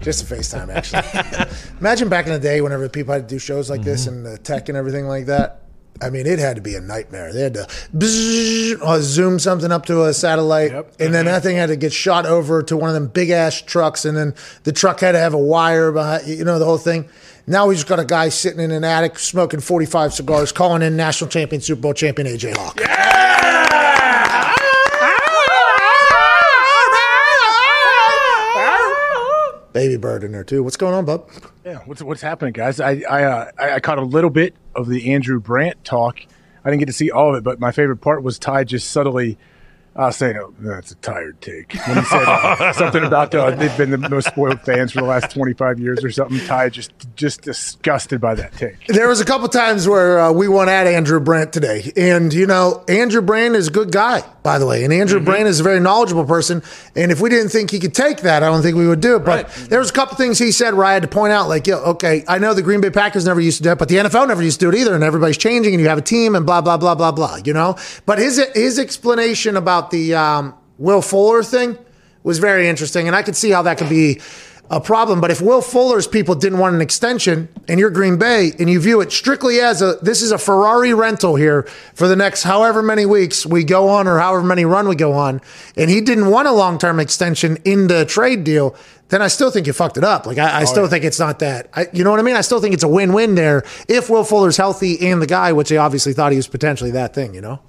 [0.00, 1.46] Just a FaceTime, actually.
[1.80, 4.26] Imagine back in the day whenever people had to do shows like this mm-hmm.
[4.26, 5.60] and the tech and everything like that.
[6.00, 7.32] I mean, it had to be a nightmare.
[7.32, 10.94] They had to bzzz, or zoom something up to a satellite, Yep.
[10.98, 11.34] and then mm-hmm.
[11.34, 14.16] that thing had to get shot over to one of them big ass trucks, and
[14.16, 14.34] then
[14.64, 17.08] the truck had to have a wire behind, you know, the whole thing.
[17.46, 21.28] Now he's got a guy sitting in an attic smoking 45 cigars, calling in national
[21.28, 22.78] champion, Super Bowl champion AJ Hawk.
[22.80, 23.12] Yeah!
[29.72, 30.62] Baby bird in there too.
[30.62, 31.30] What's going on, bub?
[31.64, 32.78] Yeah, what's what's happening, guys?
[32.78, 36.20] I I, uh, I I caught a little bit of the Andrew Brandt talk.
[36.62, 38.90] I didn't get to see all of it, but my favorite part was Ty just
[38.90, 39.38] subtly
[39.96, 40.54] uh, say no.
[40.60, 44.28] that's a tired take." When he said uh, something about uh, they've been the most
[44.28, 46.38] spoiled fans for the last twenty five years or something.
[46.46, 48.86] Ty just just disgusted by that take.
[48.86, 52.46] There was a couple times where uh, we went at Andrew Brandt today, and you
[52.46, 55.62] know Andrew Brandt is a good guy, by the way, and Andrew Brandt is a
[55.62, 56.62] very knowledgeable person.
[56.96, 59.16] And if we didn't think he could take that, I don't think we would do
[59.16, 59.24] it.
[59.24, 61.66] But there was a couple things he said where I had to point out, like,
[61.66, 63.96] yo, okay, I know the Green Bay Packers never used to do it, but the
[63.96, 66.34] NFL never used to do it either, and everybody's changing, and you have a team,
[66.34, 67.76] and blah blah blah blah blah, you know.
[68.04, 71.78] But his his explanation about the um, Will Fuller thing
[72.24, 74.20] was very interesting, and I could see how that could be
[74.70, 75.20] a problem.
[75.20, 78.80] But if Will Fuller's people didn't want an extension and you're Green Bay and you
[78.80, 81.64] view it strictly as a this is a Ferrari rental here
[81.94, 85.12] for the next however many weeks we go on or however many run we go
[85.12, 85.40] on,
[85.76, 88.74] and he didn't want a long term extension in the trade deal,
[89.10, 90.26] then I still think you fucked it up.
[90.26, 91.68] Like I, I oh, still think it's not that.
[91.74, 92.36] I, you know what I mean?
[92.36, 95.52] I still think it's a win win there if Will Fuller's healthy and the guy,
[95.52, 97.34] which he obviously thought he was potentially that thing.
[97.34, 97.60] You know.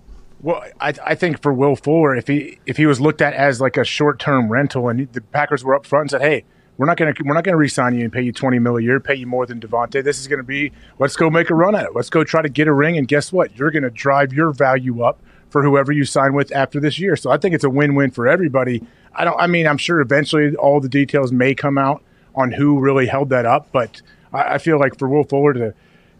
[0.41, 3.61] Well, I, I think for Will Fuller, if he if he was looked at as
[3.61, 6.43] like a short term rental, and the Packers were up front and said, "Hey,
[6.77, 8.77] we're not going to we're not going to re-sign you and pay you twenty mil
[8.77, 10.03] a year, pay you more than Davante.
[10.03, 11.95] This is going to be let's go make a run at it.
[11.95, 13.57] Let's go try to get a ring, and guess what?
[13.57, 17.15] You're going to drive your value up for whoever you sign with after this year.
[17.15, 18.83] So I think it's a win win for everybody.
[19.13, 19.39] I don't.
[19.39, 22.03] I mean, I'm sure eventually all the details may come out
[22.35, 24.01] on who really held that up, but
[24.33, 25.73] I, I feel like for Will Fuller to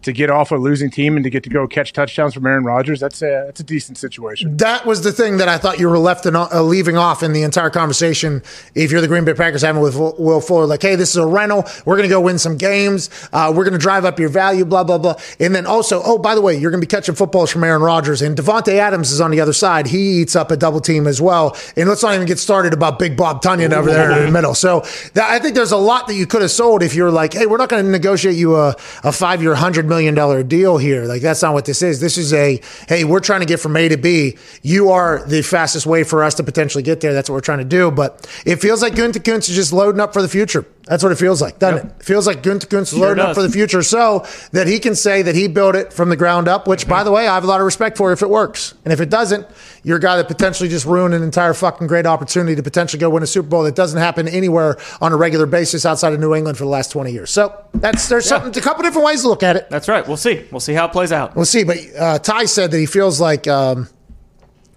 [0.04, 2.64] to get off a losing team and to get to go catch touchdowns from Aaron
[2.64, 4.56] Rodgers, that's a that's a decent situation.
[4.56, 7.32] That was the thing that I thought you were left in, uh, leaving off in
[7.32, 8.42] the entire conversation.
[8.74, 11.26] If you're the Green Bay Packers having with Will Fuller, like, hey, this is a
[11.26, 11.64] rental.
[11.84, 13.10] We're going to go win some games.
[13.32, 15.16] Uh, we're going to drive up your value, blah, blah, blah.
[15.40, 17.82] And then also, oh, by the way, you're going to be catching footballs from Aaron
[17.82, 18.22] Rodgers.
[18.22, 19.86] And Davante Adams is on the other side.
[19.86, 21.56] He eats up a double team as well.
[21.76, 24.54] And let's not even get started about Big Bob Tonyan over there in the middle.
[24.54, 24.80] So
[25.14, 27.46] that, I think there's a lot that you could have sold if you're like, hey,
[27.46, 31.04] we're not going to negotiate you a, a five year, $100 million dollar deal here.
[31.04, 32.00] Like, that's not what this is.
[32.00, 34.36] This is a, hey, we're trying to get from A to B.
[34.62, 37.12] You are the fastest way for us to potentially get there.
[37.12, 37.90] That's what we're trying to do.
[37.90, 40.66] But it feels like Gunther Kuntz is just loading up for the future.
[40.86, 41.94] That's what it feels like, doesn't it?
[42.00, 45.22] It feels like Gunther is loading up for the future so that he can say
[45.22, 47.46] that he built it from the ground up, which, by the way, I have a
[47.46, 48.74] lot of respect for if it works.
[48.84, 49.46] And if it doesn't,
[49.82, 53.08] you're a guy that potentially just ruined an entire fucking great opportunity to potentially go
[53.08, 56.34] win a Super Bowl that doesn't happen anywhere on a regular basis outside of New
[56.34, 57.30] England for the last 20 years.
[57.30, 59.70] So that's there's something, a couple different ways to look at it.
[59.70, 60.06] That's right.
[60.06, 60.44] We'll see.
[60.50, 61.34] We'll see how it plays out.
[61.34, 61.64] We'll see.
[61.64, 63.88] But uh, Ty said that he feels like um,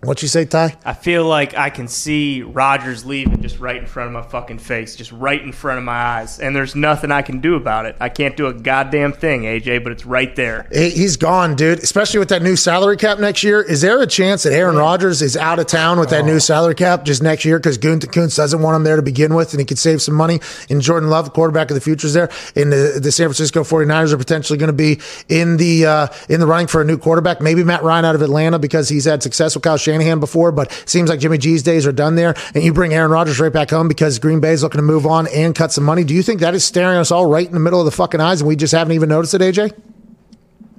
[0.03, 0.75] What you say, Ty?
[0.85, 4.59] I feel like I can see Rodgers leaving just right in front of my fucking
[4.59, 7.87] face, just right in front of my eyes, and there's nothing I can do about
[7.87, 7.95] it.
[7.99, 10.67] I can't do a goddamn thing, AJ, but it's right there.
[10.71, 11.79] He- He's gone, dude.
[11.79, 13.61] Especially with that new salary cap next year.
[13.61, 16.75] Is there a chance that Aaron Rodgers is out of town with that new salary
[16.75, 19.59] cap just next year because Gunther Kuntz doesn't want him there to begin with and
[19.59, 20.39] he could save some money?
[20.69, 22.29] And Jordan Love, quarterback of the future, is there.
[22.55, 26.39] And the, the San Francisco 49ers are potentially going to be in the uh, in
[26.39, 27.41] the running for a new quarterback.
[27.41, 30.71] Maybe Matt Ryan out of Atlanta because he's had success with Kyle Shanahan before, but
[30.85, 32.35] seems like Jimmy G's days are done there.
[32.53, 35.05] And you bring Aaron Rodgers right back home because Green Bay is looking to move
[35.05, 36.03] on and cut some money.
[36.03, 38.19] Do you think that is staring us all right in the middle of the fucking
[38.19, 39.73] eyes and we just haven't even noticed it, AJ?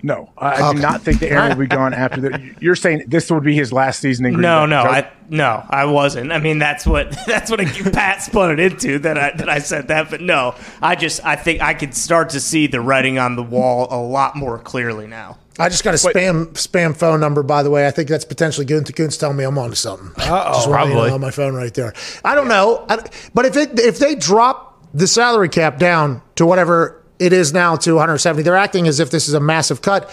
[0.00, 0.76] No, I, I Okay.
[0.76, 2.40] do not think the Aaron will be gone after that.
[2.62, 4.70] You're saying this would be his last season in Green No, Bay.
[4.70, 6.30] no, Is I no, I wasn't.
[6.30, 7.58] I mean, that's what that's what
[7.92, 11.34] Pat spun it into that I that I said that, but no, I just I
[11.34, 15.08] think I could start to see the writing on the wall a lot more clearly
[15.08, 15.36] now.
[15.58, 17.86] I just got a spam spam phone number, by the way.
[17.86, 20.08] I think that's potentially Gunther Kuntz telling me I'm on to something.
[20.16, 20.52] Uh-oh.
[20.54, 21.10] Just wanna you know Probably.
[21.10, 21.92] on my phone right there.
[22.24, 22.98] I don't know, I,
[23.34, 27.74] but if it if they drop the salary cap down to whatever it is now
[27.76, 30.08] to 170, they're acting as if this is a massive cut.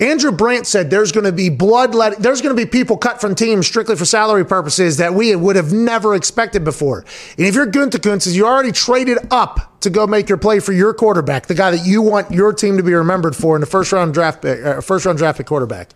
[0.00, 3.20] Andrew Brandt said there's going to be blood let there's going to be people cut
[3.20, 7.04] from teams strictly for salary purposes that we would have never expected before.
[7.36, 10.72] And if you're Gunther Kuntz, you already traded up to go make your play for
[10.72, 13.66] your quarterback, the guy that you want your team to be remembered for in the
[13.66, 15.90] first round draft pick, uh, first round draft pick quarterback.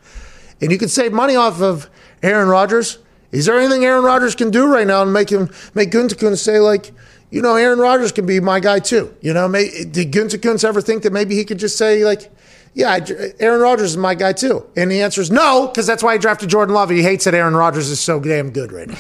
[0.61, 1.89] And you can save money off of
[2.23, 2.99] Aaron Rodgers.
[3.31, 6.43] Is there anything Aaron Rodgers can do right now to make him make Gunther Kuntz
[6.43, 6.93] say like,
[7.31, 9.15] you know, Aaron Rodgers can be my guy too?
[9.21, 12.31] You know, may, did Gunther Kuntz ever think that maybe he could just say like,
[12.75, 14.67] yeah, I- Aaron Rodgers is my guy too?
[14.77, 16.91] And the answer is no, because that's why he drafted Jordan Love.
[16.91, 18.99] He hates that Aaron Rodgers is so damn good right now.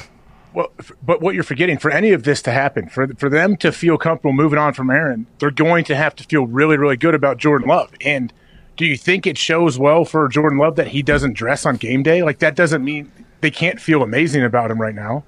[0.55, 0.71] Well,
[1.03, 3.97] but what you're forgetting for any of this to happen, for for them to feel
[3.97, 7.39] comfortable moving on from Aaron, they're going to have to feel really, really good about
[7.39, 7.91] Jordan Love.
[8.03, 8.33] And
[8.77, 12.03] do you think it shows well for Jordan Love that he doesn't dress on game
[12.03, 12.23] day?
[12.23, 15.25] Like that doesn't mean they can't feel amazing about him right now.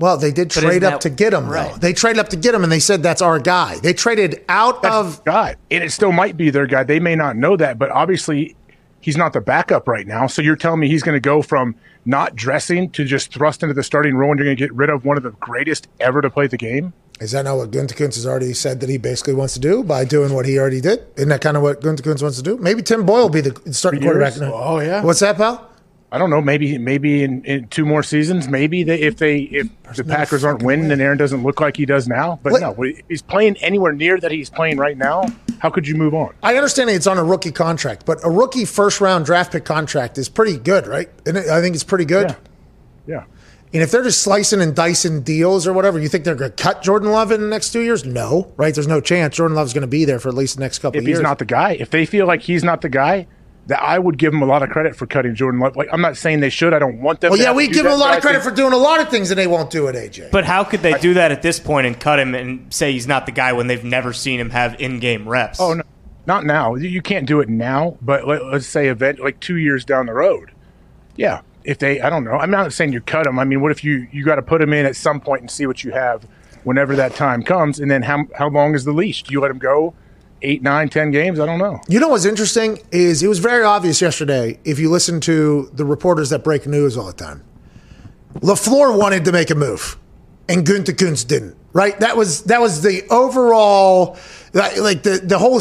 [0.00, 1.52] Well, they did But trade isn't up that- to get him, though.
[1.52, 1.80] right.
[1.80, 3.76] They traded up to get him, and they said that's our guy.
[3.82, 6.82] They traded out of God, and it still might be their guy.
[6.84, 8.56] They may not know that, but obviously
[9.00, 10.26] he's not the backup right now.
[10.26, 11.74] So you're telling me he's going to go from
[12.06, 14.88] not dressing to just thrust into the starting role, and you're going to get rid
[14.90, 16.94] of one of the greatest ever to play the game?
[17.20, 19.84] Is that not what Gunther Kuntz has already said that he basically wants to do
[19.84, 21.04] by doing what he already did?
[21.16, 22.56] Isn't that kind of what Gunther Kuntz wants to do?
[22.56, 24.38] Maybe Tim Boyle will be the starting quarterback.
[24.38, 24.50] now.
[24.54, 25.02] Oh, yeah.
[25.04, 25.69] What's that, pal?
[26.12, 26.40] I don't know.
[26.40, 30.44] Maybe maybe in, in two more seasons, maybe they, if they if the no Packers
[30.44, 30.94] aren't winning way.
[30.94, 32.40] and Aaron doesn't look like he does now.
[32.42, 35.24] But What- no, he's playing anywhere near that he's playing right now.
[35.60, 36.34] How could you move on?
[36.42, 40.18] I understand it's on a rookie contract, but a rookie first round draft pick contract
[40.18, 41.08] is pretty good, right?
[41.26, 42.30] And I think it's pretty good.
[42.30, 42.36] Yeah.
[43.06, 43.24] Yeah.
[43.72, 46.60] And if they're just slicing and dicing deals or whatever, you think they're going to
[46.60, 48.04] cut Jordan Love in the next two years?
[48.04, 48.74] No, right?
[48.74, 50.96] There's no chance Jordan Love's going to be there for at least the next couple
[50.98, 51.18] If of years.
[51.18, 53.28] If he's not the guy, if they feel like he's not the guy,
[53.70, 55.74] that I would give them a lot of credit for cutting Jordan Love.
[55.74, 56.74] Like I'm not saying they should.
[56.74, 57.30] I don't want them.
[57.30, 58.72] well, to yeah, have to we give them a lot of credit think- for doing
[58.72, 60.30] a lot of things, and they won't do it, AJ.
[60.30, 63.08] But how could they do that at this point and cut him and say he's
[63.08, 65.58] not the guy when they've never seen him have in-game reps?
[65.60, 65.82] Oh no,
[66.26, 66.74] not now.
[66.74, 67.96] You- You can't do it now.
[68.02, 70.50] But let, let's say event like two years down the road.
[71.16, 72.32] Yeah, if they, I don't know.
[72.32, 73.38] I'm not saying you cut them.
[73.38, 75.50] I mean, what if you you got to put them in at some point and
[75.50, 76.26] see what you have
[76.64, 79.22] whenever that time comes, and then how how long is the leash?
[79.22, 79.94] Do you let him go
[80.42, 81.38] eight, nine, ten games?
[81.40, 81.80] I don't know.
[81.88, 85.84] You know what's interesting is it was very obvious yesterday if you listen to the
[85.84, 87.44] reporters that break news all the time.
[88.36, 89.98] LaFleur wanted to make a move
[90.48, 91.56] and Gunther Kuntz didn't.
[91.72, 91.98] Right?
[92.00, 94.18] That was that was the overall
[94.52, 95.60] like the the whole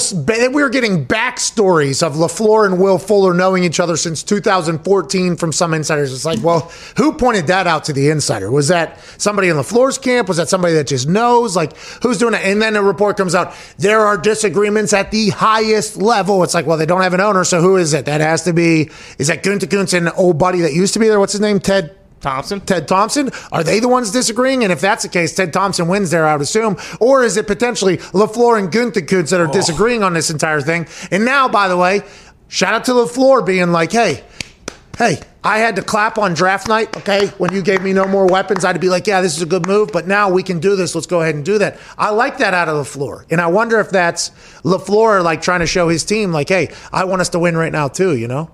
[0.52, 5.52] we were getting backstories of LaFleur and Will Fuller knowing each other since 2014 from
[5.52, 6.12] some insiders.
[6.12, 8.50] It's like, well, who pointed that out to the insider?
[8.50, 10.28] Was that somebody in LaFleur's camp?
[10.28, 11.56] Was that somebody that just knows?
[11.56, 12.42] Like, who's doing it?
[12.44, 16.44] And then a report comes out, there are disagreements at the highest level.
[16.44, 18.06] It's like, well, they don't have an owner, so who is it?
[18.06, 21.20] That has to be, is that Gunter and old buddy that used to be there?
[21.20, 21.60] What's his name?
[21.60, 21.99] Ted?
[22.22, 22.62] Thompson?
[22.62, 23.30] Ted Thompson?
[23.52, 24.64] Are they the ones disagreeing?
[24.64, 26.78] And if that's the case, Ted Thompson wins there, I would assume.
[27.00, 29.54] Or is it potentially LaFleur and Gunther Kuntz that are oh.
[29.54, 30.88] disagreeing on this entire thing?
[31.12, 32.02] And now, by the way,
[32.48, 34.24] shout out to LaFleur being like, hey,
[34.98, 37.28] hey, I had to clap on draft night, okay?
[37.38, 39.66] When you gave me no more weapons, I'd be like, yeah, this is a good
[39.66, 40.94] move, but now we can do this.
[40.94, 41.80] Let's go ahead and do that.
[41.98, 43.26] I like that out of LaFleur.
[43.32, 44.32] And I wonder if that's
[44.64, 47.72] LaFleur like trying to show his team, like, hey, I want us to win right
[47.72, 48.52] now, too, you know?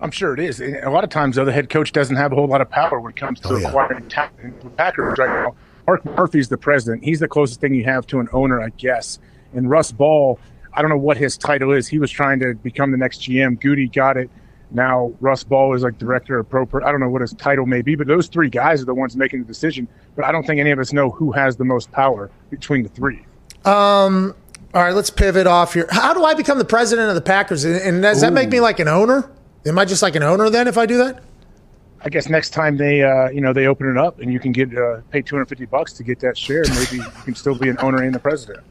[0.00, 0.60] I'm sure it is.
[0.60, 2.68] And a lot of times, though, the head coach doesn't have a whole lot of
[2.68, 3.68] power when it comes to Oh, yeah.
[3.68, 4.76] acquiring talent.
[4.76, 5.54] Packers right now,
[5.86, 7.02] Mark Murphy's the president.
[7.04, 9.18] He's the closest thing you have to an owner, I guess.
[9.54, 10.38] And Russ Ball,
[10.74, 11.88] I don't know what his title is.
[11.88, 13.58] He was trying to become the next GM.
[13.60, 14.28] Goody got it.
[14.72, 16.68] Now Russ Ball is like director of pro.
[16.84, 19.16] I don't know what his title may be, but those three guys are the ones
[19.16, 19.86] making the decision.
[20.16, 22.88] But I don't think any of us know who has the most power between the
[22.90, 23.24] three.
[23.64, 24.34] Um.
[24.74, 25.86] All right, let's pivot off here.
[25.90, 27.64] How do I become the president of the Packers?
[27.64, 29.30] And and does that make me like an owner?
[29.66, 31.22] Am I just like an owner then if I do that?
[32.00, 34.52] I guess next time they, uh, you know, they open it up and you can
[34.52, 37.76] get uh, pay 250 bucks to get that share, maybe you can still be an
[37.80, 38.64] owner and the president.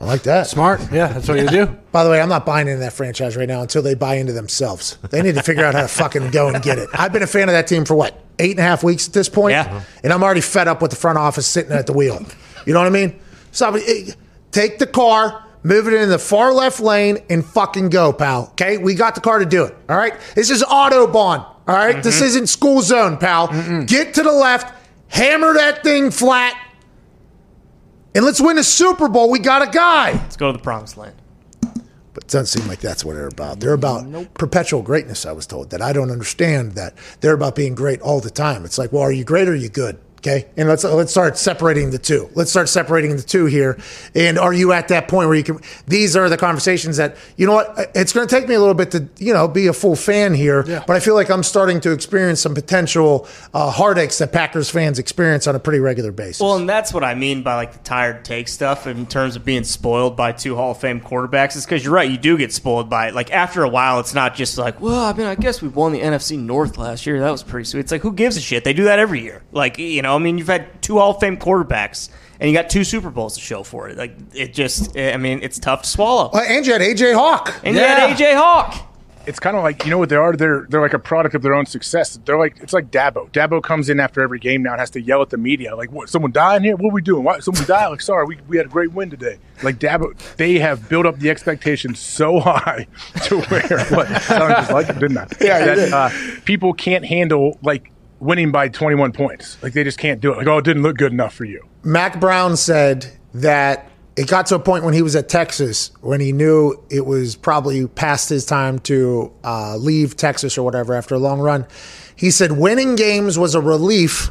[0.00, 0.46] I like that.
[0.46, 0.80] Smart.
[0.90, 1.66] Yeah, that's what you do.
[1.92, 4.32] By the way, I'm not buying into that franchise right now until they buy into
[4.32, 4.96] themselves.
[5.10, 6.88] They need to figure out how to fucking go and get it.
[6.94, 9.14] I've been a fan of that team for what, eight and a half weeks at
[9.14, 9.52] this point?
[9.52, 9.82] Yeah.
[10.02, 12.24] And I'm already fed up with the front office sitting at the wheel.
[12.66, 13.20] You know what I mean?
[13.52, 13.78] So
[14.50, 18.48] take the car, move it in the far left lane, and fucking go, pal.
[18.52, 18.78] Okay?
[18.78, 19.76] We got the car to do it.
[19.88, 20.14] All right?
[20.34, 21.46] This is Autobahn.
[21.68, 22.02] All right?
[22.02, 22.24] This mm-hmm.
[22.24, 23.48] isn't school zone, pal.
[23.86, 24.74] Get to the left,
[25.08, 26.56] hammer that thing flat,
[28.14, 29.30] and let's win a Super Bowl.
[29.30, 30.12] We got a guy.
[30.12, 31.14] Let's go to the promised land.
[32.14, 33.60] But it doesn't seem like that's what they're about.
[33.60, 35.70] They're about perpetual greatness, I was told.
[35.70, 38.66] That I don't understand that they're about being great all the time.
[38.66, 39.98] It's like, well, are you great or are you good?
[40.22, 40.46] Okay.
[40.56, 42.30] And let's let's start separating the two.
[42.36, 43.76] Let's start separating the two here.
[44.14, 45.58] And are you at that point where you can
[45.88, 48.92] these are the conversations that, you know what, it's gonna take me a little bit
[48.92, 50.62] to, you know, be a full fan here.
[50.62, 55.00] But I feel like I'm starting to experience some potential uh, heartaches that Packers fans
[55.00, 56.40] experience on a pretty regular basis.
[56.40, 59.44] Well, and that's what I mean by like the tired take stuff in terms of
[59.44, 61.56] being spoiled by two Hall of Fame quarterbacks.
[61.56, 63.14] Is because you're right, you do get spoiled by it.
[63.16, 65.90] Like after a while, it's not just like, well, I mean, I guess we won
[65.90, 67.18] the NFC North last year.
[67.18, 67.80] That was pretty sweet.
[67.80, 68.62] It's like, who gives a shit?
[68.62, 69.42] They do that every year.
[69.50, 72.10] Like you know, I mean, you've had two Hall of Fame quarterbacks.
[72.40, 73.96] And you got two Super Bowls to show for it.
[73.96, 76.28] Like it just, I mean, it's tough to swallow.
[76.32, 77.54] Uh, and you had AJ Hawk.
[77.62, 78.92] And you had AJ Hawk.
[79.26, 80.34] It's kind of like you know what they are.
[80.34, 82.18] They're they're like a product of their own success.
[82.24, 83.30] They're like it's like Dabo.
[83.30, 85.92] Dabo comes in after every game now and has to yell at the media like,
[85.92, 86.08] "What?
[86.08, 86.74] Someone dying here?
[86.74, 87.22] What are we doing?
[87.22, 87.86] Why someone died?
[87.86, 91.20] Like, sorry, we, we had a great win today." Like Dabo, they have built up
[91.20, 92.88] the expectations so high
[93.26, 95.26] to where what sounded just like it, didn't I?
[95.40, 96.10] Yeah, that, uh,
[96.44, 97.92] people can't handle like
[98.22, 99.62] winning by 21 points.
[99.62, 100.38] Like they just can't do it.
[100.38, 101.66] Like, oh, it didn't look good enough for you.
[101.82, 106.20] Mack Brown said that it got to a point when he was at Texas when
[106.20, 111.14] he knew it was probably past his time to uh, leave Texas or whatever after
[111.14, 111.66] a long run.
[112.14, 114.30] He said winning games was a relief,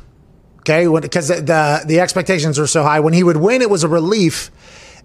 [0.59, 2.99] okay, because the, the the expectations were so high.
[2.99, 4.51] When he would win, it was a relief.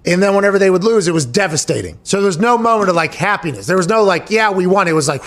[0.05, 1.99] And then whenever they would lose, it was devastating.
[2.05, 3.67] So there's no moment of like happiness.
[3.67, 4.87] There was no like, yeah, we won.
[4.87, 5.23] It was like,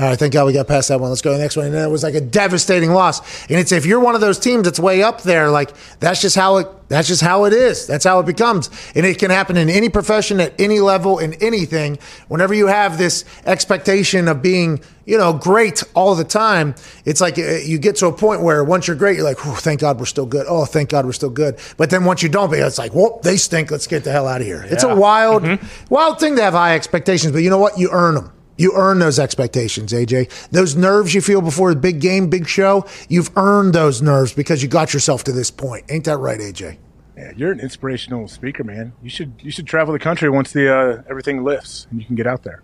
[0.00, 1.10] all right, thank God we got past that one.
[1.10, 1.66] Let's go to the next one.
[1.66, 3.20] And it was like a devastating loss.
[3.50, 6.36] And it's if you're one of those teams that's way up there, like that's just
[6.36, 7.86] how it that's just how it is.
[7.86, 8.70] That's how it becomes.
[8.94, 11.98] And it can happen in any profession at any level in anything.
[12.28, 16.74] Whenever you have this expectation of being, you know, great all the time,
[17.04, 19.54] it's like uh, you get to a point where once you're great, you're like, "Whew,
[19.56, 20.46] thank God we're still good.
[20.48, 21.58] Oh, thank God we're still good.
[21.76, 23.70] But then once you don't be, it's like, well, they stink.
[23.70, 24.64] Let's get the hell out of here.
[24.66, 25.46] It's a wild,
[25.90, 27.78] wild thing to have high expectations, but you know what?
[27.78, 28.32] You earn them.
[28.60, 30.50] You earn those expectations, AJ.
[30.50, 34.62] Those nerves you feel before a big game, big show, you've earned those nerves because
[34.62, 35.86] you got yourself to this point.
[35.88, 36.76] Ain't that right, AJ?
[37.16, 38.92] Yeah, you're an inspirational speaker, man.
[39.02, 42.16] You should you should travel the country once the uh, everything lifts and you can
[42.16, 42.62] get out there.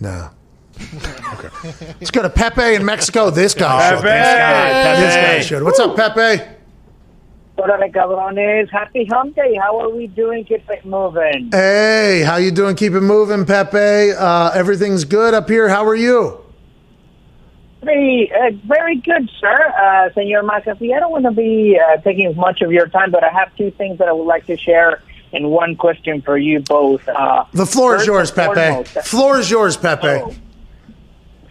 [0.00, 0.30] No.
[0.80, 1.48] okay.
[2.00, 3.30] Let's go to Pepe in Mexico.
[3.30, 4.02] This guy should.
[4.02, 5.00] Pepe!
[5.00, 5.62] This guy should.
[5.62, 6.42] What's up, Pepe?
[7.62, 8.68] Órale, cabrones.
[8.70, 9.54] Happy hump day.
[9.54, 10.44] How are we doing?
[10.44, 11.48] Keep it moving.
[11.52, 12.74] Hey, how you doing?
[12.74, 14.12] Keep it moving, Pepe.
[14.18, 15.68] Uh, everything's good up here.
[15.68, 16.38] How are you?
[17.82, 19.72] Very, uh, very good, sir.
[19.78, 23.10] Uh, Senor McAfee, I don't want to be uh, taking as much of your time,
[23.12, 25.00] but I have two things that I would like to share
[25.32, 27.08] and one question for you both.
[27.08, 28.54] Uh, The floor is yours, Pepe.
[28.54, 30.06] foremost- Floor is yours, Pepe.
[30.08, 30.34] Oh,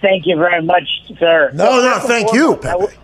[0.01, 0.87] thank you very much,
[1.19, 1.51] sir.
[1.53, 3.00] No, So no, thank you, foremost, Pepe.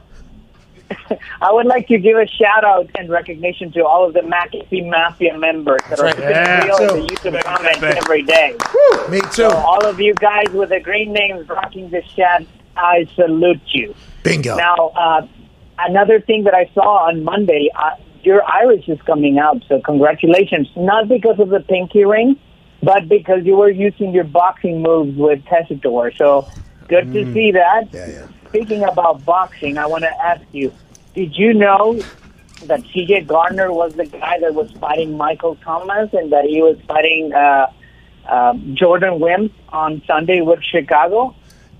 [1.41, 4.89] I would like to give a shout out and recognition to all of the McAfee
[4.89, 6.19] Mafia members that are right.
[6.19, 6.65] Yeah.
[6.65, 8.55] The YouTube comments every day.
[9.09, 9.31] Me too.
[9.31, 12.45] So all of you guys with the green names rocking the chat,
[12.75, 13.95] I salute you.
[14.23, 14.55] Bingo.
[14.55, 15.27] Now, uh,
[15.79, 17.91] another thing that I saw on Monday, uh,
[18.23, 20.67] your Irish is coming out, so congratulations.
[20.75, 22.37] Not because of the pinky ring,
[22.83, 26.15] but because you were using your boxing moves with Tessitore.
[26.17, 26.47] So
[26.87, 27.93] good to see that.
[27.93, 28.27] Yeah, yeah.
[28.49, 30.73] Speaking about boxing, I want to ask you,
[31.13, 31.99] did you know
[32.65, 36.77] that CJ Gardner was the guy that was fighting Michael Thomas and that he was
[36.87, 37.71] fighting uh,
[38.27, 41.35] uh, Javon Wims on Sunday with Chicago?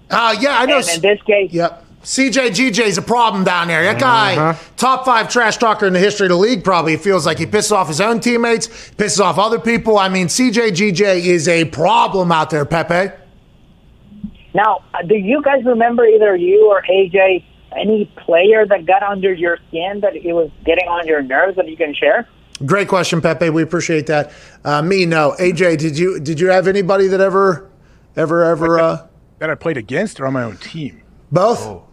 [0.09, 0.77] Uh, yeah, I know.
[0.77, 1.85] And in this case, Yep.
[2.03, 3.83] CJ GJ's a problem down there.
[3.83, 7.37] That guy, top five trash talker in the history of the league, probably feels like
[7.37, 9.97] he pisses off his own teammates, pisses off other people.
[9.97, 13.13] I mean, CJ GJ is a problem out there, Pepe.
[14.53, 17.43] Now, uh, do you guys remember either you or AJ
[17.75, 21.67] any player that got under your skin that it was getting on your nerves that
[21.67, 22.27] you can share?
[22.65, 23.49] Great question, Pepe.
[23.49, 24.31] We appreciate that.
[24.63, 25.35] Uh, me, no.
[25.39, 27.69] AJ, did you did you have anybody that ever,
[28.15, 28.79] ever, ever?
[28.79, 29.07] Uh,
[29.39, 31.03] That I played against or on my own team?
[31.31, 31.83] both.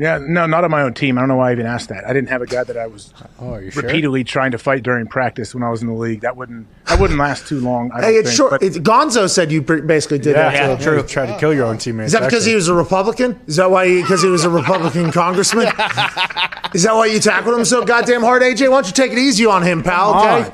[0.00, 1.18] Yeah, no, not on my own team.
[1.18, 2.06] I don't know why I even asked that.
[2.06, 3.82] I didn't have a guy that I was Oh, are you sure?
[3.82, 6.22] repeatedly trying to fight during practice when I was in the league.
[6.22, 7.90] That wouldn't that wouldn't last too long.
[7.92, 8.50] I Hey, it's think, short.
[8.52, 10.80] but- It's, Gonzo said you basically did Yeah, that.
[10.80, 10.96] to him.
[11.00, 12.06] You tried to kill your own teammates.
[12.06, 12.52] Is that because actually.
[12.52, 13.38] he was a Republican?
[13.46, 14.00] Is that why?
[14.00, 15.66] Because he, was a Republican congressman?
[16.74, 18.70] Is that why you tackled him so goddamn hard, AJ?
[18.70, 20.12] Why don't you take it easy on him, pal?
[20.14, 20.46] Come Okay.
[20.50, 20.52] on.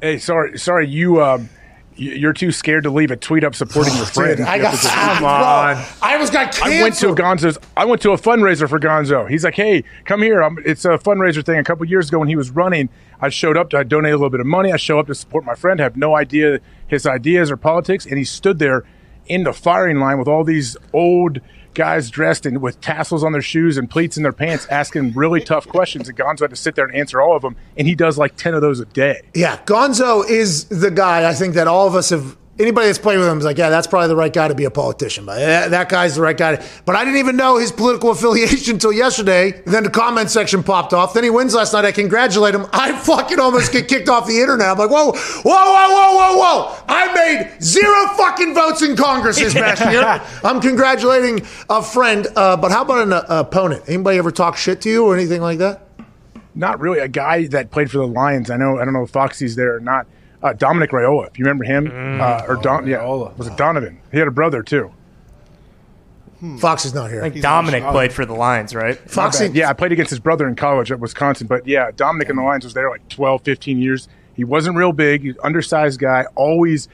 [0.00, 1.22] Hey, sorry, sorry, you.
[1.22, 1.48] Um, y-
[1.96, 4.36] you're too scared to leave a tweet up supporting your friend.
[4.38, 5.84] Dude, I got just- come on.
[6.02, 6.74] I almost got canceled.
[6.74, 7.58] I went to Gonzo's.
[7.76, 9.28] I went to a fundraiser for Gonzo.
[9.28, 10.42] He's like, "Hey, come here.
[10.42, 12.88] i it's a fundraiser thing." A couple years ago, when he was running,
[13.20, 13.70] I showed up.
[13.70, 14.72] To, I donated a little bit of money.
[14.72, 15.80] I show up to support my friend.
[15.80, 18.84] Have no idea his ideas or politics, and he stood there
[19.26, 21.40] in the firing line with all these old
[21.76, 25.40] guys dressed in with tassels on their shoes and pleats in their pants, asking really
[25.40, 26.08] tough questions.
[26.08, 28.34] And Gonzo had to sit there and answer all of them, and he does like
[28.34, 29.20] ten of those a day.
[29.34, 32.36] Yeah, Gonzo is the guy I think that all of us have.
[32.58, 34.64] Anybody that's played with him is like, yeah, that's probably the right guy to be
[34.64, 35.26] a politician.
[35.26, 36.56] But that, that guy's the right guy.
[36.56, 39.62] To, but I didn't even know his political affiliation until yesterday.
[39.66, 41.12] Then the comment section popped off.
[41.12, 41.84] Then he wins last night.
[41.84, 42.66] I congratulate him.
[42.72, 44.68] I fucking almost get kicked off the internet.
[44.68, 46.84] I'm like, whoa, whoa, whoa, whoa, whoa, whoa!
[46.88, 50.02] I made zero fucking votes in Congress this past year.
[50.42, 52.26] I'm congratulating a friend.
[52.36, 53.84] Uh, but how about an uh, opponent?
[53.86, 55.82] Anybody ever talk shit to you or anything like that?
[56.56, 58.50] not really a guy that played for the Lions.
[58.50, 60.06] I know I don't know if Foxy's there or not.
[60.46, 63.98] Uh, Dominic Raiola, if you remember him, uh, or Don, yeah, was it Donovan?
[64.12, 64.92] He had a brother too.
[66.58, 67.22] Fox is not here.
[67.24, 68.96] I think Dominic played for the Lions, right?
[69.10, 72.36] Foxy, Yeah, I played against his brother in college at Wisconsin, but yeah, Dominic in
[72.36, 74.06] the Lions was there like 12, 15 years.
[74.34, 76.88] He wasn't real big, he's undersized guy, always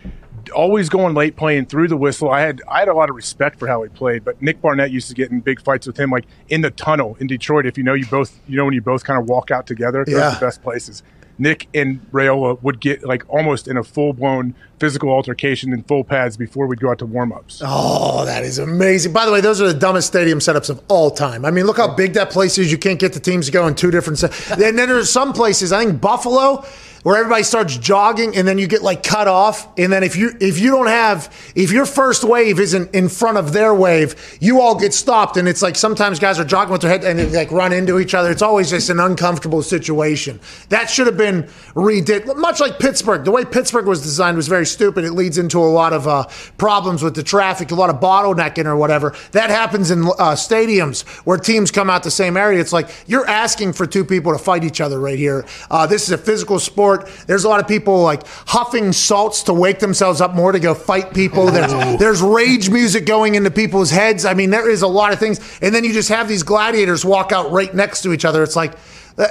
[0.55, 2.31] always going late playing through the whistle.
[2.31, 4.91] I had I had a lot of respect for how he played, but Nick Barnett
[4.93, 7.67] used to get in big fights with him like in the tunnel in Detroit.
[7.67, 10.05] If you know you both you know when you both kind of walk out together,
[10.05, 10.29] those Yeah.
[10.29, 11.03] are the best places.
[11.39, 16.03] Nick and Raiola would get like almost in a full blown physical altercation in full
[16.05, 17.63] pads before we'd go out to warm ups.
[17.65, 19.13] Oh, that is amazing.
[19.13, 21.45] By the way, those are the dumbest stadium setups of all time.
[21.45, 22.71] I mean, look how big that place is.
[22.71, 24.19] You can't get the teams to go in two different.
[24.19, 25.73] Se- and then there's some places.
[25.73, 26.65] I think Buffalo,
[27.03, 29.69] where everybody starts jogging, and then you get like cut off.
[29.79, 33.39] And then if you if you don't have if your first wave isn't in front
[33.39, 35.37] of their wave, you all get stopped.
[35.37, 37.99] And it's like sometimes guys are jogging with their head and they like run into
[37.99, 38.31] each other.
[38.31, 40.41] It's always just an uncomfortable situation.
[40.69, 42.37] That should have been redid.
[42.37, 45.05] Much like Pittsburgh, the way Pittsburgh was designed was very stupid.
[45.05, 48.67] It leads into a lot of uh, problems with the traffic, a lot of bottlenecking
[48.67, 49.15] or whatever.
[49.33, 52.61] That happens in uh, stadiums where teams come out the same area.
[52.61, 55.45] It's like you're asking for two people to fight each other right here.
[55.71, 56.92] Uh, this is a physical sport.
[57.27, 60.75] There's a lot of people like huffing salts to wake themselves up more to go
[60.75, 61.47] fight people.
[61.47, 64.25] There's, there's rage music going into people's heads.
[64.25, 65.41] I mean, there is a lot of things.
[65.61, 68.43] And then you just have these gladiators walk out right next to each other.
[68.43, 68.75] It's like,
[69.19, 69.27] uh,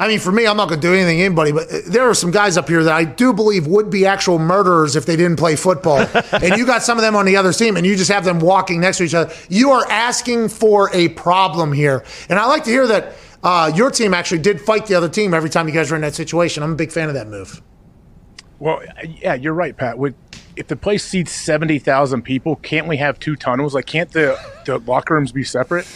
[0.00, 2.14] I mean, for me, I'm not going to do anything to anybody, but there are
[2.14, 5.36] some guys up here that I do believe would be actual murderers if they didn't
[5.36, 5.98] play football.
[6.32, 8.38] and you got some of them on the other team, and you just have them
[8.38, 9.34] walking next to each other.
[9.48, 12.04] You are asking for a problem here.
[12.28, 15.34] And I like to hear that uh, your team actually did fight the other team
[15.34, 16.62] every time you guys were in that situation.
[16.62, 17.62] I'm a big fan of that move.
[18.58, 19.96] Well, yeah, you're right, Pat.
[20.56, 23.74] If the place seats seventy thousand people, can't we have two tunnels?
[23.74, 25.86] Like, can't the the locker rooms be separate?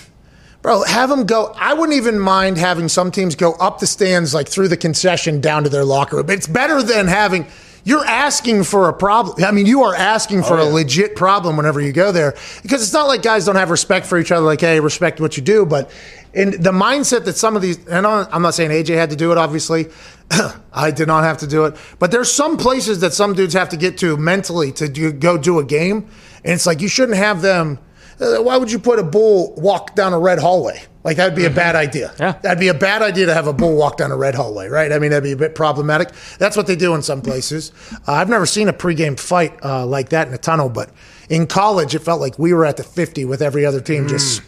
[0.62, 1.52] Bro, have them go.
[1.58, 5.40] I wouldn't even mind having some teams go up the stands, like through the concession
[5.40, 6.30] down to their locker room.
[6.30, 7.48] It's better than having.
[7.84, 9.44] You're asking for a problem.
[9.44, 12.92] I mean, you are asking for a legit problem whenever you go there because it's
[12.92, 14.46] not like guys don't have respect for each other.
[14.46, 15.66] Like, hey, respect what you do.
[15.66, 15.90] But
[16.34, 19.16] in the mindset that some of these, and I'm I'm not saying AJ had to
[19.16, 19.88] do it, obviously.
[20.72, 21.76] I did not have to do it.
[21.98, 25.36] But there's some places that some dudes have to get to mentally to do, go
[25.36, 26.08] do a game.
[26.44, 27.78] And it's like, you shouldn't have them.
[28.20, 30.82] Uh, why would you put a bull walk down a red hallway?
[31.04, 32.14] Like that'd be a bad idea.
[32.20, 32.32] Yeah.
[32.42, 34.92] That'd be a bad idea to have a bull walk down a red hallway, right?
[34.92, 36.12] I mean, that'd be a bit problematic.
[36.38, 37.72] That's what they do in some places.
[38.06, 40.90] Uh, I've never seen a pregame fight uh, like that in a tunnel, but
[41.28, 44.42] in college, it felt like we were at the 50 with every other team just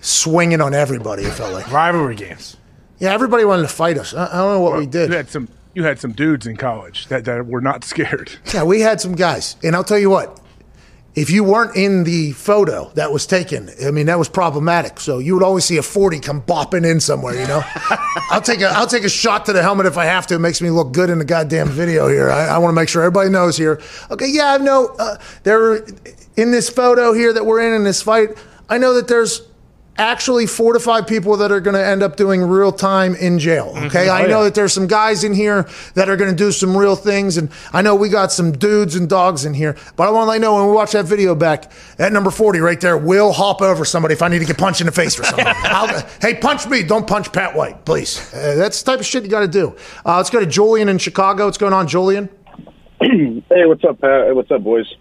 [0.00, 1.24] swinging on everybody.
[1.24, 2.56] It felt like, rivalry games.
[2.98, 4.14] yeah, everybody wanted to fight us.
[4.14, 5.10] I, I don't know what we did.
[5.10, 5.48] You had some.
[5.74, 8.32] You had some dudes in college that, that were not scared.
[8.54, 9.56] Yeah, we had some guys.
[9.62, 10.40] And I'll tell you what,
[11.14, 14.98] if you weren't in the photo that was taken, I mean, that was problematic.
[15.00, 17.62] So you would always see a 40 come bopping in somewhere, you know?
[18.30, 20.36] I'll take a I'll take a shot to the helmet if I have to.
[20.36, 22.30] It makes me look good in the goddamn video here.
[22.30, 23.78] I, I want to make sure everybody knows here.
[24.10, 25.84] Okay, yeah, I know uh, there
[26.38, 28.30] in this photo here that we're in in this fight,
[28.70, 29.42] I know that there's
[29.98, 33.38] actually four to five people that are going to end up doing real time in
[33.38, 33.72] jail.
[33.76, 34.08] Okay.
[34.08, 36.96] I know that there's some guys in here that are going to do some real
[36.96, 37.36] things.
[37.36, 39.76] And I know we got some dudes and dogs in here.
[39.96, 42.30] But I want to let you know when we watch that video back, at number
[42.30, 44.92] 40 right there, will hop over somebody if I need to get punched in the
[44.92, 45.46] face for something.
[45.64, 46.82] I'll, hey, punch me.
[46.82, 48.32] Don't punch Pat White, please.
[48.34, 49.76] Uh, that's the type of shit you got to do.
[50.04, 51.46] Uh, let's go to Julian in Chicago.
[51.46, 52.28] What's going on, Julian?
[53.48, 54.26] Hey, what's up, Pat?
[54.26, 54.92] Hey, what's up, boys?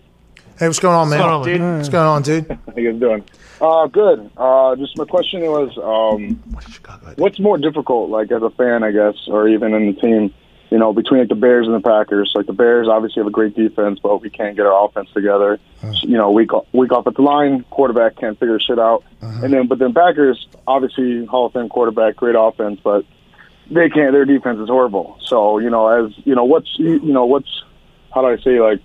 [0.57, 1.19] Hey, what's going on, man?
[1.19, 1.61] going on, dude?
[1.61, 2.49] What's going on, dude?
[2.65, 3.23] How you guys doing?
[3.60, 4.32] Uh, good.
[4.38, 6.41] Uh, just my question was, um,
[7.18, 10.34] what's more difficult, like as a fan, I guess, or even in the team,
[10.69, 12.32] you know, between like the Bears and the Packers.
[12.36, 15.60] Like the Bears obviously have a great defense, but we can't get our offense together.
[16.03, 19.03] You know, week week off at the line, quarterback can't figure shit out.
[19.22, 23.03] And then, but then Packers obviously Hall of Fame quarterback, great offense, but
[23.69, 24.14] they can't.
[24.14, 25.18] Their defense is horrible.
[25.26, 27.64] So you know, as you know, what's you know, what's
[28.14, 28.80] how do I say like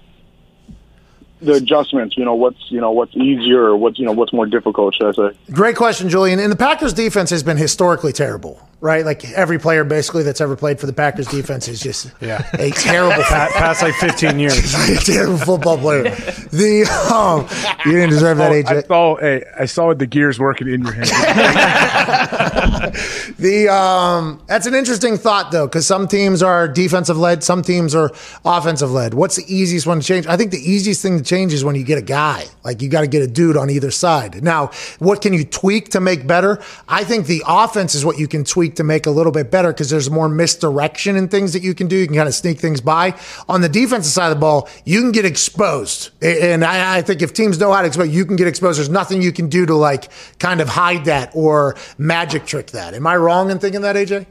[1.42, 2.16] the adjustments?
[2.16, 4.94] You know, what's you know, what's easier or what's you know, what's more difficult?
[4.94, 5.38] Should I say?
[5.52, 6.38] Great question, Julian.
[6.40, 9.04] And the Packers defense has been historically terrible, right?
[9.04, 12.46] Like every player basically that's ever played for the Packers defense is just Yeah.
[12.58, 14.74] a terrible Pa- past like 15 years.
[14.88, 16.02] a terrible football player.
[16.04, 17.46] The um,
[17.86, 20.92] you didn't deserve that, Oh, I saw, hey, I saw the gears working in your
[20.92, 21.10] hand.
[23.38, 27.94] The um, that's an interesting thought though, because some teams are defensive led, some teams
[27.94, 28.10] are
[28.44, 29.14] offensive led.
[29.14, 30.26] What's the easiest one to change?
[30.26, 32.44] I think the easiest thing to change is when you get a guy.
[32.64, 34.42] Like you got to get a dude on either side.
[34.42, 36.60] Now, what can you tweak to make better?
[36.88, 39.72] I think the offense is what you can tweak to make a little bit better
[39.72, 41.96] because there's more misdirection and things that you can do.
[41.96, 43.14] You can kind of sneak things by.
[43.48, 47.22] On the defensive side of the ball, you can get exposed, and I, I think
[47.22, 48.78] if teams know how to expose, you can get exposed.
[48.78, 52.94] There's nothing you can do to like kind of hide that or magic trick that.
[52.94, 54.26] Am I wrong in thinking that, AJ?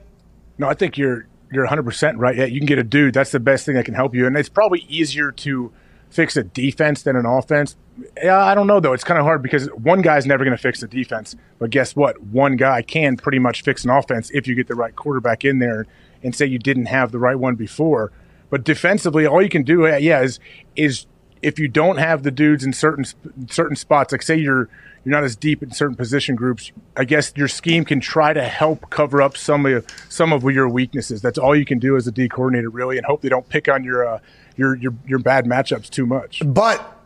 [0.57, 2.35] No, I think you're you're 100 percent right.
[2.35, 3.13] Yeah, you can get a dude.
[3.13, 5.71] That's the best thing that can help you, and it's probably easier to
[6.09, 7.75] fix a defense than an offense.
[8.23, 8.93] I don't know though.
[8.93, 11.95] It's kind of hard because one guy's never going to fix the defense, but guess
[11.95, 12.21] what?
[12.21, 15.59] One guy can pretty much fix an offense if you get the right quarterback in
[15.59, 15.85] there.
[16.21, 18.11] And say you didn't have the right one before,
[18.49, 20.37] but defensively, all you can do, uh, yeah, is
[20.75, 21.05] is
[21.41, 23.05] if you don't have the dudes in certain
[23.47, 24.67] certain spots, like say you're
[25.03, 28.43] you're not as deep in certain position groups, I guess your scheme can try to
[28.43, 31.21] help cover up some of some of your weaknesses.
[31.21, 33.67] That's all you can do as a D coordinator, really, and hope they don't pick
[33.67, 34.19] on your uh,
[34.57, 36.41] your your your bad matchups too much.
[36.45, 36.97] But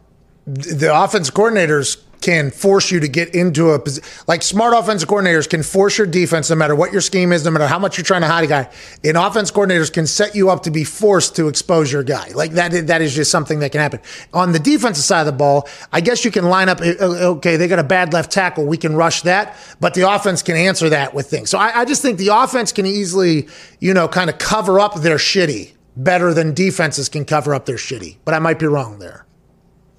[0.45, 4.09] the offense coordinators can force you to get into a position.
[4.27, 7.51] Like smart offensive coordinators can force your defense, no matter what your scheme is, no
[7.51, 8.69] matter how much you're trying to hide a guy.
[9.03, 12.29] And offense coordinators can set you up to be forced to expose your guy.
[12.29, 13.99] Like that, that is just something that can happen.
[14.33, 16.81] On the defensive side of the ball, I guess you can line up.
[16.81, 18.65] uh, Okay, they got a bad left tackle.
[18.65, 21.49] We can rush that, but the offense can answer that with things.
[21.49, 23.47] So I, I just think the offense can easily,
[23.79, 27.75] you know, kind of cover up their shitty better than defenses can cover up their
[27.75, 28.17] shitty.
[28.25, 29.25] But I might be wrong there.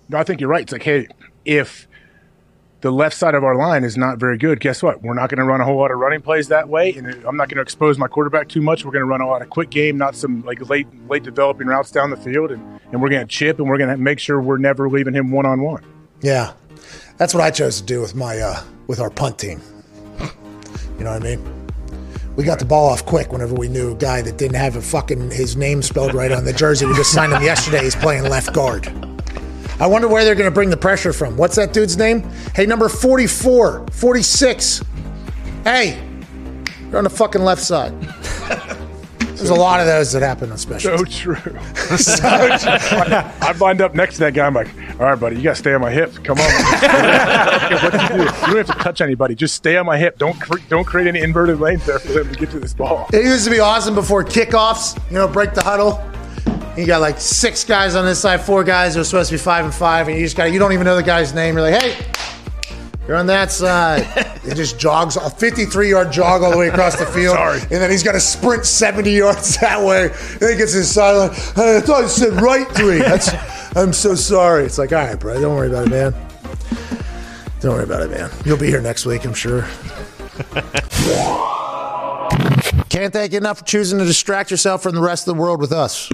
[0.08, 0.62] No, I think you're right.
[0.62, 1.06] It's like, hey,
[1.44, 1.86] if
[2.84, 5.00] the left side of our line is not very good, guess what?
[5.02, 7.34] We're not going to run a whole lot of running plays that way, and I'm
[7.34, 8.84] not going to expose my quarterback too much.
[8.84, 11.66] We're going to run a lot of quick game, not some like late late developing
[11.66, 14.18] routes down the field, and, and we're going to chip, and we're going to make
[14.18, 15.82] sure we're never leaving him one on one.
[16.20, 16.52] Yeah,
[17.16, 19.62] that's what I chose to do with my uh, with our punt team.
[20.98, 21.66] You know what I mean?
[22.36, 24.82] We got the ball off quick whenever we knew a guy that didn't have a
[24.82, 26.84] fucking his name spelled right on the jersey.
[26.84, 27.82] We just signed him yesterday.
[27.82, 29.13] He's playing left guard.
[29.80, 31.36] I wonder where they're going to bring the pressure from.
[31.36, 32.22] What's that dude's name?
[32.54, 34.82] Hey, number 44, 46.
[35.64, 36.02] Hey,
[36.88, 37.92] you're on the fucking left side.
[39.18, 40.96] There's a lot of those that happen on special.
[40.96, 41.34] So true.
[41.98, 42.78] so true.
[43.10, 44.46] I lined up next to that guy.
[44.46, 44.68] I'm like,
[45.00, 46.14] all right, buddy, you got to stay on my hip.
[46.22, 46.46] Come on.
[47.82, 48.22] what you do?
[48.22, 49.34] You don't have to touch anybody.
[49.34, 50.18] Just stay on my hip.
[50.18, 53.08] Don't cre- don't create any inverted lanes there for them to get to this ball.
[53.12, 56.02] It used to be awesome before kickoffs, you know, break the huddle.
[56.76, 59.38] You got like six guys on this side, four guys who are supposed to be
[59.38, 61.54] five and five, and you just got you don't even know the guy's name.
[61.54, 62.04] You're like, hey,
[63.06, 64.06] you're on that side.
[64.44, 67.36] it just jogs a 53 yard jog all the way across the field.
[67.36, 67.60] Sorry.
[67.60, 70.10] And then he's got to sprint 70 yards that way.
[70.10, 71.30] And then he gets his sideline.
[71.30, 72.98] I thought you said right three.
[72.98, 73.30] That's,
[73.76, 74.64] I'm so sorry.
[74.64, 76.14] It's like, all right, bro, don't worry about it, man.
[77.60, 78.30] Don't worry about it, man.
[78.44, 79.62] You'll be here next week, I'm sure.
[82.88, 85.60] Can't thank you enough for choosing to distract yourself from the rest of the world
[85.60, 86.10] with us.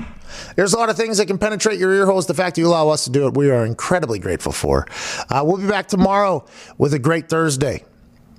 [0.57, 2.27] There's a lot of things that can penetrate your ear holes.
[2.27, 4.86] The fact that you allow us to do it, we are incredibly grateful for.
[5.28, 6.44] Uh, we'll be back tomorrow
[6.78, 7.85] with a great Thursday.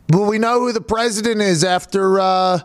[0.10, 2.60] Will we know who the president is after uh,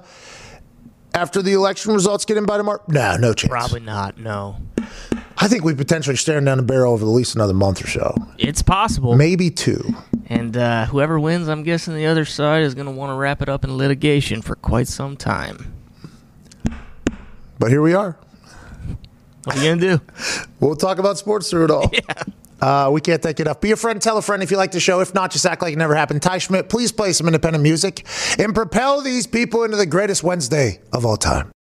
[1.15, 2.83] after the election results get in by tomorrow?
[2.89, 3.51] No, no chance.
[3.51, 4.19] Probably not.
[4.19, 4.57] No,
[5.39, 8.15] I think we potentially staring down the barrel over at least another month or so,
[8.39, 9.15] it's possible.
[9.17, 9.95] maybe two.
[10.29, 13.43] And uh, whoever wins, I'm guessing the other side is going to want to wrap
[13.43, 15.73] it up in litigation for quite some time.
[17.59, 18.19] But here we are.
[19.47, 20.01] What are you gonna do?
[20.59, 21.91] We'll talk about sports through it all.
[22.59, 23.61] Uh, we can't take it up.
[23.61, 25.01] Be a friend, tell a friend if you like the show.
[25.01, 26.23] If not, just act like it never happened.
[26.23, 28.07] Ty Schmidt, please play some independent music
[28.39, 31.53] and propel these people into the greatest Wednesday of all time.